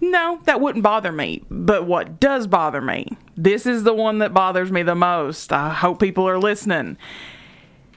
no, 0.01 0.40
that 0.45 0.61
wouldn't 0.61 0.82
bother 0.82 1.12
me. 1.12 1.42
But 1.51 1.86
what 1.86 2.20
does 2.20 2.47
bother 2.47 2.80
me? 2.80 3.09
This 3.36 3.64
is 3.64 3.84
the 3.84 3.95
one 3.95 4.18
that 4.18 4.34
bothers 4.34 4.70
me 4.70 4.82
the 4.82 4.95
most. 4.95 5.53
I 5.53 5.72
hope 5.72 6.01
people 6.01 6.28
are 6.28 6.38
listening. 6.38 6.99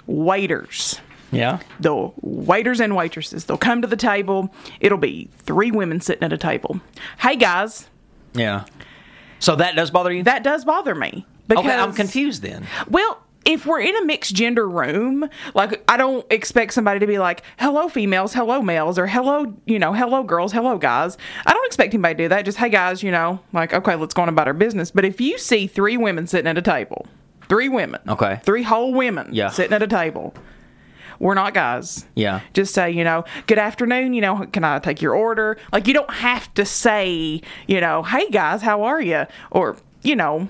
Waiters 0.06 1.02
Yeah. 1.32 1.60
the 1.80 2.12
waiters 2.22 2.80
and 2.80 2.96
waitresses 2.96 3.46
they'll 3.46 3.58
come 3.58 3.82
to 3.82 3.88
the 3.88 3.98
table 3.98 4.54
it'll 4.80 4.98
be 4.98 5.30
three 5.40 5.72
women 5.72 6.00
sitting 6.02 6.24
at 6.24 6.32
a 6.34 6.38
table 6.38 6.80
hey 7.20 7.36
guys 7.36 7.88
Yeah. 8.34 8.66
So 9.40 9.56
that 9.58 9.76
does 9.76 9.92
bother 9.92 10.12
you? 10.12 10.24
that 10.24 10.44
does 10.44 10.64
bother 10.66 10.96
me 10.96 11.26
because 11.48 11.66
okay, 11.66 11.76
I'm 11.76 11.94
confused 11.94 12.42
then. 12.42 12.66
well 12.90 13.22
if 13.46 13.66
we're 13.66 13.80
in 13.80 13.96
a 13.96 14.04
mixed 14.04 14.36
gender 14.36 14.68
room 14.68 15.30
like 15.54 15.82
i 15.90 15.96
don't 15.96 16.26
expect 16.30 16.74
somebody 16.74 17.00
to 17.00 17.08
be 17.08 17.18
like 17.18 17.44
hello 17.58 17.88
females 17.88 18.34
hello 18.34 18.62
males 18.62 19.00
or 19.00 19.08
hello 19.08 19.54
you 19.66 19.80
know 19.80 19.94
hello 19.94 20.22
girls 20.24 20.52
hello 20.52 20.78
guys 20.78 21.18
i 21.46 21.54
don't 21.54 21.66
expect 21.66 21.94
anybody 21.94 22.16
to 22.16 22.24
do 22.24 22.28
that 22.30 22.44
just 22.44 22.58
hey 22.58 22.68
guys 22.68 23.02
you 23.04 23.10
know 23.12 23.40
like 23.54 23.74
okay 23.74 23.96
let's 23.96 24.14
go 24.14 24.22
on 24.24 24.28
about 24.28 24.48
our 24.48 24.54
business 24.54 24.92
but 24.92 25.06
if 25.06 25.22
you 25.22 25.38
see 25.38 25.66
three 25.66 25.96
women 25.96 26.28
sitting 26.28 26.48
at 26.48 26.58
a 26.58 26.62
table 26.62 27.08
three 27.48 27.70
women 27.70 28.02
Okay. 28.10 28.42
three 28.44 28.64
whole 28.64 28.94
women 28.94 29.30
Yeah. 29.32 29.48
sitting 29.50 29.72
at 29.74 29.82
a 29.82 29.88
table 29.88 30.34
we're 31.20 31.34
not 31.34 31.54
guys 31.54 32.06
Yeah. 32.16 32.42
just 32.54 32.74
say, 32.74 32.92
you 32.92 33.04
know, 33.04 33.24
good 33.48 33.58
afternoon, 33.60 34.14
you 34.14 34.22
know, 34.22 34.46
can 34.52 34.64
I 34.64 34.80
take 34.80 35.02
your 35.02 35.14
order? 35.16 35.58
Like, 35.72 35.88
you 35.88 35.94
don't 35.94 36.12
have 36.14 36.54
to 36.56 36.66
say, 36.66 37.42
you 37.68 37.82
know, 37.82 38.04
hey 38.04 38.30
guys, 38.30 38.62
how 38.62 38.84
are 38.84 39.02
you? 39.02 39.26
Or, 39.52 39.78
you 40.04 40.16
know, 40.16 40.50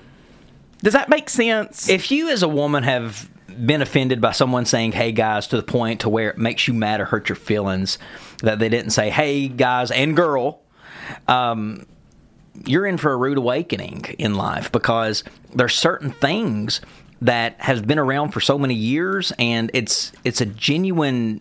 does 0.82 0.92
that 0.92 1.08
make 1.08 1.28
sense? 1.30 1.88
If 1.88 2.10
you 2.10 2.28
as 2.30 2.42
a 2.42 2.48
woman 2.48 2.82
have 2.84 3.28
been 3.66 3.82
offended 3.82 4.20
by 4.20 4.30
someone 4.30 4.64
saying 4.64 4.92
"Hey 4.92 5.10
guys" 5.10 5.48
to 5.48 5.56
the 5.56 5.64
point 5.64 6.00
to 6.02 6.08
where 6.08 6.30
it 6.30 6.38
makes 6.38 6.68
you 6.68 6.74
mad 6.74 7.00
or 7.00 7.06
hurt 7.06 7.28
your 7.28 7.34
feelings 7.34 7.98
that 8.42 8.60
they 8.60 8.68
didn't 8.68 8.90
say 8.90 9.10
"Hey 9.10 9.48
guys" 9.48 9.90
and 9.90 10.14
"girl," 10.14 10.60
um, 11.26 11.84
you're 12.66 12.86
in 12.86 12.98
for 12.98 13.12
a 13.12 13.16
rude 13.16 13.38
awakening 13.38 14.04
in 14.18 14.34
life 14.34 14.70
because 14.70 15.24
there's 15.54 15.74
certain 15.74 16.10
things 16.12 16.80
that 17.22 17.60
has 17.60 17.82
been 17.82 17.98
around 17.98 18.30
for 18.30 18.40
so 18.40 18.58
many 18.58 18.74
years, 18.74 19.32
and 19.38 19.70
it's 19.74 20.12
it's 20.24 20.40
a 20.40 20.46
genuine 20.46 21.40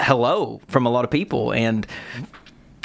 hello 0.00 0.60
from 0.68 0.86
a 0.86 0.90
lot 0.90 1.04
of 1.04 1.10
people, 1.10 1.52
and 1.52 1.86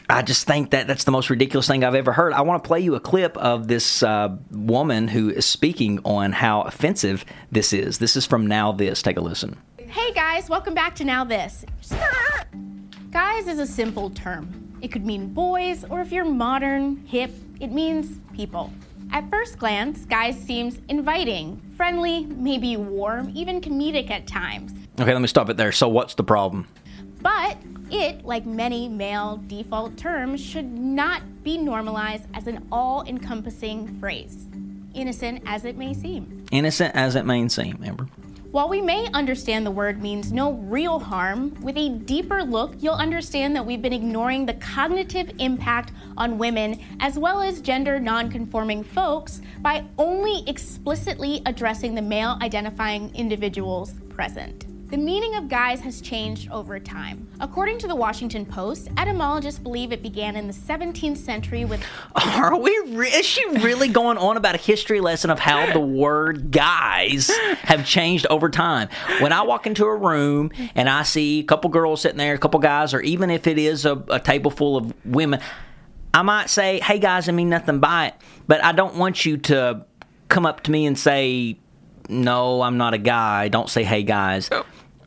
I 0.09 0.23
just 0.23 0.47
think 0.47 0.71
that 0.71 0.87
that's 0.87 1.03
the 1.03 1.11
most 1.11 1.29
ridiculous 1.29 1.67
thing 1.67 1.83
I've 1.83 1.93
ever 1.93 2.11
heard. 2.11 2.33
I 2.33 2.41
want 2.41 2.63
to 2.63 2.67
play 2.67 2.79
you 2.79 2.95
a 2.95 2.99
clip 2.99 3.37
of 3.37 3.67
this 3.67 4.01
uh, 4.01 4.35
woman 4.49 5.07
who 5.07 5.29
is 5.29 5.45
speaking 5.45 5.99
on 6.03 6.31
how 6.31 6.61
offensive 6.61 7.25
this 7.51 7.73
is. 7.73 7.99
This 7.99 8.15
is 8.15 8.25
from 8.25 8.47
Now 8.47 8.71
This. 8.71 9.03
Take 9.03 9.17
a 9.17 9.21
listen. 9.21 9.55
Hey 9.77 10.11
guys, 10.13 10.49
welcome 10.49 10.73
back 10.73 10.95
to 10.95 11.03
Now 11.03 11.23
This. 11.23 11.63
Guys 13.11 13.47
is 13.47 13.59
a 13.59 13.67
simple 13.67 14.09
term. 14.09 14.77
It 14.81 14.87
could 14.87 15.05
mean 15.05 15.33
boys, 15.33 15.85
or 15.89 16.01
if 16.01 16.11
you're 16.11 16.25
modern, 16.25 16.97
hip, 17.05 17.31
it 17.59 17.71
means 17.71 18.19
people. 18.33 18.73
At 19.11 19.29
first 19.31 19.57
glance, 19.57 20.05
guys 20.05 20.37
seems 20.39 20.79
inviting, 20.87 21.59
friendly, 21.75 22.25
maybe 22.25 22.77
warm, 22.77 23.31
even 23.33 23.59
comedic 23.59 24.11
at 24.11 24.27
times. 24.27 24.71
Okay, 24.99 25.11
let 25.11 25.21
me 25.21 25.27
stop 25.27 25.49
it 25.49 25.57
there. 25.57 25.71
So, 25.71 25.87
what's 25.87 26.13
the 26.13 26.23
problem? 26.23 26.67
But 27.21 27.57
it, 27.89 28.23
like 28.23 28.45
many 28.45 28.87
male 28.87 29.41
default 29.47 29.97
terms, 29.97 30.39
should 30.39 30.71
not 30.71 31.43
be 31.43 31.57
normalized 31.57 32.27
as 32.35 32.47
an 32.47 32.67
all 32.71 33.03
encompassing 33.07 33.99
phrase, 33.99 34.47
innocent 34.93 35.41
as 35.45 35.65
it 35.65 35.75
may 35.75 35.93
seem. 35.93 36.45
Innocent 36.51 36.95
as 36.95 37.15
it 37.15 37.25
may 37.25 37.47
seem, 37.47 37.81
Amber. 37.83 38.07
While 38.51 38.67
we 38.67 38.81
may 38.81 39.07
understand 39.13 39.63
the 39.63 39.69
word 39.71 40.01
means 40.01 40.31
no 40.31 40.53
real 40.53 40.97
harm, 40.97 41.53
with 41.61 41.77
a 41.77 41.89
deeper 41.89 42.43
look, 42.43 42.73
you'll 42.79 42.95
understand 42.95 43.55
that 43.55 43.63
we've 43.63 43.81
been 43.81 43.93
ignoring 43.93 44.47
the 44.47 44.55
cognitive 44.55 45.31
impact 45.37 45.91
on 46.17 46.39
women 46.39 46.79
as 46.99 47.19
well 47.19 47.43
as 47.43 47.61
gender 47.61 47.99
nonconforming 47.99 48.83
folks 48.83 49.41
by 49.59 49.85
only 49.99 50.43
explicitly 50.47 51.43
addressing 51.45 51.93
the 51.93 52.01
male 52.01 52.39
identifying 52.41 53.13
individuals 53.13 53.93
present. 54.09 54.68
The 54.89 54.97
meaning 54.97 55.35
of 55.35 55.47
guys 55.47 55.81
has 55.81 56.01
changed 56.01 56.49
over 56.49 56.79
time. 56.79 57.27
According 57.39 57.77
to 57.79 57.87
the 57.87 57.95
Washington 57.95 58.43
Post, 58.43 58.89
etymologists 58.97 59.59
believe 59.59 59.91
it 59.91 60.01
began 60.01 60.35
in 60.35 60.47
the 60.47 60.53
17th 60.53 61.17
century 61.17 61.63
with 61.63 61.83
Are 62.15 62.57
we? 62.57 62.75
Re- 62.87 63.09
is 63.09 63.23
she 63.23 63.47
really 63.59 63.87
going 63.87 64.17
on 64.17 64.35
about 64.35 64.55
a 64.55 64.57
history 64.57 64.99
lesson 64.99 65.29
of 65.29 65.37
how 65.37 65.71
the 65.73 65.79
word 65.79 66.49
guys 66.49 67.29
have 67.61 67.85
changed 67.85 68.25
over 68.31 68.49
time? 68.49 68.89
When 69.19 69.31
I 69.31 69.43
walk 69.43 69.67
into 69.67 69.85
a 69.85 69.95
room 69.95 70.51
and 70.73 70.89
I 70.89 71.03
see 71.03 71.41
a 71.41 71.43
couple 71.43 71.69
girls 71.69 72.01
sitting 72.01 72.17
there, 72.17 72.33
a 72.33 72.39
couple 72.39 72.59
guys, 72.59 72.91
or 72.91 73.01
even 73.01 73.29
if 73.29 73.45
it 73.45 73.59
is 73.59 73.85
a, 73.85 74.03
a 74.09 74.19
table 74.19 74.49
full 74.49 74.75
of 74.75 75.05
women, 75.05 75.39
I 76.15 76.23
might 76.23 76.49
say, 76.49 76.79
"Hey 76.79 76.97
guys," 76.97 77.29
I 77.29 77.31
mean 77.31 77.49
nothing 77.49 77.77
by 77.77 78.07
it, 78.07 78.15
but 78.47 78.63
I 78.63 78.71
don't 78.71 78.95
want 78.95 79.23
you 79.23 79.37
to 79.37 79.85
come 80.29 80.47
up 80.47 80.63
to 80.63 80.71
me 80.71 80.87
and 80.87 80.97
say, 80.97 81.59
"No, 82.09 82.63
I'm 82.63 82.77
not 82.77 82.95
a 82.95 82.97
guy." 82.97 83.49
Don't 83.49 83.69
say, 83.69 83.83
"Hey 83.83 84.01
guys." 84.01 84.49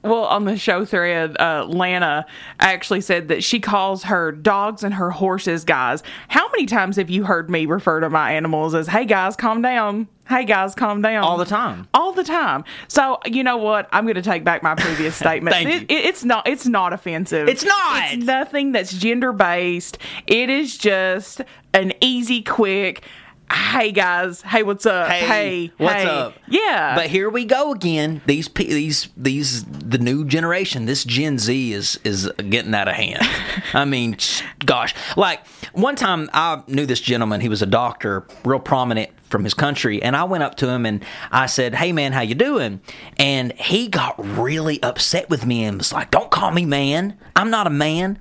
Well, 0.03 0.25
on 0.25 0.45
the 0.45 0.57
show 0.57 0.85
thread, 0.85 1.37
uh, 1.41 1.65
Lana 1.69 2.27
actually 2.61 3.01
said 3.01 3.29
that 3.29 3.45
she 3.45 3.61
calls 3.61 4.05
her 4.05 4.33
dogs 4.33 4.83
and 4.83 4.95
her 4.95 5.11
horses 5.11 5.65
guys. 5.65 6.03
How 6.29 6.49
many 6.51 6.67
times 6.67 6.97
have 6.97 7.09
you 7.11 7.25
heard 7.25 7.49
me 7.49 7.67
refer 7.67 8.01
to 8.01 8.11
my 8.11 8.33
animals 8.33 8.75
as, 8.75 8.89
hey 8.89 9.05
guys, 9.05 9.37
calm 9.37 9.63
down? 9.63 10.09
Hey 10.29 10.45
guys, 10.45 10.75
calm 10.75 11.03
down. 11.03 11.25
All 11.25 11.37
the 11.37 11.45
time. 11.45 11.89
All 11.95 12.13
the 12.13 12.25
time. 12.25 12.65
So 12.89 13.19
you 13.27 13.43
know 13.43 13.57
what? 13.57 13.89
I'm 13.93 14.05
going 14.05 14.15
to 14.15 14.23
take 14.23 14.45
back 14.45 14.63
my 14.63 14.75
previous 14.75 15.15
statement. 15.17 15.55
Thank 15.55 15.69
It- 15.69 15.91
you. 15.91 15.97
it- 15.99 16.05
it's 16.07 16.25
not. 16.25 16.47
It's 16.49 16.67
not 16.67 16.93
offensive. 16.93 17.49
It's 17.49 17.65
not! 17.65 18.13
It's 18.13 18.25
nothing 18.25 18.73
that's 18.73 18.93
gender 18.93 19.33
based. 19.33 19.99
It 20.27 20.49
is 20.49 20.79
just 20.79 21.41
an 21.75 21.93
easy, 22.01 22.43
quick. 22.43 23.05
Hey 23.53 23.93
guys. 23.93 24.41
Hey, 24.41 24.63
what's 24.63 24.87
up? 24.87 25.09
Hey, 25.09 25.71
what's 25.77 26.03
hey. 26.03 26.09
up? 26.09 26.35
Yeah. 26.49 26.95
But 26.95 27.09
here 27.09 27.29
we 27.29 27.45
go 27.45 27.73
again. 27.73 28.23
These 28.25 28.49
these 28.49 29.09
these 29.15 29.65
the 29.65 29.99
new 29.99 30.25
generation. 30.25 30.87
This 30.87 31.05
Gen 31.05 31.39
Z 31.39 31.73
is 31.73 32.01
is 32.03 32.31
getting 32.49 32.75
out 32.75 32.89
of 32.89 32.95
hand. 32.95 33.21
I 33.75 33.85
mean, 33.85 34.17
gosh, 34.65 34.95
like 35.19 35.47
one 35.75 35.97
time 35.97 36.31
I 36.33 36.63
knew 36.67 36.87
this 36.87 37.01
gentleman. 37.01 37.43
He 37.43 37.51
was 37.51 37.61
a 37.61 37.67
doctor, 37.67 38.27
real 38.43 38.59
prominent 38.59 39.11
from 39.29 39.45
his 39.45 39.53
country, 39.53 40.03
and 40.03 40.17
I 40.17 40.25
went 40.25 40.43
up 40.45 40.55
to 40.57 40.69
him 40.69 40.87
and 40.87 41.05
I 41.31 41.45
said, 41.45 41.75
"Hey 41.75 41.93
man, 41.93 42.13
how 42.13 42.23
you 42.23 42.35
doing?" 42.35 42.81
And 43.19 43.53
he 43.53 43.89
got 43.89 44.15
really 44.19 44.83
upset 44.83 45.29
with 45.29 45.45
me 45.45 45.65
and 45.65 45.77
was 45.77 45.93
like, 45.93 46.11
"Don't 46.11 46.31
call 46.31 46.53
me 46.53 46.65
man. 46.65 47.19
I'm 47.37 47.51
not 47.51 47.67
a 47.67 47.71
man." 47.71 48.19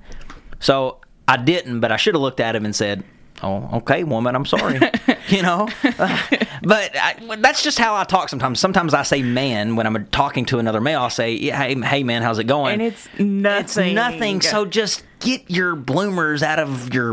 So 0.60 1.00
I 1.26 1.38
didn't, 1.38 1.80
but 1.80 1.90
I 1.90 1.96
should 1.96 2.14
have 2.14 2.22
looked 2.22 2.40
at 2.40 2.54
him 2.54 2.66
and 2.66 2.76
said, 2.76 3.02
"Oh, 3.42 3.68
okay, 3.78 4.04
woman, 4.04 4.34
I'm 4.34 4.46
sorry." 4.46 4.80
you 5.28 5.42
know, 5.42 5.68
Uh, 5.98 6.18
but 6.62 6.96
I, 6.96 7.36
that's 7.40 7.62
just 7.62 7.78
how 7.78 7.94
I 7.94 8.04
talk 8.04 8.28
sometimes. 8.28 8.60
Sometimes 8.60 8.94
I 8.94 9.02
say 9.02 9.22
"man" 9.22 9.76
when 9.76 9.86
I'm 9.86 10.06
talking 10.06 10.44
to 10.46 10.58
another 10.58 10.80
male. 10.80 11.00
I'll 11.00 11.10
say, 11.10 11.36
"Hey, 11.38 11.74
hey, 11.80 12.02
man, 12.04 12.22
how's 12.22 12.38
it 12.38 12.44
going?" 12.44 12.74
And 12.74 12.82
it's 12.82 13.08
nothing. 13.18 13.88
It's 13.88 13.94
nothing. 13.94 14.40
So 14.40 14.64
just 14.64 15.04
get 15.20 15.50
your 15.50 15.74
bloomers 15.76 16.42
out 16.42 16.58
of 16.58 16.92
your 16.94 17.12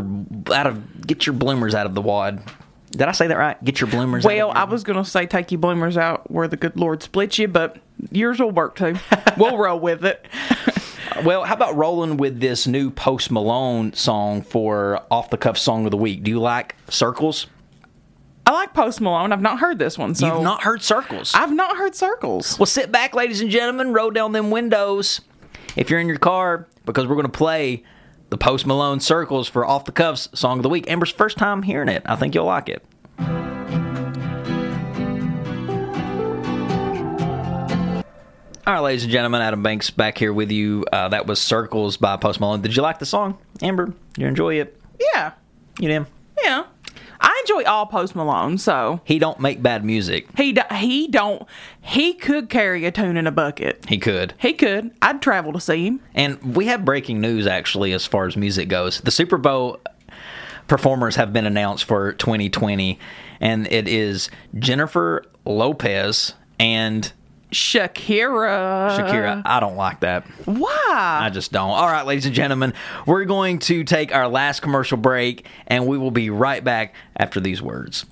out 0.52 0.66
of 0.66 1.06
get 1.06 1.26
your 1.26 1.34
bloomers 1.34 1.74
out 1.74 1.86
of 1.86 1.94
the 1.94 2.00
wad. 2.02 2.42
Did 2.92 3.02
I 3.02 3.12
say 3.12 3.28
that 3.28 3.38
right? 3.38 3.62
Get 3.62 3.80
your 3.80 3.88
bloomers. 3.88 4.24
Well, 4.24 4.50
out 4.50 4.56
I 4.56 4.62
of 4.62 4.68
your- 4.68 4.72
was 4.72 4.82
going 4.84 4.98
to 5.02 5.08
say 5.08 5.24
take 5.26 5.52
your 5.52 5.60
bloomers 5.60 5.96
out 5.96 6.28
where 6.30 6.48
the 6.48 6.56
good 6.56 6.76
Lord 6.76 7.02
split 7.04 7.38
you, 7.38 7.46
but 7.46 7.76
yours 8.10 8.40
will 8.40 8.50
work 8.50 8.74
too. 8.74 8.96
we'll 9.36 9.56
roll 9.56 9.78
with 9.78 10.04
it. 10.04 10.26
Well, 11.24 11.44
how 11.44 11.54
about 11.54 11.76
rolling 11.76 12.16
with 12.16 12.40
this 12.40 12.66
new 12.66 12.90
Post 12.90 13.30
Malone 13.30 13.92
song 13.92 14.42
for 14.42 15.02
off 15.10 15.30
the 15.30 15.36
cuff 15.36 15.58
song 15.58 15.84
of 15.84 15.90
the 15.90 15.96
week? 15.96 16.22
Do 16.22 16.30
you 16.30 16.40
like 16.40 16.76
Circles? 16.88 17.46
I 18.46 18.52
like 18.52 18.74
Post 18.74 19.00
Malone. 19.00 19.32
I've 19.32 19.42
not 19.42 19.58
heard 19.60 19.78
this 19.78 19.98
one, 19.98 20.14
so 20.14 20.26
You've 20.26 20.42
not 20.42 20.62
heard 20.62 20.82
Circles. 20.82 21.32
I've 21.34 21.52
not 21.52 21.76
heard 21.76 21.94
Circles. 21.94 22.58
Well, 22.58 22.66
sit 22.66 22.90
back, 22.90 23.14
ladies 23.14 23.40
and 23.40 23.50
gentlemen, 23.50 23.92
roll 23.92 24.10
down 24.10 24.32
them 24.32 24.50
windows. 24.50 25.20
If 25.76 25.90
you're 25.90 26.00
in 26.00 26.08
your 26.08 26.18
car, 26.18 26.66
because 26.84 27.06
we're 27.06 27.14
going 27.14 27.26
to 27.26 27.32
play 27.32 27.84
the 28.30 28.38
Post 28.38 28.66
Malone 28.66 29.00
Circles 29.00 29.48
for 29.48 29.66
Off 29.66 29.84
the 29.84 29.92
Cuffs 29.92 30.28
Song 30.34 30.58
of 30.58 30.62
the 30.62 30.68
Week. 30.68 30.90
Amber's 30.90 31.10
first 31.10 31.36
time 31.36 31.62
hearing 31.62 31.88
it. 31.88 32.02
I 32.06 32.16
think 32.16 32.34
you'll 32.34 32.46
like 32.46 32.68
it. 32.68 32.84
All 38.66 38.74
right, 38.74 38.80
ladies 38.80 39.04
and 39.04 39.12
gentlemen, 39.12 39.40
Adam 39.40 39.62
Banks 39.62 39.90
back 39.90 40.18
here 40.18 40.32
with 40.32 40.50
you. 40.52 40.84
Uh, 40.92 41.08
that 41.08 41.26
was 41.26 41.40
Circles 41.40 41.96
by 41.96 42.16
Post 42.16 42.40
Malone. 42.40 42.60
Did 42.60 42.76
you 42.76 42.82
like 42.82 42.98
the 42.98 43.06
song, 43.06 43.38
Amber? 43.62 43.86
Did 43.86 43.94
you 44.18 44.26
enjoy 44.26 44.54
it? 44.60 44.78
Yeah, 45.14 45.32
You 45.78 45.88
did? 45.88 46.06
yeah. 46.44 46.64
I 47.22 47.42
enjoy 47.44 47.64
all 47.68 47.84
Post 47.86 48.14
Malone. 48.14 48.58
So 48.58 49.00
He 49.04 49.18
don't 49.18 49.40
make 49.40 49.62
bad 49.62 49.84
music. 49.84 50.26
he 50.38 50.52
do- 50.52 50.62
he 50.74 51.06
don't 51.08 51.42
he 51.80 52.14
could 52.14 52.48
carry 52.48 52.84
a 52.86 52.90
tune 52.90 53.16
in 53.16 53.26
a 53.26 53.30
bucket. 53.32 53.84
He 53.88 53.98
could. 53.98 54.32
He 54.38 54.52
could. 54.54 54.90
I'd 55.02 55.20
travel 55.20 55.52
to 55.54 55.60
see 55.60 55.86
him. 55.86 56.00
And 56.14 56.54
we 56.56 56.66
have 56.66 56.84
breaking 56.84 57.20
news 57.20 57.46
actually 57.46 57.92
as 57.92 58.06
far 58.06 58.26
as 58.26 58.36
music 58.36 58.68
goes. 58.68 59.00
The 59.00 59.10
Super 59.10 59.36
Bowl 59.38 59.80
performers 60.66 61.16
have 61.16 61.32
been 61.32 61.44
announced 61.46 61.84
for 61.84 62.12
2020, 62.12 62.98
and 63.40 63.66
it 63.70 63.86
is 63.88 64.30
Jennifer 64.58 65.24
Lopez 65.44 66.34
and 66.58 67.12
Shakira. 67.50 68.96
Shakira. 68.96 69.42
I 69.44 69.60
don't 69.60 69.76
like 69.76 70.00
that. 70.00 70.24
Why? 70.44 71.18
I 71.22 71.30
just 71.30 71.52
don't. 71.52 71.70
All 71.70 71.86
right, 71.86 72.06
ladies 72.06 72.26
and 72.26 72.34
gentlemen, 72.34 72.74
we're 73.06 73.24
going 73.24 73.58
to 73.60 73.84
take 73.84 74.14
our 74.14 74.28
last 74.28 74.60
commercial 74.60 74.96
break, 74.96 75.46
and 75.66 75.86
we 75.86 75.98
will 75.98 76.10
be 76.10 76.30
right 76.30 76.62
back 76.62 76.94
after 77.16 77.40
these 77.40 77.60
words. 77.60 78.06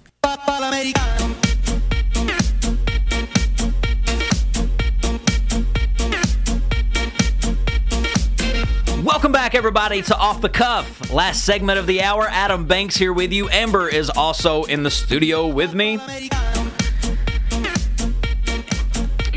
Welcome 9.04 9.32
back, 9.32 9.54
everybody, 9.54 10.02
to 10.02 10.16
Off 10.16 10.40
the 10.40 10.48
Cuff. 10.48 11.10
Last 11.12 11.44
segment 11.44 11.78
of 11.78 11.86
the 11.86 12.02
hour. 12.02 12.26
Adam 12.28 12.66
Banks 12.66 12.96
here 12.96 13.12
with 13.12 13.32
you. 13.32 13.48
Amber 13.48 13.88
is 13.88 14.10
also 14.10 14.64
in 14.64 14.82
the 14.82 14.90
studio 14.90 15.46
with 15.46 15.74
me. 15.74 15.98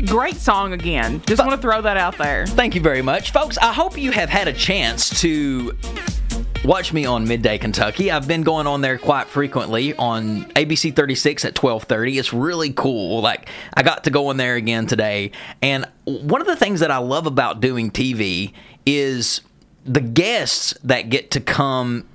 Great 0.06 0.36
song 0.36 0.72
again. 0.72 1.22
Just 1.26 1.40
want 1.40 1.52
to 1.52 1.58
throw 1.58 1.80
that 1.80 1.96
out 1.96 2.18
there. 2.18 2.44
Thank 2.46 2.74
you 2.74 2.80
very 2.80 3.02
much, 3.02 3.30
folks. 3.30 3.56
I 3.58 3.72
hope 3.72 3.96
you 3.96 4.10
have 4.10 4.28
had 4.28 4.48
a 4.48 4.52
chance 4.52 5.20
to 5.20 5.76
watch 6.64 6.92
me 6.92 7.06
on 7.06 7.26
Midday 7.26 7.56
Kentucky. 7.56 8.10
I've 8.10 8.26
been 8.26 8.42
going 8.42 8.66
on 8.66 8.80
there 8.80 8.98
quite 8.98 9.28
frequently 9.28 9.94
on 9.94 10.44
ABC 10.54 10.94
36 10.94 11.44
at 11.44 11.54
12:30. 11.54 12.18
It's 12.18 12.32
really 12.32 12.72
cool. 12.72 13.20
Like 13.20 13.48
I 13.74 13.84
got 13.84 14.04
to 14.04 14.10
go 14.10 14.30
in 14.32 14.38
there 14.38 14.56
again 14.56 14.86
today, 14.86 15.30
and 15.62 15.86
one 16.04 16.40
of 16.40 16.48
the 16.48 16.56
things 16.56 16.80
that 16.80 16.90
I 16.90 16.98
love 16.98 17.26
about 17.26 17.60
doing 17.60 17.92
TV 17.92 18.52
is 18.84 19.40
the 19.84 20.00
guests 20.00 20.74
that 20.82 21.10
get 21.10 21.30
to 21.32 21.40
come 21.40 22.08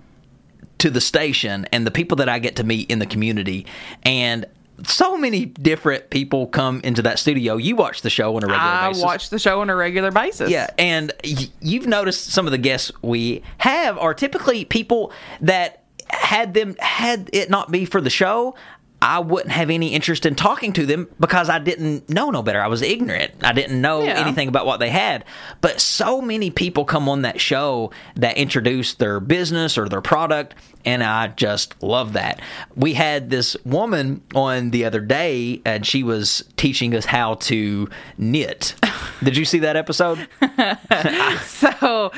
to 0.79 0.89
the 0.89 1.01
station 1.01 1.65
and 1.71 1.87
the 1.87 1.91
people 1.91 2.17
that 2.17 2.29
I 2.29 2.39
get 2.39 2.57
to 2.57 2.63
meet 2.63 2.91
in 2.91 2.99
the 2.99 3.05
community 3.05 3.65
and 4.03 4.45
so 4.83 5.17
many 5.17 5.45
different 5.45 6.09
people 6.09 6.47
come 6.47 6.81
into 6.83 7.01
that 7.03 7.19
studio. 7.19 7.57
You 7.57 7.75
watch 7.75 8.01
the 8.01 8.09
show 8.09 8.35
on 8.35 8.43
a 8.43 8.47
regular 8.47 8.61
I 8.63 8.87
basis. 8.89 9.03
I 9.03 9.05
watch 9.05 9.29
the 9.29 9.39
show 9.39 9.61
on 9.61 9.69
a 9.69 9.75
regular 9.75 10.11
basis. 10.11 10.49
Yeah, 10.49 10.67
and 10.77 11.11
y- 11.23 11.47
you've 11.61 11.87
noticed 11.87 12.27
some 12.31 12.45
of 12.45 12.51
the 12.51 12.57
guests 12.57 12.91
we 13.01 13.43
have 13.57 13.97
are 13.97 14.13
typically 14.13 14.65
people 14.65 15.11
that 15.41 15.83
had 16.09 16.53
them 16.53 16.75
had 16.79 17.29
it 17.33 17.49
not 17.49 17.71
be 17.71 17.85
for 17.85 17.99
the 18.01 18.09
show, 18.09 18.55
I 19.01 19.19
wouldn't 19.19 19.51
have 19.51 19.69
any 19.69 19.93
interest 19.93 20.25
in 20.25 20.33
talking 20.35 20.73
to 20.73 20.85
them 20.85 21.07
because 21.19 21.49
I 21.49 21.59
didn't 21.59 22.09
know 22.09 22.31
no 22.31 22.41
better. 22.41 22.59
I 22.61 22.67
was 22.67 22.81
ignorant. 22.81 23.31
I 23.43 23.51
didn't 23.53 23.79
know 23.79 24.03
Yeah. 24.03 24.19
anything 24.19 24.47
about 24.47 24.65
what 24.65 24.79
they 24.79 24.89
had. 24.89 25.23
But 25.61 25.79
so 25.79 26.19
many 26.21 26.49
people 26.49 26.83
come 26.83 27.07
on 27.07 27.21
that 27.21 27.39
show 27.39 27.91
that 28.15 28.37
introduce 28.37 28.95
their 28.95 29.19
business 29.19 29.77
or 29.77 29.87
their 29.87 30.01
product, 30.01 30.55
and 30.87 31.03
I 31.03 31.27
just 31.27 31.83
love 31.83 32.13
that. 32.13 32.39
We 32.77 32.93
had 32.93 33.29
this 33.29 33.57
woman 33.65 34.21
on 34.33 34.71
the 34.71 34.85
other 34.85 35.01
day, 35.01 35.61
and 35.65 35.85
she 35.85 36.01
was 36.01 36.45
teaching 36.55 36.95
us 36.95 37.03
how 37.03 37.33
to 37.35 37.89
knit. 38.17 38.73
Did 39.21 39.35
you 39.35 39.43
see 39.43 39.59
that 39.59 39.75
episode? 39.75 40.29
So, 41.57 42.11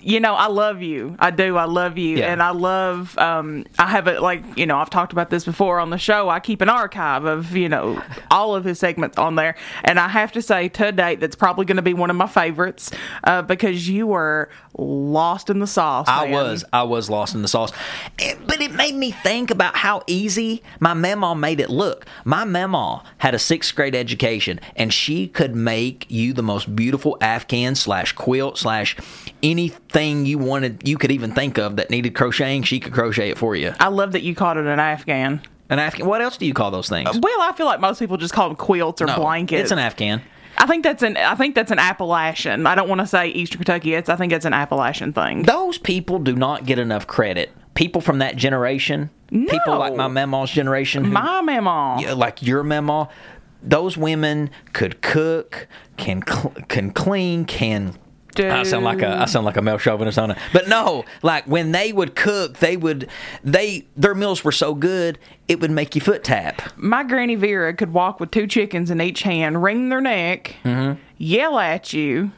you 0.00 0.20
know, 0.20 0.34
I 0.34 0.46
love 0.48 0.82
you. 0.82 1.16
I 1.18 1.30
do. 1.30 1.56
I 1.56 1.64
love 1.64 1.98
you. 1.98 2.18
Yeah. 2.18 2.32
And 2.32 2.42
I 2.42 2.50
love, 2.50 3.16
um, 3.18 3.66
I 3.78 3.86
have 3.86 4.06
it 4.08 4.20
like, 4.22 4.42
you 4.56 4.66
know, 4.66 4.78
I've 4.78 4.90
talked 4.90 5.12
about 5.12 5.30
this 5.30 5.44
before 5.44 5.78
on 5.78 5.90
the 5.90 5.98
show. 5.98 6.28
I 6.28 6.40
keep 6.40 6.60
an 6.60 6.68
archive 6.68 7.24
of, 7.24 7.54
you 7.56 7.68
know, 7.68 8.02
all 8.30 8.54
of 8.54 8.64
his 8.64 8.78
segments 8.78 9.18
on 9.18 9.36
there. 9.36 9.56
And 9.84 10.00
I 10.00 10.08
have 10.08 10.32
to 10.32 10.42
say, 10.42 10.68
to 10.70 10.92
date, 10.92 11.20
that's 11.20 11.36
probably 11.36 11.66
going 11.66 11.76
to 11.76 11.82
be 11.82 11.94
one 11.94 12.10
of 12.10 12.16
my 12.16 12.26
favorites 12.26 12.90
uh, 13.24 13.42
because 13.42 13.88
you 13.88 14.06
were 14.06 14.48
lost 14.76 15.50
in 15.50 15.58
the 15.58 15.66
sauce. 15.66 16.08
I 16.08 16.30
was. 16.30 16.64
I 16.72 16.82
was 16.82 17.10
lost 17.10 17.34
in 17.34 17.42
the 17.42 17.48
sauce. 17.48 17.72
Eh, 18.18 18.34
But 18.46 18.60
it 18.60 18.72
made 18.72 18.94
me 18.94 19.10
think 19.12 19.50
about 19.50 19.76
how 19.76 20.02
easy 20.06 20.62
my 20.78 20.94
mama 20.94 21.34
made 21.34 21.60
it 21.60 21.70
look. 21.70 22.06
My 22.24 22.44
mama 22.44 23.02
had 23.18 23.34
a 23.34 23.38
sixth 23.38 23.74
grade 23.74 23.94
education, 23.94 24.60
and 24.76 24.92
she 24.92 25.26
could 25.28 25.54
make 25.54 26.06
you 26.08 26.32
the 26.32 26.42
most 26.42 26.74
beautiful 26.74 27.16
Afghan 27.20 27.74
slash 27.74 28.12
quilt 28.12 28.58
slash 28.58 28.96
anything 29.42 30.26
you 30.26 30.38
wanted, 30.38 30.86
you 30.86 30.98
could 30.98 31.10
even 31.10 31.32
think 31.32 31.58
of 31.58 31.76
that 31.76 31.90
needed 31.90 32.14
crocheting. 32.14 32.62
She 32.62 32.80
could 32.80 32.92
crochet 32.92 33.30
it 33.30 33.38
for 33.38 33.56
you. 33.56 33.72
I 33.80 33.88
love 33.88 34.12
that 34.12 34.22
you 34.22 34.34
called 34.34 34.58
it 34.58 34.66
an 34.66 34.78
Afghan. 34.78 35.40
An 35.68 35.78
Afghan. 35.78 36.06
What 36.06 36.20
else 36.20 36.36
do 36.36 36.46
you 36.46 36.52
call 36.54 36.70
those 36.70 36.88
things? 36.88 37.08
Well, 37.18 37.40
I 37.40 37.52
feel 37.52 37.66
like 37.66 37.80
most 37.80 38.00
people 38.00 38.16
just 38.16 38.34
call 38.34 38.48
them 38.48 38.56
quilts 38.56 39.00
or 39.00 39.06
No, 39.06 39.16
blankets. 39.16 39.62
It's 39.62 39.70
an 39.70 39.78
Afghan. 39.78 40.20
I 40.58 40.66
think 40.66 40.82
that's 40.82 41.02
an 41.02 41.16
I 41.16 41.36
think 41.36 41.54
that's 41.54 41.70
an 41.70 41.78
Appalachian. 41.78 42.66
I 42.66 42.74
don't 42.74 42.88
want 42.88 43.00
to 43.00 43.06
say 43.06 43.28
Eastern 43.28 43.58
Kentucky. 43.58 43.94
It's 43.94 44.08
I 44.08 44.16
think 44.16 44.32
it's 44.32 44.44
an 44.44 44.52
Appalachian 44.52 45.12
thing. 45.12 45.44
Those 45.44 45.78
people 45.78 46.18
do 46.18 46.34
not 46.34 46.66
get 46.66 46.78
enough 46.78 47.06
credit. 47.06 47.50
People 47.74 48.00
from 48.00 48.18
that 48.18 48.36
generation, 48.36 49.10
people 49.30 49.78
like 49.78 49.94
my 49.94 50.08
mama's 50.08 50.50
generation, 50.50 51.04
who- 51.04 51.12
My 51.12 51.40
mama. 51.40 52.14
Like 52.14 52.42
your 52.42 52.62
mama, 52.62 53.08
those 53.62 53.96
women 53.96 54.50
could 54.72 55.00
cook, 55.02 55.66
can 55.96 56.22
cl- 56.26 56.54
can 56.68 56.90
clean, 56.90 57.44
can. 57.44 57.94
I 58.38 58.62
sound 58.62 58.84
like 58.84 59.02
a 59.02 59.08
I 59.22 59.24
sound 59.26 59.44
like 59.44 59.56
a 59.56 59.62
male 59.62 59.76
chauvinist 59.76 60.18
on 60.18 60.30
it, 60.30 60.38
but 60.52 60.68
no, 60.68 61.04
like 61.22 61.44
when 61.46 61.72
they 61.72 61.92
would 61.92 62.14
cook, 62.14 62.58
they 62.58 62.76
would 62.76 63.08
they 63.44 63.86
their 63.96 64.14
meals 64.14 64.44
were 64.44 64.52
so 64.52 64.72
good 64.74 65.18
it 65.48 65.60
would 65.60 65.70
make 65.72 65.94
you 65.96 66.00
foot 66.00 66.22
tap. 66.24 66.62
My 66.76 67.02
granny 67.02 67.34
Vera 67.34 67.74
could 67.74 67.92
walk 67.92 68.20
with 68.20 68.30
two 68.30 68.46
chickens 68.46 68.88
in 68.90 69.00
each 69.00 69.22
hand, 69.24 69.62
wring 69.62 69.88
their 69.90 70.00
neck, 70.00 70.54
Mm-hmm. 70.64 71.00
yell 71.18 71.58
at 71.58 71.92
you, 71.92 72.30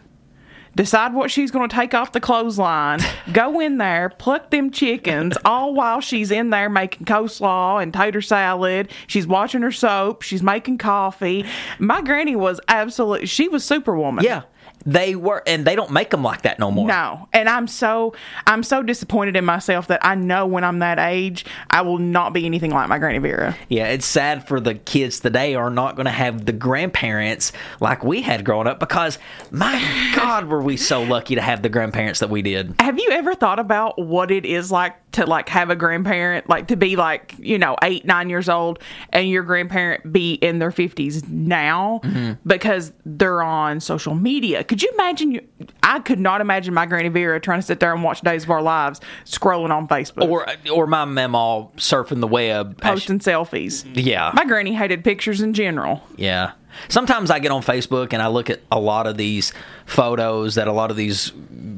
decide 0.74 1.14
what 1.14 1.30
she's 1.30 1.50
going 1.50 1.68
to 1.68 1.74
take 1.74 1.94
off 1.94 2.12
the 2.12 2.20
clothesline, 2.20 3.00
go 3.32 3.60
in 3.60 3.78
there, 3.78 4.10
pluck 4.18 4.50
them 4.50 4.70
chickens, 4.70 5.36
all 5.44 5.74
while 5.74 6.00
she's 6.00 6.30
in 6.30 6.50
there 6.50 6.68
making 6.68 7.06
coleslaw 7.06 7.82
and 7.82 7.92
tater 7.92 8.22
salad. 8.22 8.90
She's 9.06 9.26
watching 9.26 9.62
her 9.62 9.72
soap. 9.72 10.22
She's 10.22 10.42
making 10.42 10.78
coffee. 10.78 11.44
My 11.78 12.02
granny 12.02 12.36
was 12.36 12.60
absolute. 12.68 13.28
She 13.28 13.48
was 13.48 13.64
superwoman. 13.64 14.24
Yeah, 14.24 14.42
they 14.84 15.14
were, 15.14 15.42
and 15.46 15.64
they 15.64 15.76
don't 15.76 15.90
make 15.90 16.10
them 16.10 16.22
like 16.22 16.42
that 16.42 16.58
no 16.58 16.70
more. 16.70 16.88
No, 16.88 17.28
and 17.32 17.48
I'm 17.48 17.66
so 17.66 18.14
I'm 18.46 18.62
so 18.62 18.82
disappointed 18.82 19.36
in 19.36 19.44
myself 19.44 19.88
that 19.88 20.04
I 20.04 20.14
know 20.14 20.46
when 20.46 20.64
I'm 20.64 20.80
that 20.80 20.98
age 20.98 21.44
I 21.70 21.82
will 21.82 21.98
not 21.98 22.32
be 22.32 22.46
anything 22.46 22.70
like 22.70 22.88
my 22.88 22.98
granny 22.98 23.18
Vera. 23.18 23.56
Yeah, 23.68 23.88
it's 23.88 24.06
sad 24.06 24.46
for 24.46 24.60
the 24.60 24.74
kids 24.74 25.20
today 25.20 25.54
are 25.54 25.70
not 25.70 25.96
going 25.96 26.06
to 26.06 26.12
have 26.12 26.44
the 26.44 26.52
grandparents 26.52 27.52
like 27.80 28.04
we 28.04 28.22
had 28.22 28.44
growing 28.44 28.66
up 28.66 28.80
because 28.80 29.18
my 29.50 30.12
God, 30.14 30.46
were 30.46 30.62
we 30.62 30.76
so 30.76 31.02
lucky 31.02 31.34
to 31.34 31.40
have 31.40 31.62
the 31.62 31.68
grandparents 31.68 32.20
that 32.20 32.30
we 32.30 32.42
did. 32.42 32.74
Have 32.80 32.98
you 32.98 33.10
ever 33.10 33.34
thought 33.34 33.58
about 33.58 33.98
what 33.98 34.30
it 34.30 34.44
is 34.44 34.70
like 34.70 34.94
to 35.12 35.26
like 35.26 35.48
have 35.48 35.70
a 35.70 35.76
grandparent, 35.76 36.48
like 36.48 36.68
to 36.68 36.76
be 36.76 36.96
like 36.96 37.34
you 37.38 37.58
know 37.58 37.76
eight 37.82 38.04
nine 38.04 38.30
years 38.30 38.48
old, 38.48 38.78
and 39.10 39.28
your 39.28 39.42
grandparent 39.42 40.12
be 40.12 40.34
in 40.34 40.58
their 40.58 40.70
fifties 40.70 41.26
now 41.28 42.00
mm-hmm. 42.02 42.32
because 42.46 42.92
they're 43.04 43.42
on 43.42 43.80
social 43.80 44.14
media? 44.14 44.64
Could 44.72 44.82
you 44.82 44.90
imagine? 44.94 45.32
You, 45.32 45.46
I 45.82 45.98
could 45.98 46.18
not 46.18 46.40
imagine 46.40 46.72
my 46.72 46.86
granny 46.86 47.10
Vera 47.10 47.38
trying 47.38 47.58
to 47.60 47.66
sit 47.66 47.78
there 47.78 47.92
and 47.92 48.02
watch 48.02 48.22
Days 48.22 48.44
of 48.44 48.50
Our 48.50 48.62
Lives 48.62 49.02
scrolling 49.26 49.68
on 49.70 49.86
Facebook 49.86 50.30
Or 50.30 50.46
or 50.72 50.86
my 50.86 51.04
mama 51.04 51.68
surfing 51.76 52.20
the 52.20 52.26
web. 52.26 52.80
posting 52.80 53.18
selfies. 53.18 53.84
Yeah. 53.92 54.30
My 54.32 54.46
granny 54.46 54.72
hated 54.72 55.04
pictures 55.04 55.42
in 55.42 55.52
general. 55.52 56.00
Yeah. 56.16 56.52
Sometimes 56.88 57.30
I 57.30 57.38
get 57.38 57.50
on 57.50 57.60
Facebook 57.60 58.14
and 58.14 58.22
I 58.22 58.28
look 58.28 58.48
at 58.48 58.60
a 58.72 58.80
lot 58.80 59.06
of 59.06 59.18
these 59.18 59.52
photos 59.84 60.54
that 60.54 60.68
a 60.68 60.72
lot 60.72 60.90
of 60.90 60.96
these 60.96 61.32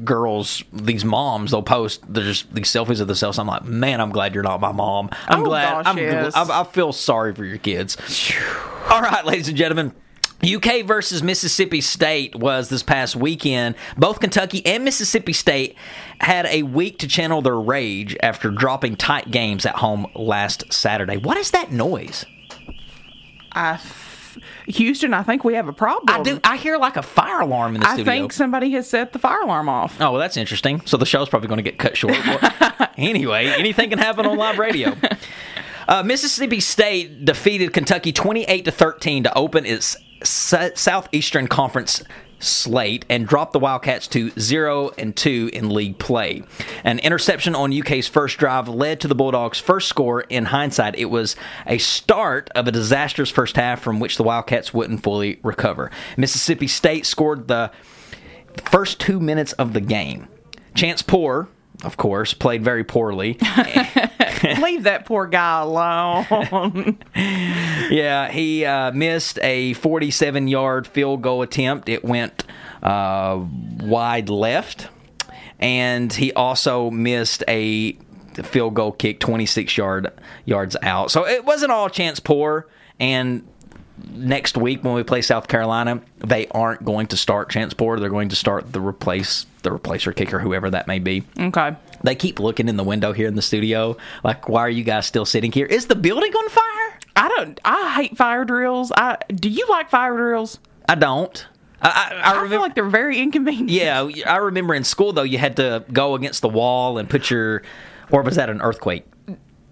girls, 0.05 0.63
these 0.71 1.03
moms, 1.03 1.51
they'll 1.51 1.61
post. 1.63 2.01
There's 2.07 2.43
these 2.43 2.67
selfies 2.69 3.01
of 3.01 3.07
themselves. 3.07 3.37
I'm 3.37 3.47
like, 3.47 3.65
man, 3.65 3.99
I'm 3.99 4.11
glad 4.11 4.33
you're 4.33 4.41
not 4.41 4.61
my 4.61 4.71
mom. 4.71 5.09
I'm 5.27 5.41
Oh, 5.41 5.43
glad. 5.43 5.83
gosh, 5.83 5.85
I'm, 5.87 5.97
yes. 5.97 6.33
I, 6.33 6.61
I 6.61 6.63
feel 6.63 6.93
sorry 6.93 7.35
for 7.35 7.43
your 7.43 7.57
kids. 7.57 7.97
All 8.89 9.01
right, 9.01 9.25
ladies 9.25 9.49
and 9.49 9.57
gentlemen. 9.57 9.91
UK 10.43 10.83
versus 10.85 11.23
Mississippi 11.23 11.81
State 11.81 12.35
was 12.35 12.69
this 12.69 12.83
past 12.83 13.15
weekend. 13.15 13.75
Both 13.97 14.19
Kentucky 14.19 14.65
and 14.65 14.83
Mississippi 14.83 15.33
State 15.33 15.75
had 16.19 16.45
a 16.47 16.63
week 16.63 16.99
to 16.99 17.07
channel 17.07 17.41
their 17.41 17.59
rage 17.59 18.15
after 18.21 18.51
dropping 18.51 18.95
tight 18.97 19.31
games 19.31 19.65
at 19.65 19.75
home 19.75 20.07
last 20.15 20.71
Saturday. 20.71 21.17
What 21.17 21.37
is 21.37 21.51
that 21.51 21.71
noise? 21.71 22.25
I, 23.51 23.73
f- 23.73 24.37
Houston, 24.67 25.13
I 25.13 25.23
think 25.23 25.43
we 25.43 25.53
have 25.55 25.67
a 25.67 25.73
problem. 25.73 26.19
I 26.19 26.21
do. 26.21 26.39
I 26.43 26.57
hear 26.57 26.77
like 26.77 26.97
a 26.97 27.01
fire 27.01 27.39
alarm 27.41 27.75
in 27.75 27.81
the 27.81 27.87
I 27.87 27.93
studio. 27.93 28.11
I 28.13 28.17
think 28.17 28.33
somebody 28.33 28.71
has 28.71 28.89
set 28.89 29.13
the 29.13 29.19
fire 29.19 29.41
alarm 29.41 29.69
off. 29.69 29.95
Oh, 30.01 30.11
well, 30.11 30.19
that's 30.19 30.37
interesting. 30.37 30.81
So 30.85 30.97
the 30.97 31.05
show's 31.05 31.29
probably 31.29 31.47
going 31.47 31.57
to 31.57 31.63
get 31.63 31.79
cut 31.79 31.95
short. 31.97 32.15
Anyway, 32.97 33.47
anything 33.47 33.89
can 33.89 33.99
happen 33.99 34.25
on 34.25 34.37
live 34.37 34.57
radio. 34.57 34.95
Uh, 35.87 36.01
Mississippi 36.01 36.59
State 36.59 37.25
defeated 37.25 37.71
Kentucky 37.71 38.11
28 38.11 38.65
to 38.65 38.71
13 38.71 39.23
to 39.25 39.37
open 39.37 39.67
its 39.67 39.95
Southeastern 40.25 41.47
Conference 41.47 42.03
slate 42.39 43.05
and 43.09 43.27
dropped 43.27 43.53
the 43.53 43.59
Wildcats 43.59 44.07
to 44.09 44.29
0 44.39 44.91
and 44.97 45.15
2 45.15 45.49
in 45.53 45.69
league 45.69 45.97
play. 45.97 46.43
An 46.83 46.99
interception 46.99 47.55
on 47.55 47.77
UK's 47.77 48.07
first 48.07 48.37
drive 48.37 48.67
led 48.67 49.01
to 49.01 49.07
the 49.07 49.15
Bulldogs' 49.15 49.59
first 49.59 49.87
score. 49.87 50.21
In 50.21 50.45
hindsight, 50.45 50.95
it 50.97 51.05
was 51.05 51.35
a 51.65 51.77
start 51.77 52.49
of 52.55 52.67
a 52.67 52.71
disastrous 52.71 53.29
first 53.29 53.55
half 53.55 53.81
from 53.81 53.99
which 53.99 54.17
the 54.17 54.23
Wildcats 54.23 54.73
wouldn't 54.73 55.03
fully 55.03 55.39
recover. 55.43 55.91
Mississippi 56.17 56.67
State 56.67 57.05
scored 57.05 57.47
the 57.47 57.71
first 58.65 58.99
two 58.99 59.19
minutes 59.19 59.53
of 59.53 59.73
the 59.73 59.81
game. 59.81 60.27
Chance 60.75 61.01
Poore, 61.03 61.47
of 61.85 61.97
course, 61.97 62.33
played 62.33 62.63
very 62.63 62.83
poorly. 62.83 63.33
Leave 64.61 64.83
that 64.83 65.03
poor 65.05 65.27
guy 65.27 65.61
alone. 65.61 66.97
yeah, 67.15 68.31
he 68.31 68.65
uh, 68.65 68.91
missed 68.91 69.39
a 69.41 69.73
47 69.73 70.47
yard 70.47 70.87
field 70.87 71.21
goal 71.21 71.43
attempt. 71.43 71.87
It 71.87 72.03
went 72.03 72.43
uh, 72.81 73.39
wide 73.79 74.29
left. 74.29 74.89
And 75.59 76.11
he 76.11 76.33
also 76.33 76.89
missed 76.89 77.43
a 77.47 77.93
field 78.43 78.73
goal 78.73 78.91
kick 78.91 79.19
26 79.19 79.77
yard 79.77 80.11
yards 80.43 80.75
out. 80.81 81.11
So 81.11 81.25
it 81.25 81.45
wasn't 81.45 81.71
all 81.71 81.89
Chance 81.89 82.19
Poore. 82.19 82.67
And 82.99 83.47
next 84.11 84.57
week 84.57 84.83
when 84.83 84.93
we 84.93 85.03
play 85.03 85.21
South 85.21 85.47
Carolina, 85.47 86.01
they 86.19 86.47
aren't 86.49 86.83
going 86.83 87.07
to 87.07 87.17
start 87.17 87.49
Chance 87.49 87.73
Poore. 87.73 87.99
They're 87.99 88.09
going 88.09 88.29
to 88.29 88.35
start 88.35 88.71
the 88.73 88.81
replace 88.81 89.45
the 89.63 89.71
replacer 89.71 90.15
kicker, 90.15 90.37
whoever 90.39 90.69
that 90.69 90.85
may 90.87 90.99
be. 90.99 91.23
okay. 91.39 91.75
They 92.03 92.13
keep 92.13 92.39
looking 92.39 92.69
in 92.69 92.77
the 92.77 92.83
window 92.83 93.13
here 93.13 93.27
in 93.27 93.33
the 93.33 93.41
studio, 93.41 93.97
like, 94.23 94.47
why 94.47 94.61
are 94.61 94.69
you 94.69 94.83
guys 94.83 95.07
still 95.07 95.25
sitting 95.25 95.51
here? 95.51 95.65
Is 95.65 95.87
the 95.87 95.95
building 95.95 96.31
on 96.31 96.49
fire? 96.49 96.99
I 97.15 97.27
don't. 97.29 97.59
I 97.65 97.93
hate 97.95 98.15
fire 98.15 98.45
drills. 98.45 98.91
I 98.95 99.17
do 99.33 99.49
you 99.49 99.65
like 99.69 99.89
fire 99.89 100.15
drills? 100.15 100.59
I 100.87 100.93
don't. 100.95 101.47
I, 101.81 101.87
I, 101.89 102.15
I 102.15 102.19
I, 102.19 102.29
remember. 102.35 102.49
feel 102.49 102.61
like 102.61 102.75
they're 102.75 102.83
very 102.89 103.19
inconvenient. 103.19 103.69
yeah, 103.71 104.07
I 104.27 104.37
remember 104.37 104.75
in 104.75 104.83
school 104.83 105.13
though, 105.13 105.23
you 105.23 105.37
had 105.39 105.55
to 105.57 105.83
go 105.91 106.13
against 106.15 106.41
the 106.41 106.49
wall 106.49 106.97
and 106.99 107.09
put 107.09 107.29
your, 107.31 107.63
or 108.11 108.21
was 108.21 108.35
that 108.35 108.49
an 108.49 108.61
earthquake? 108.61 109.05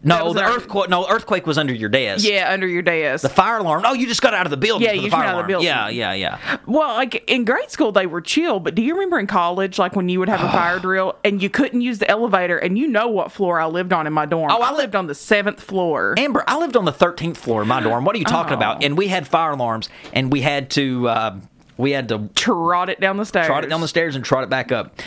No, 0.03 0.33
the 0.33 0.43
earthquake. 0.43 0.89
No, 0.89 1.07
earthquake 1.09 1.47
was 1.47 1.57
under 1.57 1.73
your 1.73 1.89
desk. 1.89 2.25
Yeah, 2.27 2.51
under 2.51 2.67
your 2.67 2.81
desk. 2.81 3.21
The 3.21 3.29
fire 3.29 3.57
alarm. 3.59 3.83
Oh, 3.85 3.93
you 3.93 4.05
just 4.05 4.21
got 4.21 4.33
out 4.33 4.45
of 4.45 4.49
the 4.51 4.57
building. 4.57 4.85
Yeah, 4.85 4.91
for 4.91 4.95
you 4.97 5.01
the 5.03 5.09
fire 5.11 5.23
got 5.23 5.35
out 5.35 5.39
of 5.39 5.45
the 5.45 5.47
building. 5.51 5.67
Yeah, 5.67 5.87
yeah, 5.89 6.13
yeah. 6.13 6.57
Well, 6.67 6.93
like 6.95 7.23
in 7.29 7.45
grade 7.45 7.71
school, 7.71 7.91
they 7.93 8.05
were 8.05 8.19
chill, 8.21 8.59
but 8.59 8.75
do 8.75 8.81
you 8.81 8.93
remember 8.95 9.17
in 9.17 9.27
college, 9.27 9.79
like 9.79 9.95
when 9.95 10.09
you 10.09 10.19
would 10.19 10.29
have 10.29 10.41
a 10.41 10.49
fire 10.51 10.79
drill 10.81 11.15
and 11.23 11.41
you 11.41 11.49
couldn't 11.49 11.81
use 11.81 11.99
the 11.99 12.09
elevator, 12.09 12.57
and 12.57 12.77
you 12.77 12.87
know 12.87 13.07
what 13.07 13.31
floor 13.31 13.59
I 13.59 13.65
lived 13.67 13.93
on 13.93 14.05
in 14.07 14.13
my 14.13 14.25
dorm? 14.25 14.51
Oh, 14.51 14.61
I 14.61 14.69
I 14.69 14.75
lived 14.75 14.95
on 14.95 15.07
the 15.07 15.15
seventh 15.15 15.61
floor. 15.61 16.15
Amber, 16.17 16.43
I 16.47 16.57
lived 16.57 16.75
on 16.75 16.83
the 16.85 16.91
13th 16.93 17.37
floor 17.37 17.61
in 17.61 17.67
my 17.67 17.79
dorm. 17.79 18.03
What 18.05 18.15
are 18.15 18.19
you 18.19 18.25
talking 18.25 18.53
Oh. 18.53 18.57
about? 18.57 18.83
And 18.83 18.97
we 18.97 19.07
had 19.07 19.27
fire 19.27 19.51
alarms, 19.51 19.87
and 20.11 20.31
we 20.33 20.41
had 20.41 20.69
to 20.71 21.07
uh, 21.07 21.39
we 21.77 21.91
had 21.91 22.09
to 22.09 22.29
Trot 22.35 22.89
it 22.89 22.99
down 22.99 23.17
the 23.17 23.25
stairs. 23.25 23.47
trot 23.47 23.63
it 23.63 23.67
down 23.69 23.81
the 23.81 23.87
stairs 23.87 24.15
and 24.15 24.25
trot 24.25 24.43
it 24.43 24.49
back 24.49 24.71
up. 24.71 24.99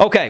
Okay. 0.00 0.28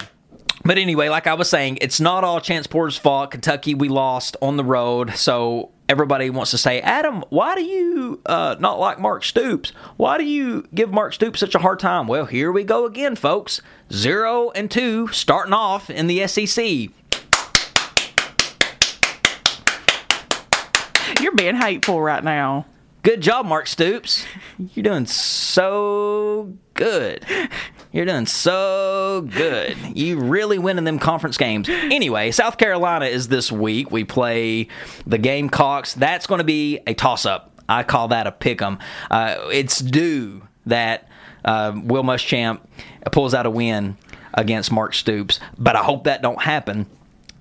But 0.64 0.78
anyway, 0.78 1.08
like 1.08 1.26
I 1.26 1.34
was 1.34 1.48
saying, 1.48 1.78
it's 1.80 2.00
not 2.00 2.24
all 2.24 2.40
Chance 2.40 2.66
Porter's 2.66 2.96
fault. 2.96 3.30
Kentucky, 3.30 3.74
we 3.74 3.88
lost 3.88 4.36
on 4.42 4.56
the 4.56 4.64
road, 4.64 5.14
so 5.16 5.70
everybody 5.88 6.30
wants 6.30 6.50
to 6.50 6.58
say, 6.58 6.80
Adam, 6.80 7.24
why 7.30 7.54
do 7.54 7.62
you 7.62 8.20
uh, 8.26 8.56
not 8.58 8.78
like 8.78 8.98
Mark 8.98 9.24
Stoops? 9.24 9.70
Why 9.96 10.18
do 10.18 10.24
you 10.24 10.66
give 10.74 10.90
Mark 10.90 11.14
Stoops 11.14 11.40
such 11.40 11.54
a 11.54 11.58
hard 11.58 11.78
time? 11.78 12.06
Well, 12.06 12.26
here 12.26 12.52
we 12.52 12.64
go 12.64 12.86
again, 12.86 13.16
folks. 13.16 13.62
Zero 13.92 14.50
and 14.50 14.70
two, 14.70 15.08
starting 15.08 15.54
off 15.54 15.88
in 15.90 16.06
the 16.06 16.26
SEC. 16.26 16.90
You're 21.20 21.34
being 21.34 21.56
hateful 21.56 22.00
right 22.00 22.22
now. 22.22 22.66
Good 23.08 23.22
job, 23.22 23.46
Mark 23.46 23.66
Stoops. 23.66 24.26
You're 24.58 24.82
doing 24.82 25.06
so 25.06 26.52
good. 26.74 27.24
You're 27.90 28.04
doing 28.04 28.26
so 28.26 29.26
good. 29.34 29.78
You 29.96 30.20
really 30.20 30.58
winning 30.58 30.84
them 30.84 30.98
conference 30.98 31.38
games. 31.38 31.70
Anyway, 31.70 32.32
South 32.32 32.58
Carolina 32.58 33.06
is 33.06 33.28
this 33.28 33.50
week. 33.50 33.90
We 33.90 34.04
play 34.04 34.68
the 35.06 35.16
Gamecocks. 35.16 35.94
That's 35.94 36.26
going 36.26 36.40
to 36.40 36.44
be 36.44 36.80
a 36.86 36.92
toss 36.92 37.24
up. 37.24 37.62
I 37.66 37.82
call 37.82 38.08
that 38.08 38.26
a 38.26 38.30
pick 38.30 38.60
'em. 38.60 38.78
Uh, 39.10 39.36
it's 39.50 39.78
due 39.78 40.46
that 40.66 41.08
uh, 41.46 41.72
Will 41.82 42.02
Muschamp 42.02 42.60
pulls 43.10 43.32
out 43.32 43.46
a 43.46 43.50
win 43.50 43.96
against 44.34 44.70
Mark 44.70 44.92
Stoops, 44.92 45.40
but 45.56 45.76
I 45.76 45.82
hope 45.82 46.04
that 46.04 46.20
don't 46.20 46.42
happen. 46.42 46.84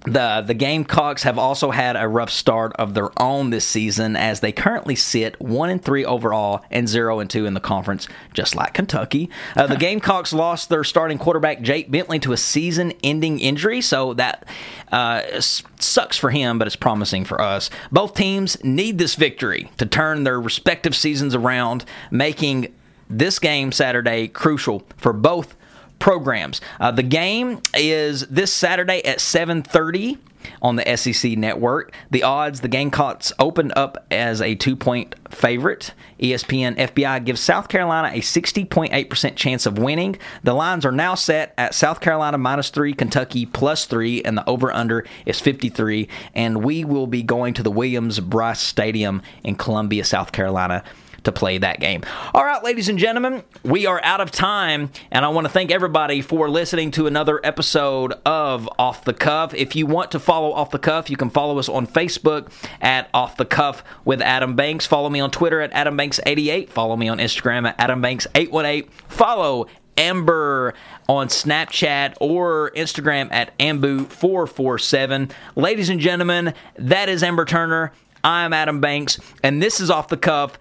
The 0.07 0.41
the 0.45 0.53
Gamecocks 0.53 1.23
have 1.23 1.37
also 1.37 1.69
had 1.71 1.97
a 1.97 2.07
rough 2.07 2.29
start 2.29 2.71
of 2.77 2.93
their 2.93 3.09
own 3.21 3.49
this 3.49 3.65
season 3.65 4.15
as 4.15 4.39
they 4.39 4.53
currently 4.53 4.95
sit 4.95 5.39
one 5.41 5.69
and 5.69 5.83
three 5.83 6.05
overall 6.05 6.63
and 6.71 6.87
zero 6.87 7.19
and 7.19 7.29
two 7.29 7.45
in 7.45 7.53
the 7.53 7.59
conference, 7.59 8.07
just 8.33 8.55
like 8.55 8.73
Kentucky. 8.73 9.29
Uh, 9.57 9.67
the 9.67 9.75
Gamecocks 9.87 10.31
lost 10.31 10.69
their 10.69 10.85
starting 10.85 11.17
quarterback 11.17 11.61
Jake 11.61 11.91
Bentley 11.91 12.19
to 12.19 12.31
a 12.31 12.37
season-ending 12.37 13.39
injury, 13.41 13.81
so 13.81 14.13
that 14.13 14.47
uh, 14.93 15.23
sucks 15.41 16.17
for 16.17 16.29
him, 16.29 16.57
but 16.57 16.67
it's 16.67 16.77
promising 16.77 17.25
for 17.25 17.41
us. 17.41 17.69
Both 17.91 18.13
teams 18.13 18.63
need 18.63 18.99
this 18.99 19.15
victory 19.15 19.69
to 19.77 19.85
turn 19.85 20.23
their 20.23 20.39
respective 20.39 20.95
seasons 20.95 21.35
around, 21.35 21.83
making 22.11 22.73
this 23.09 23.39
game 23.39 23.73
Saturday 23.73 24.29
crucial 24.29 24.83
for 24.95 25.11
both 25.11 25.57
programs. 25.99 26.61
Uh, 26.79 26.91
the 26.91 27.03
game 27.03 27.61
is 27.73 28.21
this 28.27 28.53
Saturday 28.53 29.03
at 29.05 29.19
7:30 29.19 30.17
on 30.61 30.77
the 30.77 30.97
SEC 30.97 31.37
network. 31.37 31.93
The 32.11 32.23
odds: 32.23 32.61
the 32.61 32.67
Gamecocks 32.67 33.33
opened 33.39 33.73
up 33.75 34.05
as 34.11 34.41
a 34.41 34.55
two-point 34.55 35.15
favorite. 35.29 35.93
ESPN 36.19 36.77
FPI 36.77 37.25
gives 37.25 37.41
South 37.41 37.67
Carolina 37.67 38.09
a 38.13 38.21
60.8% 38.21 39.35
chance 39.35 39.65
of 39.65 39.77
winning. 39.77 40.17
The 40.43 40.53
lines 40.53 40.85
are 40.85 40.91
now 40.91 41.15
set 41.15 41.53
at 41.57 41.75
South 41.75 41.99
Carolina 41.99 42.37
minus 42.37 42.69
three, 42.69 42.93
Kentucky 42.93 43.45
plus 43.45 43.85
three, 43.85 44.21
and 44.23 44.37
the 44.37 44.47
over/under 44.49 45.05
is 45.25 45.39
53. 45.39 46.07
And 46.33 46.63
we 46.63 46.85
will 46.85 47.07
be 47.07 47.23
going 47.23 47.53
to 47.55 47.63
the 47.63 47.71
Williams 47.71 48.19
Brice 48.19 48.61
Stadium 48.61 49.21
in 49.43 49.55
Columbia, 49.55 50.03
South 50.03 50.31
Carolina 50.31 50.83
to 51.27 51.31
play 51.31 51.57
that 51.57 51.79
game. 51.79 52.03
All 52.33 52.43
right, 52.43 52.63
ladies 52.63 52.87
and 52.87 52.97
gentlemen, 52.97 53.43
we 53.63 53.85
are 53.85 54.01
out 54.03 54.21
of 54.21 54.31
time, 54.31 54.89
and 55.11 55.25
I 55.25 55.27
want 55.27 55.45
to 55.45 55.49
thank 55.49 55.71
everybody 55.71 56.21
for 56.21 56.49
listening 56.49 56.91
to 56.91 57.05
another 57.05 57.39
episode 57.43 58.13
of 58.25 58.69
Off 58.79 59.03
the 59.03 59.13
Cuff. 59.13 59.53
If 59.53 59.75
you 59.75 59.85
want 59.85 60.11
to 60.11 60.19
follow 60.19 60.53
Off 60.53 60.71
the 60.71 60.79
Cuff, 60.79 61.09
you 61.09 61.17
can 61.17 61.29
follow 61.29 61.59
us 61.59 61.67
on 61.67 61.85
Facebook 61.85 62.49
at 62.81 63.09
Off 63.13 63.35
the 63.35 63.45
Cuff 63.45 63.83
with 64.05 64.21
Adam 64.21 64.55
Banks. 64.55 64.85
Follow 64.85 65.09
me 65.09 65.19
on 65.19 65.29
Twitter 65.29 65.59
at 65.59 65.71
Adam 65.73 65.97
Banks88. 65.97 66.69
Follow 66.69 66.95
me 66.95 67.09
on 67.09 67.17
Instagram 67.17 67.67
at 67.67 67.75
Adam 67.77 68.01
Banks818. 68.01 68.89
Follow 69.09 69.67
Amber 69.97 70.73
on 71.09 71.27
Snapchat 71.27 72.15
or 72.21 72.71
Instagram 72.71 73.31
at 73.31 73.57
Ambu447. 73.57 75.31
Ladies 75.57 75.89
and 75.89 75.99
gentlemen, 75.99 76.53
that 76.77 77.09
is 77.09 77.21
Amber 77.21 77.43
Turner. 77.43 77.91
I'm 78.23 78.53
Adam 78.53 78.81
Banks, 78.81 79.19
and 79.43 79.61
this 79.61 79.79
is 79.79 79.89
Off 79.89 80.07
the 80.07 80.17
Cuff. 80.17 80.57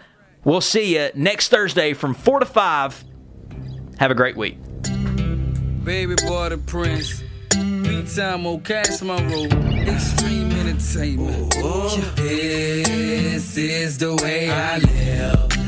We'll 0.46 0.60
see 0.60 0.94
you 0.94 1.10
next 1.16 1.48
Thursday 1.48 1.92
from 1.92 2.14
4 2.14 2.38
to 2.38 2.46
5. 2.46 3.04
Have 3.98 4.12
a 4.12 4.14
great 4.14 4.36
week. 4.36 4.56
Baby 5.82 6.14
boy, 6.24 6.50
the 6.50 6.62
prince. 6.64 7.24
Big 7.50 8.08
time, 8.14 8.46
old 8.46 8.62
cash 8.62 9.02
my 9.02 9.20
roll. 9.24 9.46
Extreme 9.46 10.52
entertainment. 10.52 11.52
Oh, 11.56 11.88
oh. 11.88 12.12
This 12.14 13.56
is 13.56 13.98
the 13.98 14.14
way 14.22 14.48
I 14.48 14.78
live. 14.78 15.56